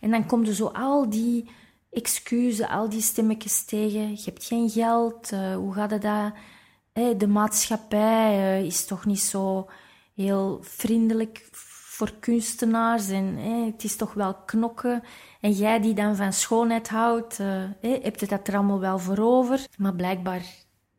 En 0.00 0.10
dan 0.10 0.26
komt 0.26 0.48
er 0.48 0.54
zo 0.54 0.66
al 0.66 1.10
die 1.10 1.48
excuses, 1.90 2.66
al 2.66 2.88
die 2.88 3.00
stemmetjes 3.00 3.64
tegen. 3.64 4.10
Je 4.10 4.22
hebt 4.24 4.44
geen 4.44 4.70
geld, 4.70 5.32
uh, 5.32 5.54
hoe 5.54 5.74
gaat 5.74 5.90
het 5.90 6.02
dat? 6.02 6.32
de 7.18 7.26
maatschappij 7.26 8.58
eh, 8.58 8.64
is 8.64 8.86
toch 8.86 9.04
niet 9.06 9.20
zo 9.20 9.70
heel 10.14 10.58
vriendelijk 10.62 11.48
voor 11.94 12.12
kunstenaars 12.20 13.08
en 13.08 13.36
het 13.36 13.84
is 13.84 13.96
toch 13.96 14.14
wel 14.14 14.34
knokken. 14.34 15.02
En 15.40 15.50
jij 15.50 15.80
die 15.80 15.94
dan 15.94 16.16
van 16.16 16.32
schoonheid 16.32 16.88
houdt, 16.88 17.38
uh, 17.38 17.64
hebt 17.80 18.20
het 18.20 18.30
dat 18.30 18.48
er 18.48 18.54
allemaal 18.54 18.80
wel 18.80 18.98
voor 18.98 19.18
over. 19.18 19.66
Maar 19.78 19.94
blijkbaar 19.94 20.42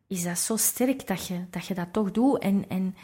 is 0.06 0.24
dat 0.24 0.38
zo 0.38 0.56
sterk 0.56 1.06
dat 1.06 1.26
je 1.26 1.44
dat, 1.50 1.66
je 1.66 1.74
dat 1.74 1.92
toch 1.92 2.10
doet. 2.10 2.38
En, 2.38 2.64
en, 2.68 2.96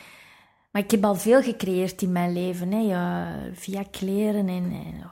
maar 0.70 0.82
ik 0.82 0.90
heb 0.90 1.04
al 1.04 1.14
veel 1.14 1.42
gecreëerd 1.42 2.02
in 2.02 2.12
mijn 2.12 2.32
leven, 2.32 2.72
hè, 2.72 3.54
via 3.54 3.82
kleren 3.90 4.48
en, 4.48 4.64
en 4.84 5.10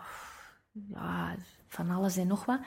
ja, 0.88 1.34
van 1.68 1.90
alles 1.90 2.16
en 2.16 2.26
nog 2.26 2.44
wat. 2.44 2.60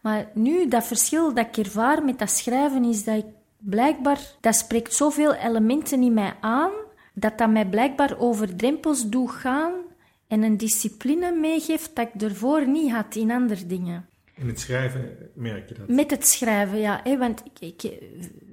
Maar 0.00 0.30
nu, 0.34 0.68
dat 0.68 0.84
verschil 0.84 1.34
dat 1.34 1.46
ik 1.46 1.56
ervaar 1.56 2.04
met 2.04 2.18
dat 2.18 2.30
schrijven, 2.30 2.84
is 2.84 3.04
dat 3.04 3.16
ik 3.16 3.26
blijkbaar, 3.58 4.20
dat 4.40 4.54
spreekt 4.54 4.94
zoveel 4.94 5.34
elementen 5.34 6.02
in 6.02 6.14
mij 6.14 6.34
aan, 6.40 6.70
dat 7.12 7.38
dat 7.38 7.50
mij 7.50 7.66
blijkbaar 7.66 8.18
over 8.18 8.56
drempels 8.56 9.08
doet 9.08 9.30
gaan 9.30 9.72
en 10.26 10.42
een 10.42 10.56
discipline 10.56 11.32
meegeeft 11.32 11.96
dat 11.96 12.08
ik 12.14 12.22
ervoor 12.22 12.68
niet 12.68 12.92
had 12.92 13.14
in 13.14 13.30
andere 13.30 13.66
dingen. 13.66 14.06
In 14.34 14.46
het 14.46 14.60
schrijven 14.60 15.30
merk 15.34 15.68
je 15.68 15.74
dat? 15.74 15.88
Met 15.88 16.10
het 16.10 16.26
schrijven, 16.26 16.78
ja. 16.78 17.00
Hè, 17.04 17.18
want 17.18 17.42
ik, 17.58 17.82
ik, 17.82 18.02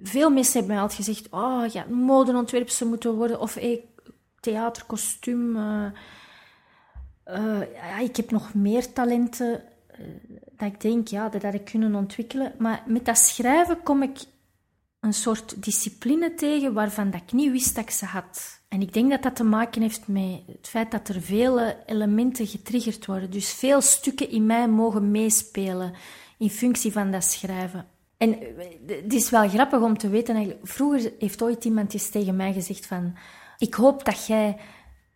veel 0.03 0.29
mensen 0.29 0.53
hebben 0.53 0.71
mij 0.71 0.81
altijd 0.81 1.05
gezegd, 1.05 1.27
oh 1.29 1.65
ja, 1.71 1.85
modeontwerpster 1.89 2.87
moeten 2.87 3.15
worden, 3.15 3.39
of 3.39 3.53
hey, 3.53 3.85
theaterkostuum. 4.39 5.55
Uh, 5.55 5.85
uh, 7.27 7.73
ja, 7.73 7.99
ik 7.99 8.15
heb 8.15 8.31
nog 8.31 8.53
meer 8.53 8.93
talenten 8.93 9.63
uh, 9.99 10.05
dat 10.57 10.67
ik 10.67 10.81
denk, 10.81 11.07
ja, 11.07 11.29
dat, 11.29 11.41
dat 11.41 11.53
ik 11.53 11.65
kunnen 11.65 11.95
ontwikkelen. 11.95 12.53
Maar 12.57 12.83
met 12.87 13.05
dat 13.05 13.17
schrijven 13.17 13.83
kom 13.83 14.03
ik 14.03 14.17
een 14.99 15.13
soort 15.13 15.63
discipline 15.63 16.33
tegen 16.33 16.73
waarvan 16.73 17.11
dat 17.11 17.21
ik 17.21 17.33
niet 17.33 17.51
wist 17.51 17.75
dat 17.75 17.83
ik 17.83 17.89
ze 17.89 18.05
had. 18.05 18.61
En 18.67 18.81
ik 18.81 18.93
denk 18.93 19.09
dat 19.09 19.23
dat 19.23 19.35
te 19.35 19.43
maken 19.43 19.81
heeft 19.81 20.07
met 20.07 20.41
het 20.47 20.67
feit 20.67 20.91
dat 20.91 21.07
er 21.07 21.21
vele 21.21 21.77
elementen 21.85 22.47
getriggerd 22.47 23.05
worden. 23.05 23.31
Dus 23.31 23.53
veel 23.53 23.81
stukken 23.81 24.29
in 24.29 24.45
mij 24.45 24.67
mogen 24.67 25.11
meespelen 25.11 25.93
in 26.37 26.49
functie 26.49 26.91
van 26.91 27.11
dat 27.11 27.23
schrijven. 27.23 27.87
En 28.17 28.37
het 28.87 29.13
is 29.13 29.29
wel 29.29 29.49
grappig 29.49 29.81
om 29.81 29.97
te 29.97 30.09
weten, 30.09 30.57
vroeger 30.63 31.11
heeft 31.19 31.41
ooit 31.41 31.65
iemand 31.65 31.93
eens 31.93 32.09
tegen 32.09 32.35
mij 32.35 32.53
gezegd 32.53 32.85
van... 32.85 33.17
Ik 33.57 33.73
hoop 33.73 34.05
dat 34.05 34.25
jij 34.25 34.57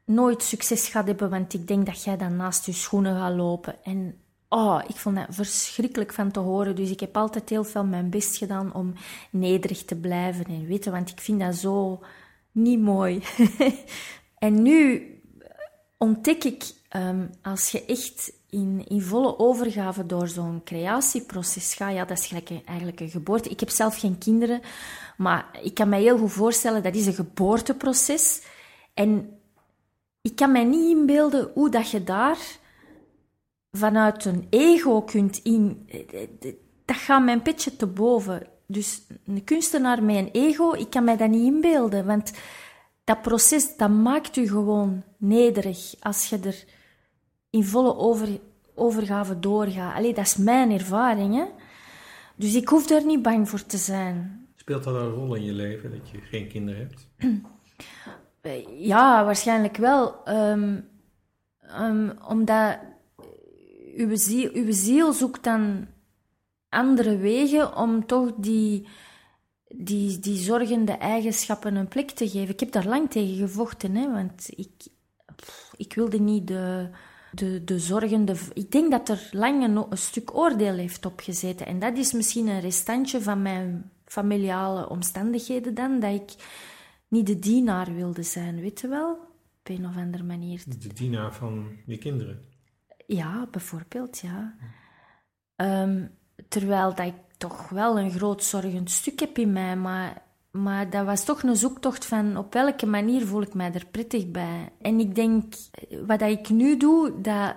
nooit 0.05 0.43
succes 0.43 0.87
gaat 0.87 1.07
hebben, 1.07 1.29
want 1.29 1.53
ik 1.53 1.67
denk 1.67 1.85
dat 1.85 2.03
jij 2.03 2.17
dan 2.17 2.35
naast 2.35 2.65
je 2.65 2.73
schoenen 2.73 3.17
gaat 3.17 3.35
lopen. 3.35 3.83
En 3.83 4.22
Oh, 4.55 4.81
ik 4.87 4.95
vond 4.95 5.15
dat 5.15 5.25
verschrikkelijk 5.29 6.13
van 6.13 6.31
te 6.31 6.39
horen. 6.39 6.75
Dus 6.75 6.89
ik 6.89 6.99
heb 6.99 7.17
altijd 7.17 7.49
heel 7.49 7.63
veel 7.63 7.83
mijn 7.83 8.09
best 8.09 8.37
gedaan 8.37 8.73
om 8.73 8.93
nederig 9.29 9.85
te 9.85 9.95
blijven 9.95 10.45
en 10.45 10.65
weten, 10.65 10.91
want 10.91 11.09
ik 11.09 11.19
vind 11.19 11.39
dat 11.39 11.55
zo 11.55 12.03
niet 12.51 12.79
mooi. 12.79 13.23
en 14.37 14.61
nu 14.61 15.07
ontdek 15.97 16.43
ik, 16.43 16.63
um, 16.95 17.29
als 17.41 17.69
je 17.69 17.85
echt 17.85 18.33
in, 18.49 19.01
volle 19.01 19.39
overgave 19.39 20.05
door 20.05 20.27
zo'n 20.27 20.61
creatieproces 20.63 21.73
ga, 21.73 21.89
ja, 21.89 22.05
dat 22.05 22.17
is 22.17 22.27
gelijk 22.27 22.49
eigenlijk 22.65 22.99
een 22.99 23.09
geboorte. 23.09 23.49
Ik 23.49 23.59
heb 23.59 23.69
zelf 23.69 23.99
geen 23.99 24.17
kinderen, 24.17 24.61
maar 25.17 25.59
ik 25.61 25.73
kan 25.73 25.89
me 25.89 25.97
heel 25.97 26.17
goed 26.17 26.31
voorstellen, 26.31 26.83
dat 26.83 26.95
is 26.95 27.05
een 27.05 27.13
geboorteproces. 27.13 28.41
En 28.93 29.39
ik 30.21 30.35
kan 30.35 30.51
mij 30.51 30.63
niet 30.63 30.97
inbeelden 30.97 31.51
hoe 31.53 31.69
dat 31.69 31.89
je 31.89 32.03
daar 32.03 32.61
vanuit 33.77 34.25
een 34.25 34.47
ego 34.49 35.01
kunt 35.01 35.39
in... 35.43 35.89
Dat 36.85 36.97
gaat 36.97 37.23
mijn 37.23 37.41
petje 37.41 37.75
te 37.75 37.87
boven. 37.87 38.47
Dus 38.67 39.01
een 39.25 39.43
kunstenaar 39.43 40.03
met 40.03 40.15
een 40.15 40.29
ego, 40.31 40.73
ik 40.73 40.89
kan 40.89 41.03
mij 41.03 41.17
dat 41.17 41.29
niet 41.29 41.53
inbeelden, 41.53 42.05
want 42.05 42.33
dat 43.03 43.21
proces, 43.21 43.77
dat 43.77 43.89
maakt 43.89 44.35
u 44.35 44.47
gewoon 44.47 45.03
nederig 45.17 45.95
als 45.99 46.29
je 46.29 46.39
er 46.39 46.63
in 47.49 47.63
volle 47.63 47.95
over, 47.95 48.27
overgave 48.75 49.39
doorgaat. 49.39 49.95
Allee, 49.95 50.13
dat 50.13 50.25
is 50.25 50.35
mijn 50.37 50.71
ervaring, 50.71 51.35
hè. 51.35 51.45
Dus 52.35 52.55
ik 52.55 52.67
hoef 52.67 52.87
daar 52.87 53.05
niet 53.05 53.21
bang 53.21 53.49
voor 53.49 53.65
te 53.65 53.77
zijn. 53.77 54.47
Speelt 54.55 54.83
dat 54.83 54.95
een 54.95 55.09
rol 55.09 55.35
in 55.35 55.43
je 55.43 55.53
leven, 55.53 55.91
dat 55.91 56.09
je 56.09 56.17
geen 56.21 56.47
kinderen 56.47 56.79
hebt? 56.79 57.07
Ja, 58.77 59.25
waarschijnlijk 59.25 59.77
wel. 59.77 60.29
Um, 60.29 60.89
um, 61.79 62.11
omdat 62.27 62.77
uw 63.95 64.15
ziel, 64.15 64.49
uw 64.53 64.71
ziel 64.71 65.13
zoekt 65.13 65.43
dan 65.43 65.87
andere 66.69 67.17
wegen 67.17 67.77
om 67.77 68.05
toch 68.05 68.31
die, 68.37 68.87
die, 69.67 70.19
die 70.19 70.37
zorgende 70.37 70.91
eigenschappen 70.91 71.75
een 71.75 71.87
plek 71.87 72.11
te 72.11 72.29
geven. 72.29 72.53
Ik 72.53 72.59
heb 72.59 72.71
daar 72.71 72.87
lang 72.87 73.11
tegen 73.11 73.35
gevochten, 73.35 73.95
hè, 73.95 74.11
want 74.11 74.49
ik, 74.55 74.87
ik 75.77 75.93
wilde 75.93 76.19
niet 76.19 76.47
de, 76.47 76.89
de, 77.31 77.63
de 77.63 77.79
zorgende... 77.79 78.35
Ik 78.53 78.71
denk 78.71 78.91
dat 78.91 79.09
er 79.09 79.29
lang 79.31 79.63
een, 79.63 79.97
stuk 79.97 80.37
oordeel 80.37 80.75
heeft 80.75 81.05
opgezeten. 81.05 81.65
En 81.65 81.79
dat 81.79 81.97
is 81.97 82.13
misschien 82.13 82.47
een 82.47 82.61
restantje 82.61 83.21
van 83.21 83.41
mijn 83.41 83.91
familiale 84.05 84.89
omstandigheden 84.89 85.73
dan, 85.73 85.99
dat 85.99 86.13
ik 86.13 86.35
niet 87.07 87.27
de 87.27 87.39
dienaar 87.39 87.93
wilde 87.93 88.23
zijn, 88.23 88.61
weet 88.61 88.81
je 88.81 88.87
wel? 88.87 89.11
Op 89.59 89.69
een 89.69 89.85
of 89.85 89.97
andere 89.97 90.23
manier. 90.23 90.63
De 90.79 90.93
dienaar 90.93 91.33
van 91.33 91.67
je 91.85 91.97
kinderen? 91.97 92.52
Ja, 93.07 93.47
bijvoorbeeld, 93.51 94.19
ja. 94.19 94.55
Um, 95.55 96.17
terwijl 96.49 96.95
dat 96.95 97.05
ik 97.05 97.15
toch 97.37 97.69
wel 97.69 97.99
een 97.99 98.11
groot 98.11 98.43
zorgend 98.43 98.91
stuk 98.91 99.19
heb 99.19 99.37
in 99.37 99.51
mij, 99.51 99.75
maar, 99.75 100.21
maar 100.51 100.89
dat 100.89 101.05
was 101.05 101.25
toch 101.25 101.43
een 101.43 101.55
zoektocht 101.55 102.05
van 102.05 102.37
op 102.37 102.53
welke 102.53 102.85
manier 102.85 103.27
voel 103.27 103.41
ik 103.41 103.53
mij 103.53 103.73
er 103.73 103.85
prettig 103.85 104.31
bij. 104.31 104.71
En 104.81 104.99
ik 104.99 105.15
denk, 105.15 105.53
wat 106.05 106.19
dat 106.19 106.29
ik 106.29 106.49
nu 106.49 106.77
doe, 106.77 107.21
dat... 107.21 107.55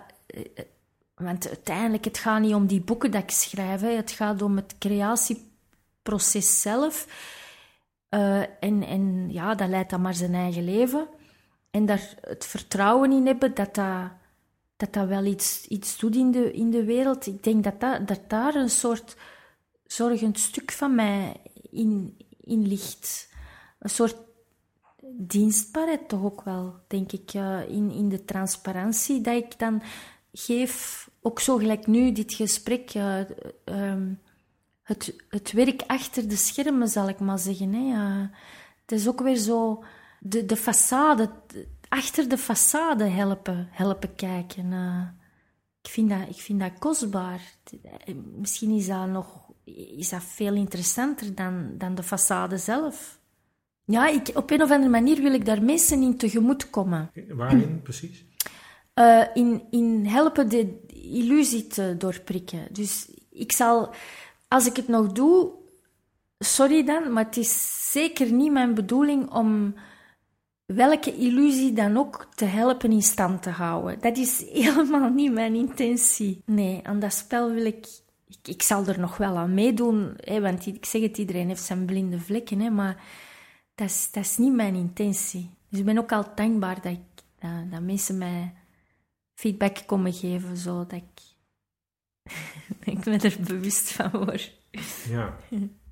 Want 1.14 1.48
uiteindelijk, 1.48 2.04
het 2.04 2.18
gaat 2.18 2.40
niet 2.40 2.54
om 2.54 2.66
die 2.66 2.80
boeken 2.80 3.10
dat 3.10 3.22
ik 3.22 3.30
schrijf, 3.30 3.80
het 3.80 4.10
gaat 4.10 4.42
om 4.42 4.56
het 4.56 4.78
creatieproces 4.78 6.60
zelf. 6.60 7.06
Uh, 8.10 8.40
en, 8.40 8.82
en 8.82 9.32
ja, 9.32 9.54
dat 9.54 9.68
leidt 9.68 9.90
dan 9.90 10.00
maar 10.00 10.14
zijn 10.14 10.34
eigen 10.34 10.64
leven. 10.64 11.08
En 11.70 11.86
daar 11.86 12.14
het 12.20 12.46
vertrouwen 12.46 13.12
in 13.12 13.26
hebben 13.26 13.54
dat 13.54 13.74
dat 13.74 14.10
dat 14.76 14.92
dat 14.92 15.08
wel 15.08 15.24
iets, 15.24 15.66
iets 15.66 15.98
doet 15.98 16.16
in 16.16 16.30
de, 16.30 16.52
in 16.52 16.70
de 16.70 16.84
wereld. 16.84 17.26
Ik 17.26 17.42
denk 17.42 17.64
dat, 17.64 17.80
dat, 18.08 18.20
daar 18.28 18.54
een 18.54 18.70
soort 18.70 19.16
zorgend 19.86 20.38
stuk 20.38 20.72
van 20.72 20.94
mij 20.94 21.36
in, 21.70 22.16
in 22.40 22.66
ligt. 22.66 23.28
Een 23.78 23.90
soort 23.90 24.16
dienstbaarheid 25.12 26.08
toch 26.08 26.22
ook 26.22 26.42
wel, 26.42 26.74
denk 26.86 27.12
ik, 27.12 27.34
uh, 27.34 27.68
in, 27.68 27.90
in 27.90 28.08
de 28.08 28.24
transparantie 28.24 29.20
dat 29.20 29.36
ik 29.36 29.58
dan 29.58 29.82
geef. 30.32 31.04
Ook 31.20 31.40
zo 31.40 31.56
gelijk 31.56 31.86
nu, 31.86 32.12
dit 32.12 32.34
gesprek, 32.34 32.94
uh, 32.94 33.20
um, 33.64 34.20
het, 34.82 35.14
het 35.28 35.52
werk 35.52 35.82
achter 35.86 36.28
de 36.28 36.36
schermen, 36.36 36.88
zal 36.88 37.08
ik 37.08 37.18
maar 37.18 37.38
zeggen. 37.38 37.72
Hè. 37.72 37.94
Het 38.80 38.92
is 38.92 39.08
ook 39.08 39.20
weer 39.20 39.36
zo 39.36 39.84
de, 40.20 40.46
de 40.46 40.56
façade, 40.56 41.30
achter 41.96 42.28
de 42.28 42.38
façade 42.38 43.04
helpen, 43.04 43.68
helpen 43.70 44.14
kijken. 44.14 44.72
Uh, 44.72 45.02
ik, 45.82 45.90
vind 45.90 46.10
dat, 46.10 46.28
ik 46.28 46.40
vind 46.40 46.60
dat 46.60 46.78
kostbaar. 46.78 47.40
Misschien 48.36 48.70
is 48.70 48.86
dat 48.86 49.08
nog 49.08 49.44
is 49.96 50.08
dat 50.08 50.22
veel 50.22 50.54
interessanter 50.54 51.34
dan, 51.34 51.74
dan 51.78 51.94
de 51.94 52.04
façade 52.04 52.54
zelf. 52.54 53.18
Ja, 53.84 54.08
ik, 54.08 54.30
op 54.34 54.50
een 54.50 54.62
of 54.62 54.70
andere 54.70 54.90
manier 54.90 55.22
wil 55.22 55.32
ik 55.32 55.44
daar 55.44 55.62
mensen 55.62 56.02
in 56.02 56.16
tegemoet 56.16 56.70
komen. 56.70 57.10
Waarin 57.28 57.80
precies? 57.82 58.24
Uh, 58.94 59.24
in, 59.34 59.62
in 59.70 60.06
helpen 60.06 60.48
de 60.48 60.80
illusie 60.88 61.66
te 61.66 61.94
doorprikken. 61.98 62.68
Dus 62.70 63.10
ik 63.30 63.52
zal, 63.52 63.94
als 64.48 64.66
ik 64.66 64.76
het 64.76 64.88
nog 64.88 65.12
doe, 65.12 65.50
sorry 66.38 66.84
dan, 66.84 67.12
maar 67.12 67.24
het 67.24 67.36
is 67.36 67.90
zeker 67.92 68.32
niet 68.32 68.52
mijn 68.52 68.74
bedoeling 68.74 69.30
om 69.30 69.74
welke 70.66 71.16
illusie 71.16 71.72
dan 71.72 71.96
ook 71.96 72.28
te 72.34 72.44
helpen 72.44 72.92
in 72.92 73.02
stand 73.02 73.42
te 73.42 73.50
houden. 73.50 74.00
Dat 74.00 74.16
is 74.16 74.44
helemaal 74.52 75.08
niet 75.10 75.32
mijn 75.32 75.54
intentie. 75.54 76.42
Nee, 76.44 76.80
aan 76.82 77.00
dat 77.00 77.12
spel 77.12 77.50
wil 77.50 77.64
ik. 77.64 77.86
Ik, 78.28 78.48
ik 78.48 78.62
zal 78.62 78.86
er 78.86 79.00
nog 79.00 79.16
wel 79.16 79.36
aan 79.36 79.54
meedoen, 79.54 80.14
hè, 80.16 80.40
want 80.40 80.66
ik 80.66 80.84
zeg 80.84 81.02
het, 81.02 81.18
iedereen 81.18 81.48
heeft 81.48 81.62
zijn 81.62 81.84
blinde 81.84 82.18
vlekken, 82.18 82.60
hè, 82.60 82.70
maar 82.70 83.04
dat 83.74 83.88
is, 83.88 84.10
dat 84.10 84.24
is 84.24 84.36
niet 84.36 84.52
mijn 84.54 84.74
intentie. 84.74 85.50
Dus 85.68 85.78
ik 85.78 85.84
ben 85.84 85.98
ook 85.98 86.12
al 86.12 86.34
dankbaar 86.34 86.74
dat, 86.74 86.92
ik, 86.92 87.22
dat, 87.38 87.70
dat 87.70 87.80
mensen 87.80 88.18
mij 88.18 88.54
feedback 89.34 89.82
komen 89.86 90.12
geven, 90.12 90.56
zodat 90.56 90.92
ik, 90.92 91.22
ik 92.92 93.04
me 93.04 93.18
er 93.18 93.36
bewust 93.46 93.92
van 93.92 94.10
word. 94.10 94.58
Ja. 95.08 95.36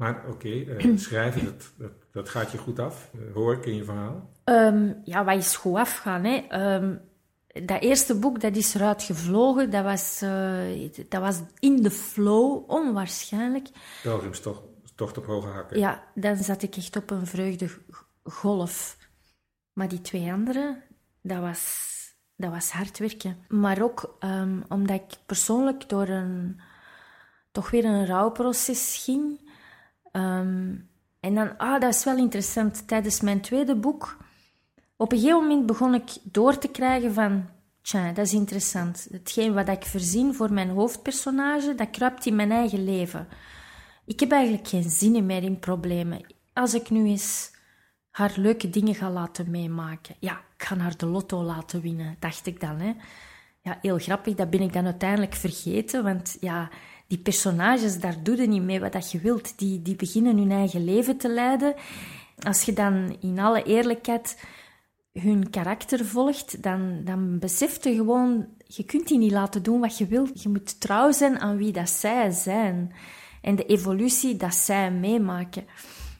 Maar 0.00 0.24
oké, 0.28 0.48
eh, 0.48 0.96
schrijven, 1.06 1.44
dat, 1.44 1.72
dat, 1.78 1.92
dat, 2.12 2.28
gaat 2.28 2.52
je 2.52 2.58
goed 2.58 2.78
af, 2.78 3.10
uh, 3.14 3.34
hoor 3.34 3.54
ik 3.54 3.66
in 3.66 3.74
je 3.74 3.84
verhaal. 3.84 4.30
Um, 4.44 5.00
ja, 5.04 5.24
wat 5.24 5.36
is 5.36 5.56
goed 5.56 5.76
afgaan? 5.76 6.24
Hè? 6.24 6.44
Um, 6.74 7.00
dat 7.46 7.82
eerste 7.82 8.18
boek, 8.18 8.40
dat 8.40 8.56
is 8.56 8.74
eruit 8.74 9.02
gevlogen. 9.02 9.70
Dat 9.70 9.84
was, 9.84 10.20
uh, 10.22 10.90
dat 11.08 11.20
was 11.20 11.40
in 11.58 11.82
de 11.82 11.90
flow, 11.90 12.70
onwaarschijnlijk. 12.70 13.68
Pelgrimstocht 14.02 14.62
tocht 14.94 15.18
op 15.18 15.26
hoge 15.26 15.48
hakken. 15.48 15.78
Ja, 15.78 16.04
dan 16.14 16.36
zat 16.36 16.62
ik 16.62 16.76
echt 16.76 16.96
op 16.96 17.10
een 17.10 17.26
vreugdegolf. 17.26 18.96
Maar 19.72 19.88
die 19.88 20.00
twee 20.00 20.32
andere, 20.32 20.82
dat 21.22 21.40
was, 21.40 21.88
dat 22.36 22.50
was 22.50 22.70
hard 22.70 22.98
werken. 22.98 23.36
Maar 23.48 23.82
ook 23.82 24.16
um, 24.20 24.64
omdat 24.68 25.00
ik 25.00 25.18
persoonlijk 25.26 25.88
door 25.88 26.08
een, 26.08 26.60
toch 27.52 27.70
weer 27.70 27.84
een 27.84 28.06
rouwproces 28.06 29.02
ging 29.04 29.48
Um, 30.12 30.88
en 31.20 31.34
dan, 31.34 31.56
ah, 31.56 31.80
dat 31.80 31.94
is 31.94 32.04
wel 32.04 32.16
interessant. 32.16 32.88
Tijdens 32.88 33.20
mijn 33.20 33.40
tweede 33.40 33.76
boek, 33.76 34.16
op 34.96 35.12
een 35.12 35.18
gegeven 35.18 35.40
moment 35.40 35.66
begon 35.66 35.94
ik 35.94 36.10
door 36.22 36.58
te 36.58 36.68
krijgen 36.68 37.14
van, 37.14 37.48
tja, 37.82 38.12
dat 38.12 38.26
is 38.26 38.32
interessant. 38.32 39.08
Hetgeen 39.10 39.54
wat 39.54 39.68
ik 39.68 39.84
verzin 39.84 40.34
voor 40.34 40.52
mijn 40.52 40.68
hoofdpersonage, 40.68 41.74
dat 41.74 41.90
kruipt 41.90 42.26
in 42.26 42.36
mijn 42.36 42.52
eigen 42.52 42.84
leven. 42.84 43.28
Ik 44.06 44.20
heb 44.20 44.32
eigenlijk 44.32 44.68
geen 44.68 44.90
zin 44.90 45.26
meer 45.26 45.42
in 45.42 45.58
problemen. 45.58 46.26
Als 46.52 46.74
ik 46.74 46.90
nu 46.90 47.06
eens 47.06 47.58
haar 48.10 48.32
leuke 48.36 48.70
dingen 48.70 48.94
ga 48.94 49.10
laten 49.10 49.50
meemaken. 49.50 50.16
Ja, 50.18 50.32
ik 50.56 50.64
ga 50.64 50.76
haar 50.76 50.96
de 50.96 51.06
lotto 51.06 51.42
laten 51.42 51.80
winnen, 51.80 52.16
dacht 52.18 52.46
ik 52.46 52.60
dan. 52.60 52.78
Hè. 52.78 52.92
Ja, 53.62 53.78
heel 53.82 53.98
grappig, 53.98 54.34
dat 54.34 54.50
ben 54.50 54.60
ik 54.60 54.72
dan 54.72 54.84
uiteindelijk 54.84 55.34
vergeten, 55.34 56.04
want 56.04 56.36
ja, 56.40 56.70
die 57.10 57.18
personages, 57.18 58.00
daar 58.00 58.22
doe 58.22 58.36
je 58.36 58.46
niet 58.46 58.62
mee 58.62 58.80
wat 58.80 58.92
dat 58.92 59.10
je 59.10 59.20
wilt. 59.20 59.58
Die, 59.58 59.82
die 59.82 59.96
beginnen 59.96 60.36
hun 60.36 60.50
eigen 60.50 60.84
leven 60.84 61.16
te 61.16 61.28
leiden. 61.28 61.74
Als 62.38 62.62
je 62.62 62.72
dan 62.72 63.16
in 63.20 63.38
alle 63.38 63.62
eerlijkheid 63.62 64.44
hun 65.12 65.50
karakter 65.50 66.04
volgt, 66.04 66.62
dan, 66.62 67.00
dan 67.04 67.38
beseft 67.38 67.84
je 67.84 67.94
gewoon, 67.94 68.46
je 68.66 68.84
kunt 68.84 69.08
die 69.08 69.18
niet 69.18 69.32
laten 69.32 69.62
doen 69.62 69.80
wat 69.80 69.98
je 69.98 70.06
wilt. 70.06 70.42
Je 70.42 70.48
moet 70.48 70.80
trouw 70.80 71.12
zijn 71.12 71.38
aan 71.38 71.56
wie 71.56 71.72
dat 71.72 71.90
zij 71.90 72.30
zijn. 72.30 72.92
En 73.42 73.56
de 73.56 73.66
evolutie 73.66 74.36
dat 74.36 74.54
zij 74.54 74.90
meemaken. 74.92 75.64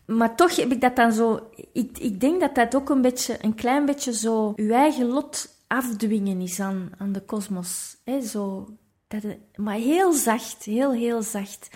Maar 0.06 0.36
toch 0.36 0.56
heb 0.56 0.72
ik 0.72 0.80
dat 0.80 0.96
dan 0.96 1.12
zo... 1.12 1.50
Ik, 1.72 1.98
ik 1.98 2.20
denk 2.20 2.40
dat 2.40 2.54
dat 2.54 2.74
ook 2.74 2.88
een 2.88 3.02
beetje, 3.02 3.36
een 3.40 3.54
klein 3.54 3.86
beetje 3.86 4.12
zo... 4.12 4.52
Je 4.56 4.74
eigen 4.74 5.06
lot 5.06 5.48
afdwingen 5.66 6.40
is 6.40 6.60
aan, 6.60 6.90
aan 6.98 7.12
de 7.12 7.20
kosmos. 7.20 7.96
Zo 8.22 8.68
dat 9.10 9.36
maar 9.54 9.76
heel 9.76 10.12
zacht, 10.12 10.64
heel, 10.64 10.92
heel 10.92 11.22
zacht. 11.22 11.68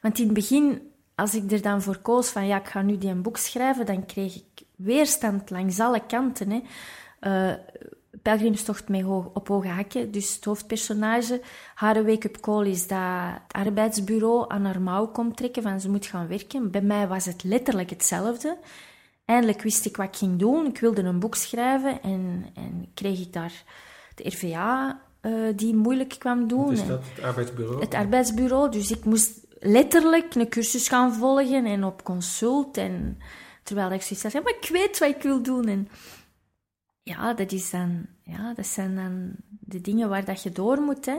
Want 0.00 0.18
in 0.18 0.24
het 0.24 0.34
begin, 0.34 0.92
als 1.14 1.34
ik 1.34 1.50
er 1.50 1.62
dan 1.62 1.82
voor 1.82 1.98
koos 1.98 2.28
van 2.28 2.46
ja, 2.46 2.58
ik 2.58 2.66
ga 2.66 2.82
nu 2.82 2.98
die 2.98 3.10
een 3.10 3.22
boek 3.22 3.36
schrijven, 3.36 3.86
dan 3.86 4.06
kreeg 4.06 4.34
ik 4.34 4.66
weerstand 4.76 5.50
langs 5.50 5.80
alle 5.80 6.06
kanten. 6.06 6.50
Hè. 6.50 6.60
Uh, 7.20 7.54
pelgrimstocht 8.22 8.88
met 8.88 9.04
op 9.32 9.48
hoge 9.48 9.68
hakken. 9.68 10.10
Dus 10.10 10.34
het 10.34 10.44
hoofdpersonage, 10.44 11.40
haar 11.74 12.04
wake-up 12.04 12.40
call 12.40 12.66
is 12.66 12.86
dat 12.86 12.98
het 12.98 13.66
arbeidsbureau 13.66 14.44
aan 14.48 14.64
haar 14.64 14.80
mouw 14.80 15.06
komt 15.06 15.36
trekken 15.36 15.62
van 15.62 15.80
ze 15.80 15.90
moet 15.90 16.06
gaan 16.06 16.28
werken. 16.28 16.70
Bij 16.70 16.82
mij 16.82 17.08
was 17.08 17.24
het 17.24 17.44
letterlijk 17.44 17.90
hetzelfde. 17.90 18.58
Eindelijk 19.24 19.62
wist 19.62 19.86
ik 19.86 19.96
wat 19.96 20.06
ik 20.06 20.16
ging 20.16 20.38
doen. 20.38 20.66
Ik 20.66 20.78
wilde 20.78 21.02
een 21.02 21.18
boek 21.18 21.34
schrijven 21.34 22.02
en, 22.02 22.46
en 22.54 22.90
kreeg 22.94 23.20
ik 23.20 23.32
daar 23.32 23.64
de 24.14 24.28
RVA 24.28 25.00
eh, 25.22 25.32
die 25.56 25.74
moeilijk 25.74 26.16
kwam 26.18 26.48
doen. 26.48 26.64
Wat 26.64 26.72
is 26.72 26.80
En- 26.80 26.88
dat, 26.88 27.04
het 27.14 27.24
arbeidsbureau? 27.24 27.80
het 27.80 27.94
arbeidsbureau. 27.94 28.70
Dus 28.70 28.90
ik 28.90 29.04
moest 29.04 29.46
letterlijk 29.58 30.34
een 30.34 30.48
cursus 30.48 30.88
gaan 30.88 31.14
volgen 31.14 31.64
en 31.64 31.84
op 31.84 32.04
consult. 32.04 32.76
En 32.76 33.18
terwijl 33.62 33.92
ik 33.92 34.02
zoiets 34.02 34.22
had, 34.32 34.44
maar 34.44 34.54
ik 34.60 34.68
weet 34.68 34.98
wat 34.98 35.08
ik 35.08 35.22
wil 35.22 35.42
doen. 35.42 35.68
En 35.68 35.88
ja, 37.02 37.34
dat, 37.34 37.52
is 37.52 37.70
dan, 37.70 38.06
ja, 38.22 38.54
dat 38.54 38.66
zijn 38.66 38.94
dan 38.94 39.32
de 39.48 39.80
dingen 39.80 40.08
waar 40.08 40.24
dat 40.24 40.42
je 40.42 40.50
door 40.50 40.80
moet. 40.80 41.06
Hè. 41.06 41.18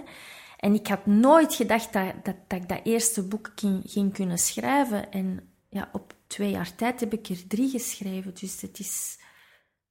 En 0.58 0.74
ik 0.74 0.88
had 0.88 1.06
nooit 1.06 1.54
gedacht 1.56 1.94
dat, 1.94 2.14
dat, 2.24 2.36
dat 2.48 2.62
ik 2.62 2.70
dat 2.70 2.80
eerste 2.84 3.24
boek 3.28 3.52
ging, 3.56 3.82
ging 3.86 4.14
kunnen 4.14 4.38
schrijven. 4.38 5.12
En 5.12 5.54
ja, 5.70 5.90
op 5.92 6.14
twee 6.28 6.52
jaar 6.52 6.76
tijd 6.76 7.00
heb 7.00 7.14
ik 7.14 7.28
er 7.28 7.48
drie 7.48 7.70
geschreven. 7.70 8.34
Dus 8.40 8.62
het 8.62 8.80
is, 8.80 9.18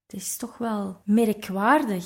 het 0.07 0.21
is 0.21 0.37
toch 0.37 0.59
wel 0.59 1.01
merkwaardig. 1.05 2.05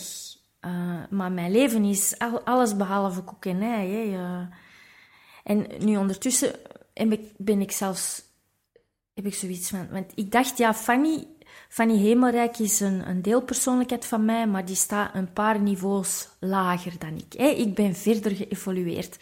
Uh, 0.66 0.72
maar 1.10 1.32
mijn 1.32 1.50
leven 1.50 1.84
is 1.84 2.18
al, 2.18 2.40
alles 2.40 2.76
behalve 2.76 3.22
koekenij. 3.22 3.88
Hè. 3.88 4.04
Uh, 4.04 4.46
en 5.44 5.66
nu 5.84 5.96
ondertussen 5.96 6.54
heb 6.94 7.12
ik, 7.12 7.32
ben 7.36 7.60
ik 7.60 7.72
zelfs... 7.72 8.22
Heb 9.14 9.26
ik 9.26 9.34
zoiets 9.34 9.68
van... 9.68 9.88
Want 9.90 10.12
ik 10.14 10.32
dacht, 10.32 10.58
ja, 10.58 10.74
Fanny... 10.74 11.26
Fanny 11.68 11.96
Hemelrijk 11.96 12.58
is 12.58 12.80
een, 12.80 13.08
een 13.08 13.22
deelpersoonlijkheid 13.22 14.04
van 14.04 14.24
mij, 14.24 14.46
maar 14.46 14.64
die 14.64 14.76
staat 14.76 15.14
een 15.14 15.32
paar 15.32 15.60
niveaus 15.60 16.28
lager 16.40 16.98
dan 16.98 17.16
ik. 17.16 17.32
Hè. 17.32 17.46
Ik 17.46 17.74
ben 17.74 17.94
verder 17.94 18.36
geëvolueerd, 18.36 19.18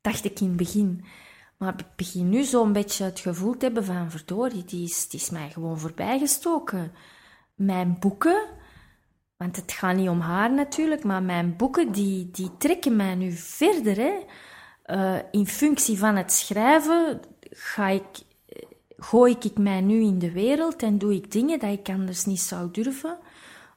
dacht 0.00 0.24
ik 0.24 0.40
in 0.40 0.46
het 0.46 0.56
begin. 0.56 1.04
Maar 1.56 1.74
ik 1.76 1.86
begin 1.96 2.28
nu 2.28 2.42
zo'n 2.42 2.72
beetje 2.72 3.04
het 3.04 3.20
gevoel 3.20 3.56
te 3.56 3.64
hebben 3.64 3.84
van, 3.84 4.10
verdorie, 4.10 4.64
die 4.64 4.84
is, 4.84 5.08
die 5.08 5.20
is 5.20 5.30
mij 5.30 5.50
gewoon 5.50 5.78
voorbijgestoken. 5.78 6.92
Mijn 7.54 7.96
boeken, 8.00 8.42
want 9.36 9.56
het 9.56 9.72
gaat 9.72 9.96
niet 9.96 10.08
om 10.08 10.20
haar 10.20 10.52
natuurlijk, 10.52 11.04
maar 11.04 11.22
mijn 11.22 11.56
boeken, 11.56 11.92
die, 11.92 12.30
die 12.30 12.56
trekken 12.58 12.96
mij 12.96 13.14
nu 13.14 13.32
verder. 13.32 13.96
Hè. 13.96 14.24
Uh, 14.86 15.18
in 15.30 15.46
functie 15.46 15.98
van 15.98 16.16
het 16.16 16.32
schrijven 16.32 17.20
ga 17.50 17.88
ik 17.88 18.04
gooi 18.96 19.36
ik 19.40 19.58
mij 19.58 19.80
nu 19.80 20.00
in 20.00 20.18
de 20.18 20.32
wereld 20.32 20.82
en 20.82 20.98
doe 20.98 21.14
ik 21.14 21.32
dingen 21.32 21.58
dat 21.58 21.78
ik 21.78 21.88
anders 21.88 22.24
niet 22.24 22.40
zou 22.40 22.70
durven 22.70 23.18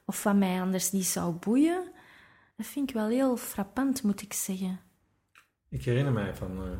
of 0.04 0.22
wat 0.22 0.36
mij 0.36 0.60
anders 0.60 0.92
niet 0.92 1.06
zou 1.06 1.34
boeien. 1.34 1.92
Dat 2.56 2.66
vind 2.66 2.88
ik 2.88 2.94
wel 2.94 3.08
heel 3.08 3.36
frappant, 3.36 4.02
moet 4.02 4.22
ik 4.22 4.32
zeggen. 4.32 4.80
Ik 5.68 5.84
herinner 5.84 6.12
mij 6.12 6.34
van 6.34 6.66
uh, 6.66 6.78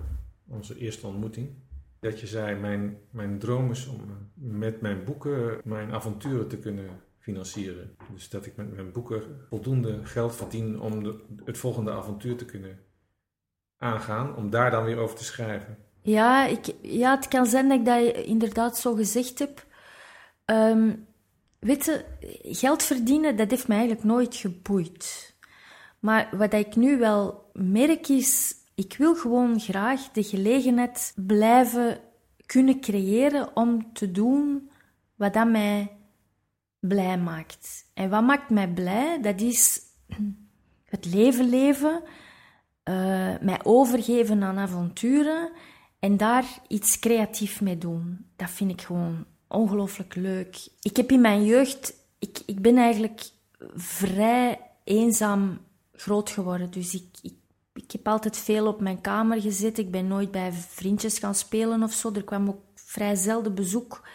onze 0.49 0.78
eerste 0.78 1.07
ontmoeting 1.07 1.51
dat 2.01 2.20
je 2.20 2.26
zei: 2.26 2.61
Mijn, 2.61 2.99
mijn 3.11 3.39
droom 3.39 3.70
is 3.70 3.87
om 3.87 4.31
met 4.35 4.81
mijn 4.81 5.05
boeken 5.05 5.61
mijn 5.64 5.93
avonturen 5.93 6.49
te 6.49 6.59
kunnen 6.59 7.03
financieren. 7.31 7.97
Dus 8.12 8.28
dat 8.28 8.47
ik 8.47 8.57
met 8.57 8.74
mijn 8.74 8.93
boeken 8.93 9.22
voldoende 9.49 10.01
geld 10.05 10.37
verdien 10.37 10.81
om 10.81 11.03
de, 11.03 11.24
het 11.45 11.59
volgende 11.59 11.91
avontuur 11.91 12.37
te 12.37 12.45
kunnen 12.45 12.78
aangaan, 13.78 14.37
om 14.37 14.51
daar 14.51 14.70
dan 14.70 14.85
weer 14.85 14.99
over 14.99 15.16
te 15.16 15.24
schrijven. 15.24 15.78
Ja, 16.03 16.47
ik, 16.47 16.74
ja, 16.83 17.16
het 17.16 17.28
kan 17.28 17.47
zijn 17.47 17.68
dat 17.68 17.78
ik 17.78 17.85
dat 17.85 18.24
inderdaad 18.24 18.78
zo 18.78 18.95
gezegd 18.95 19.39
heb. 19.39 19.66
Um, 20.45 21.07
geld 22.43 22.83
verdienen, 22.83 23.37
dat 23.37 23.51
heeft 23.51 23.68
mij 23.68 23.78
eigenlijk 23.78 24.07
nooit 24.07 24.37
geboeid. 24.37 25.35
Maar 25.99 26.28
wat 26.37 26.53
ik 26.53 26.76
nu 26.76 26.99
wel 26.99 27.51
merk 27.53 28.09
is, 28.09 28.55
ik 28.74 28.95
wil 28.99 29.14
gewoon 29.14 29.61
graag 29.61 30.11
de 30.11 30.22
gelegenheid 30.22 31.12
blijven 31.16 32.01
kunnen 32.47 32.81
creëren 32.81 33.57
om 33.57 33.93
te 33.93 34.11
doen 34.11 34.70
wat 35.14 35.35
dat 35.35 35.49
mij 35.49 35.99
blij 36.81 37.18
maakt. 37.18 37.87
En 37.95 38.11
wat 38.11 38.22
maakt 38.22 38.51
mij 38.51 38.68
blij? 38.68 39.20
Dat 39.20 39.41
is 39.41 39.81
het 40.85 41.05
leven 41.05 41.49
leven, 41.49 42.03
uh, 42.85 42.95
mij 43.41 43.61
overgeven 43.62 44.43
aan 44.43 44.59
avonturen 44.59 45.53
en 45.99 46.16
daar 46.16 46.45
iets 46.68 46.99
creatief 46.99 47.61
mee 47.61 47.78
doen. 47.78 48.26
Dat 48.37 48.51
vind 48.51 48.70
ik 48.70 48.81
gewoon 48.81 49.24
ongelooflijk 49.49 50.14
leuk. 50.14 50.68
Ik 50.81 50.97
heb 50.97 51.11
in 51.11 51.20
mijn 51.20 51.45
jeugd, 51.45 51.95
ik, 52.18 52.43
ik 52.47 52.61
ben 52.61 52.76
eigenlijk 52.76 53.31
vrij 53.74 54.61
eenzaam 54.85 55.59
groot 55.93 56.31
geworden. 56.31 56.70
Dus 56.70 56.95
ik, 56.95 57.07
ik, 57.22 57.35
ik 57.72 57.93
heb 57.93 58.09
altijd 58.09 58.37
veel 58.37 58.66
op 58.66 58.81
mijn 58.81 59.01
kamer 59.01 59.41
gezeten. 59.41 59.85
Ik 59.85 59.91
ben 59.91 60.07
nooit 60.07 60.31
bij 60.31 60.53
vriendjes 60.53 61.18
gaan 61.18 61.35
spelen 61.35 61.83
of 61.83 61.93
zo. 61.93 62.12
Er 62.12 62.24
kwam 62.24 62.49
ook 62.49 62.62
vrij 62.74 63.14
zelden 63.14 63.55
bezoek. 63.55 64.09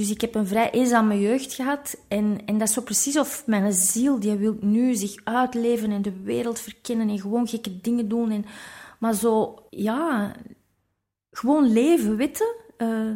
Dus 0.00 0.10
ik 0.10 0.20
heb 0.20 0.34
een 0.34 0.46
vrij 0.46 0.70
eenzame 0.70 1.20
jeugd 1.20 1.54
gehad. 1.54 2.04
En, 2.08 2.38
en 2.46 2.58
dat 2.58 2.68
is 2.68 2.74
zo 2.74 2.80
precies 2.80 3.18
of 3.18 3.46
mijn 3.46 3.72
ziel, 3.72 4.20
die 4.20 4.36
wil 4.36 4.56
nu 4.60 4.94
zich 4.94 5.24
uitleven 5.24 5.90
en 5.90 6.02
de 6.02 6.20
wereld 6.22 6.60
verkennen 6.60 7.08
en 7.08 7.20
gewoon 7.20 7.48
gekke 7.48 7.80
dingen 7.80 8.08
doen. 8.08 8.30
En, 8.30 8.44
maar 8.98 9.14
zo, 9.14 9.66
ja, 9.70 10.32
gewoon 11.30 11.72
leven, 11.72 12.16
weten. 12.16 12.54
Uh, 12.78 13.10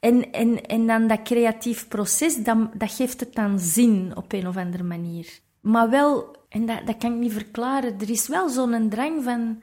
en, 0.00 0.32
en, 0.32 0.66
en 0.66 0.86
dan 0.86 1.06
dat 1.06 1.22
creatief 1.22 1.88
proces, 1.88 2.44
dat, 2.44 2.58
dat 2.74 2.92
geeft 2.92 3.20
het 3.20 3.34
dan 3.34 3.58
zin 3.58 4.16
op 4.16 4.32
een 4.32 4.48
of 4.48 4.56
andere 4.56 4.84
manier. 4.84 5.40
Maar 5.60 5.90
wel, 5.90 6.36
en 6.48 6.66
dat, 6.66 6.86
dat 6.86 6.96
kan 6.96 7.12
ik 7.12 7.18
niet 7.18 7.32
verklaren, 7.32 8.00
er 8.00 8.10
is 8.10 8.28
wel 8.28 8.48
zo'n 8.48 8.88
drang 8.88 9.24
van, 9.24 9.62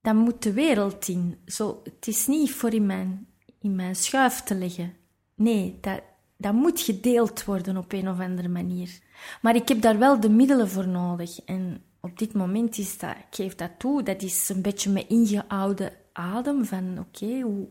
dat 0.00 0.14
moet 0.14 0.42
de 0.42 0.52
wereld 0.52 1.08
in. 1.08 1.38
Zo, 1.46 1.80
het 1.84 2.06
is 2.06 2.26
niet 2.26 2.52
voor 2.52 2.72
in 2.72 2.86
mijn, 2.86 3.28
in 3.60 3.74
mijn 3.74 3.96
schuif 3.96 4.40
te 4.40 4.54
leggen. 4.54 5.04
Nee, 5.36 5.78
dat, 5.80 6.02
dat 6.36 6.52
moet 6.52 6.80
gedeeld 6.80 7.44
worden 7.44 7.76
op 7.76 7.92
een 7.92 8.08
of 8.08 8.20
andere 8.20 8.48
manier. 8.48 8.98
Maar 9.42 9.54
ik 9.54 9.68
heb 9.68 9.80
daar 9.80 9.98
wel 9.98 10.20
de 10.20 10.30
middelen 10.30 10.68
voor 10.68 10.88
nodig. 10.88 11.40
En 11.44 11.82
op 12.00 12.18
dit 12.18 12.32
moment 12.32 12.78
is 12.78 12.98
dat, 12.98 13.10
ik 13.10 13.34
geef 13.34 13.54
dat 13.54 13.70
toe, 13.78 14.02
dat 14.02 14.22
is 14.22 14.48
een 14.48 14.62
beetje 14.62 14.90
mijn 14.90 15.08
ingeoude 15.08 15.92
adem 16.12 16.64
van 16.64 16.98
oké, 16.98 17.24
okay, 17.24 17.40
hoe, 17.40 17.68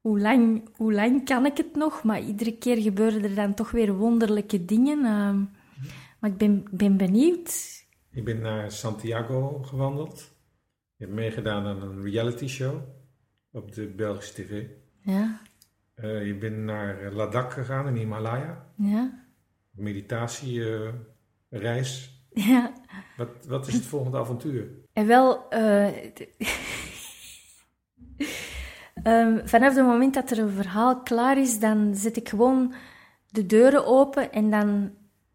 hoe, 0.00 0.20
lang, 0.20 0.68
hoe 0.76 0.92
lang 0.92 1.24
kan 1.24 1.46
ik 1.46 1.56
het 1.56 1.74
nog? 1.74 2.02
Maar 2.02 2.22
iedere 2.22 2.58
keer 2.58 2.82
gebeuren 2.82 3.22
er 3.22 3.34
dan 3.34 3.54
toch 3.54 3.70
weer 3.70 3.94
wonderlijke 3.94 4.64
dingen. 4.64 4.98
Uh, 4.98 5.40
maar 6.20 6.30
ik 6.30 6.36
ben, 6.36 6.64
ben 6.70 6.96
benieuwd. 6.96 7.82
Je 8.10 8.22
bent 8.22 8.40
naar 8.40 8.72
Santiago 8.72 9.62
gewandeld. 9.62 10.32
Je 10.96 11.04
hebt 11.04 11.16
meegedaan 11.16 11.66
aan 11.66 11.82
een 11.82 12.02
reality 12.02 12.46
show 12.46 12.80
op 13.52 13.74
de 13.74 13.86
Belgische 13.86 14.32
tv. 14.32 14.66
Ja. 15.00 15.40
Uh, 15.96 16.26
je 16.26 16.34
bent 16.34 16.56
naar 16.56 17.12
Ladakh 17.12 17.54
gegaan 17.54 17.86
in 17.86 17.94
Himalaya. 17.94 18.64
Ja. 18.76 19.24
Meditatiereis. 19.70 21.02
Uh, 22.32 22.48
ja. 22.48 22.72
Wat, 23.16 23.28
wat 23.48 23.66
is 23.66 23.74
het 23.74 23.84
volgende 23.84 24.18
avontuur? 24.18 24.68
En 24.92 25.06
wel, 25.06 25.46
uh, 25.50 25.86
um, 29.04 29.40
vanaf 29.48 29.74
het 29.74 29.86
moment 29.86 30.14
dat 30.14 30.30
er 30.30 30.38
een 30.38 30.50
verhaal 30.50 31.02
klaar 31.02 31.38
is, 31.38 31.60
dan 31.60 31.94
zet 31.94 32.16
ik 32.16 32.28
gewoon 32.28 32.74
de 33.26 33.46
deuren 33.46 33.86
open 33.86 34.32
en 34.32 34.50
dan, 34.50 34.92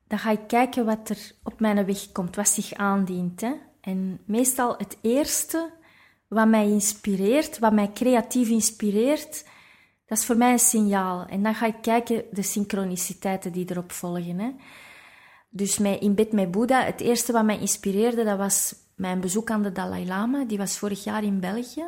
dan 0.07 0.20
ga 0.20 0.32
ik 0.32 0.47
kijken 0.47 0.86
wat 0.86 1.10
er 1.10 1.32
op 1.43 1.60
mijn 1.60 1.86
weg 1.86 2.12
komt, 2.12 2.36
wat 2.36 2.49
zich 2.49 2.74
aandient. 2.74 3.41
Hè? 3.41 3.53
En 3.82 4.20
meestal 4.26 4.76
het 4.78 4.97
eerste 5.01 5.70
wat 6.28 6.47
mij 6.47 6.68
inspireert, 6.68 7.60
wat 7.60 7.74
mij 7.74 7.91
creatief 7.93 8.49
inspireert, 8.49 9.45
dat 10.10 10.18
is 10.18 10.26
voor 10.26 10.38
mij 10.38 10.51
een 10.51 10.60
signaal. 10.60 11.26
En 11.26 11.43
dan 11.43 11.55
ga 11.55 11.66
ik 11.66 11.76
kijken 11.82 12.24
de 12.32 12.41
synchroniciteiten 12.41 13.51
die 13.51 13.66
erop 13.70 13.91
volgen. 13.91 14.39
Hè? 14.39 14.51
Dus 15.49 15.78
mij 15.78 15.97
in 15.97 16.16
bed 16.16 16.32
met 16.32 16.51
Boeddha, 16.51 16.84
het 16.84 17.01
eerste 17.01 17.32
wat 17.32 17.45
mij 17.45 17.60
inspireerde, 17.60 18.24
dat 18.24 18.38
was 18.38 18.76
mijn 18.95 19.20
bezoek 19.20 19.51
aan 19.51 19.64
de 19.64 19.72
Dalai 19.72 20.07
Lama. 20.07 20.45
Die 20.45 20.57
was 20.57 20.78
vorig 20.78 21.03
jaar 21.03 21.24
in 21.24 21.39
België. 21.39 21.86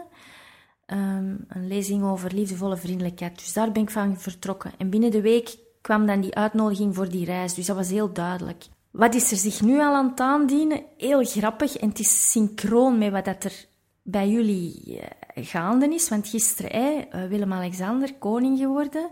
Um, 0.88 1.46
een 1.48 1.68
lezing 1.68 2.04
over 2.04 2.34
liefdevolle 2.34 2.78
vriendelijkheid. 2.78 3.38
Dus 3.38 3.54
daar 3.54 3.72
ben 3.72 3.82
ik 3.82 3.90
van 3.90 4.20
vertrokken. 4.20 4.72
En 4.78 4.90
binnen 4.90 5.12
de 5.12 5.22
week 5.22 5.58
kwam 5.82 6.06
dan 6.06 6.22
die 6.22 6.36
uitnodiging 6.36 6.96
voor 6.96 7.10
die 7.10 7.26
reis. 7.26 7.54
Dus 7.54 7.66
dat 7.66 7.76
was 7.76 7.90
heel 7.90 8.14
duidelijk. 8.14 8.66
Wat 8.92 9.16
is 9.16 9.32
er 9.32 9.38
zich 9.38 9.62
nu 9.62 9.80
al 9.80 9.94
aan 9.94 10.10
het 10.10 10.20
aandienen? 10.20 10.84
Heel 10.98 11.26
grappig. 11.26 11.78
En 11.78 11.90
het 11.90 12.00
is 12.00 12.32
synchroon 12.32 12.98
met 12.98 13.12
wat 13.12 13.26
dat 13.26 13.44
er 13.44 13.66
bij 14.04 14.30
jullie 14.30 14.84
uh, 14.88 15.02
gaande 15.44 15.94
is. 15.94 16.10
Want 16.10 16.28
gisteren, 16.28 17.12
eh, 17.12 17.28
Willem-Alexander, 17.28 18.14
koning 18.14 18.58
geworden. 18.58 19.10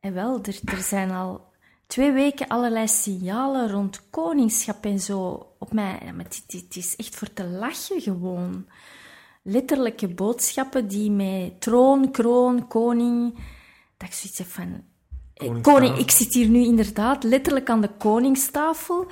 En 0.00 0.14
wel, 0.14 0.40
er, 0.42 0.58
er 0.64 0.82
zijn 0.82 1.10
al 1.10 1.50
twee 1.86 2.12
weken 2.12 2.48
allerlei 2.48 2.88
signalen 2.88 3.70
rond 3.70 4.10
koningschap 4.10 4.84
en 4.84 5.00
zo 5.00 5.46
op 5.58 5.72
mij. 5.72 5.98
Maar 6.14 6.24
het, 6.24 6.44
het 6.46 6.76
is 6.76 6.96
echt 6.96 7.14
voor 7.14 7.32
te 7.32 7.44
lachen 7.44 8.00
gewoon. 8.00 8.66
Letterlijke 9.42 10.08
boodschappen 10.08 10.88
die 10.88 11.10
met 11.10 11.60
troon, 11.60 12.10
kroon, 12.10 12.68
koning. 12.68 13.34
Dat 13.96 14.08
ik 14.08 14.14
zoiets 14.14 14.38
heb 14.38 14.46
van. 14.46 14.82
Koning, 15.62 15.96
ik 15.98 16.10
zit 16.10 16.34
hier 16.34 16.48
nu 16.48 16.64
inderdaad 16.64 17.24
letterlijk 17.24 17.70
aan 17.70 17.80
de 17.80 17.90
koningstafel. 17.98 19.06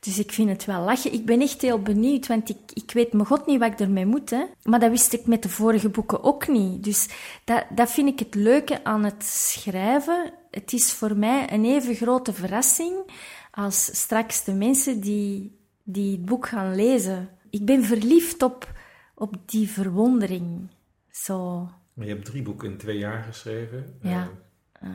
Dus 0.00 0.18
ik 0.18 0.32
vind 0.32 0.48
het 0.48 0.64
wel 0.64 0.80
lachen. 0.82 1.12
Ik 1.12 1.26
ben 1.26 1.40
echt 1.40 1.62
heel 1.62 1.82
benieuwd, 1.82 2.26
want 2.26 2.48
ik, 2.48 2.58
ik 2.74 2.90
weet 2.92 3.12
me 3.12 3.24
god 3.24 3.46
niet 3.46 3.58
wat 3.58 3.72
ik 3.72 3.80
ermee 3.80 4.06
moet. 4.06 4.30
Hè. 4.30 4.44
Maar 4.62 4.80
dat 4.80 4.90
wist 4.90 5.12
ik 5.12 5.26
met 5.26 5.42
de 5.42 5.48
vorige 5.48 5.88
boeken 5.88 6.24
ook 6.24 6.48
niet. 6.48 6.84
Dus 6.84 7.08
dat, 7.44 7.64
dat 7.74 7.90
vind 7.90 8.08
ik 8.08 8.18
het 8.18 8.34
leuke 8.34 8.84
aan 8.84 9.04
het 9.04 9.24
schrijven. 9.24 10.32
Het 10.50 10.72
is 10.72 10.92
voor 10.92 11.16
mij 11.16 11.52
een 11.52 11.64
even 11.64 11.94
grote 11.94 12.32
verrassing 12.32 12.94
als 13.50 13.84
straks 13.84 14.44
de 14.44 14.54
mensen 14.54 15.00
die, 15.00 15.58
die 15.82 16.12
het 16.12 16.24
boek 16.24 16.48
gaan 16.48 16.74
lezen. 16.74 17.28
Ik 17.50 17.64
ben 17.64 17.84
verliefd 17.84 18.42
op, 18.42 18.72
op 19.14 19.34
die 19.46 19.68
verwondering. 19.68 20.68
Zo. 21.10 21.68
Maar 21.94 22.06
je 22.06 22.12
hebt 22.12 22.24
drie 22.24 22.42
boeken 22.42 22.70
in 22.70 22.76
twee 22.76 22.98
jaar 22.98 23.22
geschreven. 23.22 23.98
Ja. 24.02 24.30
Uh, 24.82 24.90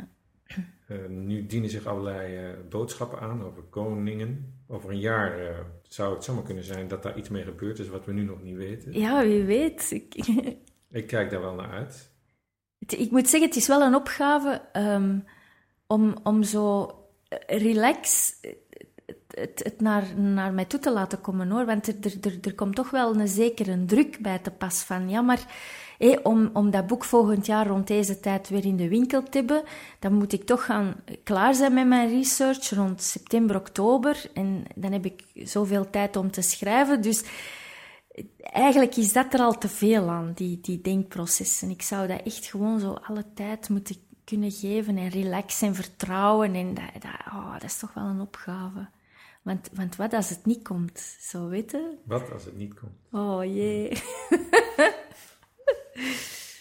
uh, 0.87 1.09
nu 1.09 1.45
dienen 1.45 1.69
zich 1.69 1.85
allerlei 1.85 2.49
uh, 2.49 2.53
boodschappen 2.69 3.19
aan 3.19 3.43
over 3.43 3.63
koningen. 3.63 4.60
Over 4.71 4.89
een 4.89 4.99
jaar 4.99 5.65
zou 5.83 6.13
het 6.13 6.23
zomaar 6.23 6.43
kunnen 6.43 6.63
zijn 6.63 6.87
dat 6.87 7.03
daar 7.03 7.17
iets 7.17 7.29
mee 7.29 7.43
gebeurd 7.43 7.79
is 7.79 7.87
wat 7.87 8.05
we 8.05 8.13
nu 8.13 8.23
nog 8.23 8.43
niet 8.43 8.55
weten. 8.55 8.93
Ja, 8.93 9.23
wie 9.23 9.43
weet. 9.43 9.91
Ik, 9.91 10.15
ik 10.99 11.07
kijk 11.07 11.29
daar 11.29 11.41
wel 11.41 11.53
naar 11.53 11.71
uit. 11.71 12.11
Het, 12.79 12.99
ik 12.99 13.11
moet 13.11 13.27
zeggen, 13.27 13.49
het 13.49 13.57
is 13.57 13.67
wel 13.67 13.81
een 13.81 13.95
opgave 13.95 14.61
um, 14.73 15.25
om, 15.87 16.15
om 16.23 16.43
zo 16.43 16.91
relax 17.47 18.33
het, 19.33 19.73
naar, 19.77 20.19
naar 20.19 20.53
mij 20.53 20.65
toe 20.65 20.79
te 20.79 20.91
laten 20.91 21.21
komen 21.21 21.49
hoor. 21.49 21.65
Want 21.65 21.87
er, 21.87 22.17
er, 22.21 22.37
er 22.41 22.55
komt 22.55 22.75
toch 22.75 22.89
wel 22.89 23.15
een 23.15 23.27
zekere 23.27 23.85
druk 23.85 24.17
bij 24.21 24.39
te 24.39 24.51
pas 24.51 24.83
van. 24.83 25.09
Ja, 25.09 25.21
maar 25.21 25.45
om, 26.23 26.49
om 26.53 26.71
dat 26.71 26.87
boek 26.87 27.03
volgend 27.03 27.45
jaar 27.45 27.67
rond 27.67 27.87
deze 27.87 28.19
tijd 28.19 28.49
weer 28.49 28.65
in 28.65 28.75
de 28.75 28.87
winkel 28.87 29.23
te 29.23 29.37
hebben, 29.37 29.63
dan 29.99 30.13
moet 30.13 30.33
ik 30.33 30.43
toch 30.43 30.65
gaan 30.65 30.95
klaar 31.23 31.55
zijn 31.55 31.73
met 31.73 31.87
mijn 31.87 32.09
research 32.09 32.69
rond 32.69 33.01
september, 33.01 33.55
oktober. 33.55 34.25
En 34.33 34.63
dan 34.75 34.91
heb 34.91 35.05
ik 35.05 35.23
zoveel 35.33 35.89
tijd 35.89 36.15
om 36.15 36.31
te 36.31 36.41
schrijven. 36.41 37.01
Dus 37.01 37.23
eigenlijk 38.39 38.95
is 38.95 39.13
dat 39.13 39.33
er 39.33 39.39
al 39.39 39.57
te 39.57 39.67
veel 39.67 40.09
aan, 40.09 40.31
die, 40.35 40.59
die 40.61 40.81
denkprocessen. 40.81 41.69
Ik 41.69 41.81
zou 41.81 42.07
dat 42.07 42.21
echt 42.23 42.45
gewoon 42.45 42.79
zo 42.79 42.93
alle 42.93 43.25
tijd 43.33 43.69
moeten 43.69 43.95
kunnen 44.23 44.51
geven 44.51 44.97
en 44.97 45.09
relaxen 45.09 45.67
en 45.67 45.75
vertrouwen. 45.75 46.53
En 46.55 46.73
dat, 46.73 47.01
dat, 47.01 47.33
oh, 47.33 47.53
dat 47.53 47.63
is 47.63 47.79
toch 47.79 47.93
wel 47.93 48.05
een 48.05 48.21
opgave. 48.21 48.87
Want, 49.41 49.69
want 49.73 49.95
wat 49.95 50.13
als 50.13 50.29
het 50.29 50.45
niet 50.45 50.63
komt? 50.63 50.99
Zo 51.19 51.47
weten? 51.47 51.97
Wat 52.05 52.31
als 52.31 52.45
het 52.45 52.57
niet 52.57 52.73
komt? 52.73 52.91
Oh 53.11 53.43
jee. 53.43 53.91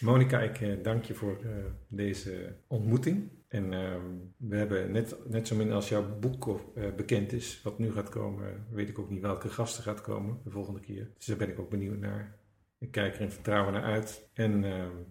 Monika, 0.01 0.39
ik 0.39 0.61
eh, 0.61 0.83
dank 0.83 1.03
je 1.03 1.13
voor 1.13 1.37
uh, 1.43 1.51
deze 1.87 2.55
ontmoeting. 2.67 3.29
En 3.47 3.71
uh, 3.71 3.95
we 4.37 4.55
hebben 4.55 4.91
net, 4.91 5.15
net 5.29 5.47
zo 5.47 5.55
min 5.55 5.71
als 5.71 5.89
jouw 5.89 6.19
boek 6.19 6.47
uh, 6.47 6.83
bekend 6.95 7.33
is, 7.33 7.61
wat 7.63 7.79
nu 7.79 7.91
gaat 7.91 8.09
komen, 8.09 8.65
weet 8.71 8.89
ik 8.89 8.99
ook 8.99 9.09
niet 9.09 9.21
welke 9.21 9.49
gasten 9.49 9.83
gaat 9.83 10.01
komen 10.01 10.39
de 10.43 10.49
volgende 10.49 10.79
keer. 10.79 11.11
Dus 11.17 11.25
daar 11.25 11.37
ben 11.37 11.49
ik 11.49 11.59
ook 11.59 11.69
benieuwd 11.69 11.99
naar. 11.99 12.39
Ik 12.77 12.91
kijk 12.91 13.15
er 13.15 13.21
in 13.21 13.31
vertrouwen 13.31 13.73
naar 13.73 13.83
uit. 13.83 14.29
En 14.33 14.65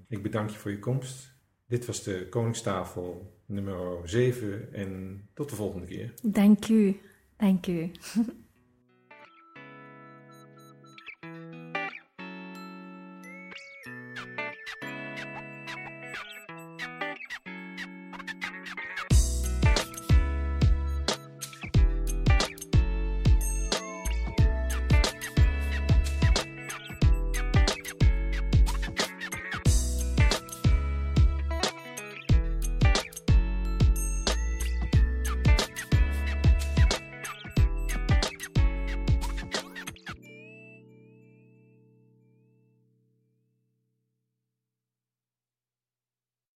ik 0.09 0.23
bedank 0.23 0.51
je 0.51 0.59
voor 0.59 0.71
je 0.71 0.79
komst. 0.79 1.35
Dit 1.67 1.87
was 1.87 2.03
de 2.03 2.27
Koningstafel 2.31 3.39
nummer 3.47 4.09
7 4.09 4.73
en 4.73 5.23
tot 5.35 5.51
de 5.51 5.57
volgende 5.57 5.87
keer. 5.87 6.15
Dank 6.23 6.69
u. 6.69 7.01
Dank 7.41 7.69
u. 7.69 7.89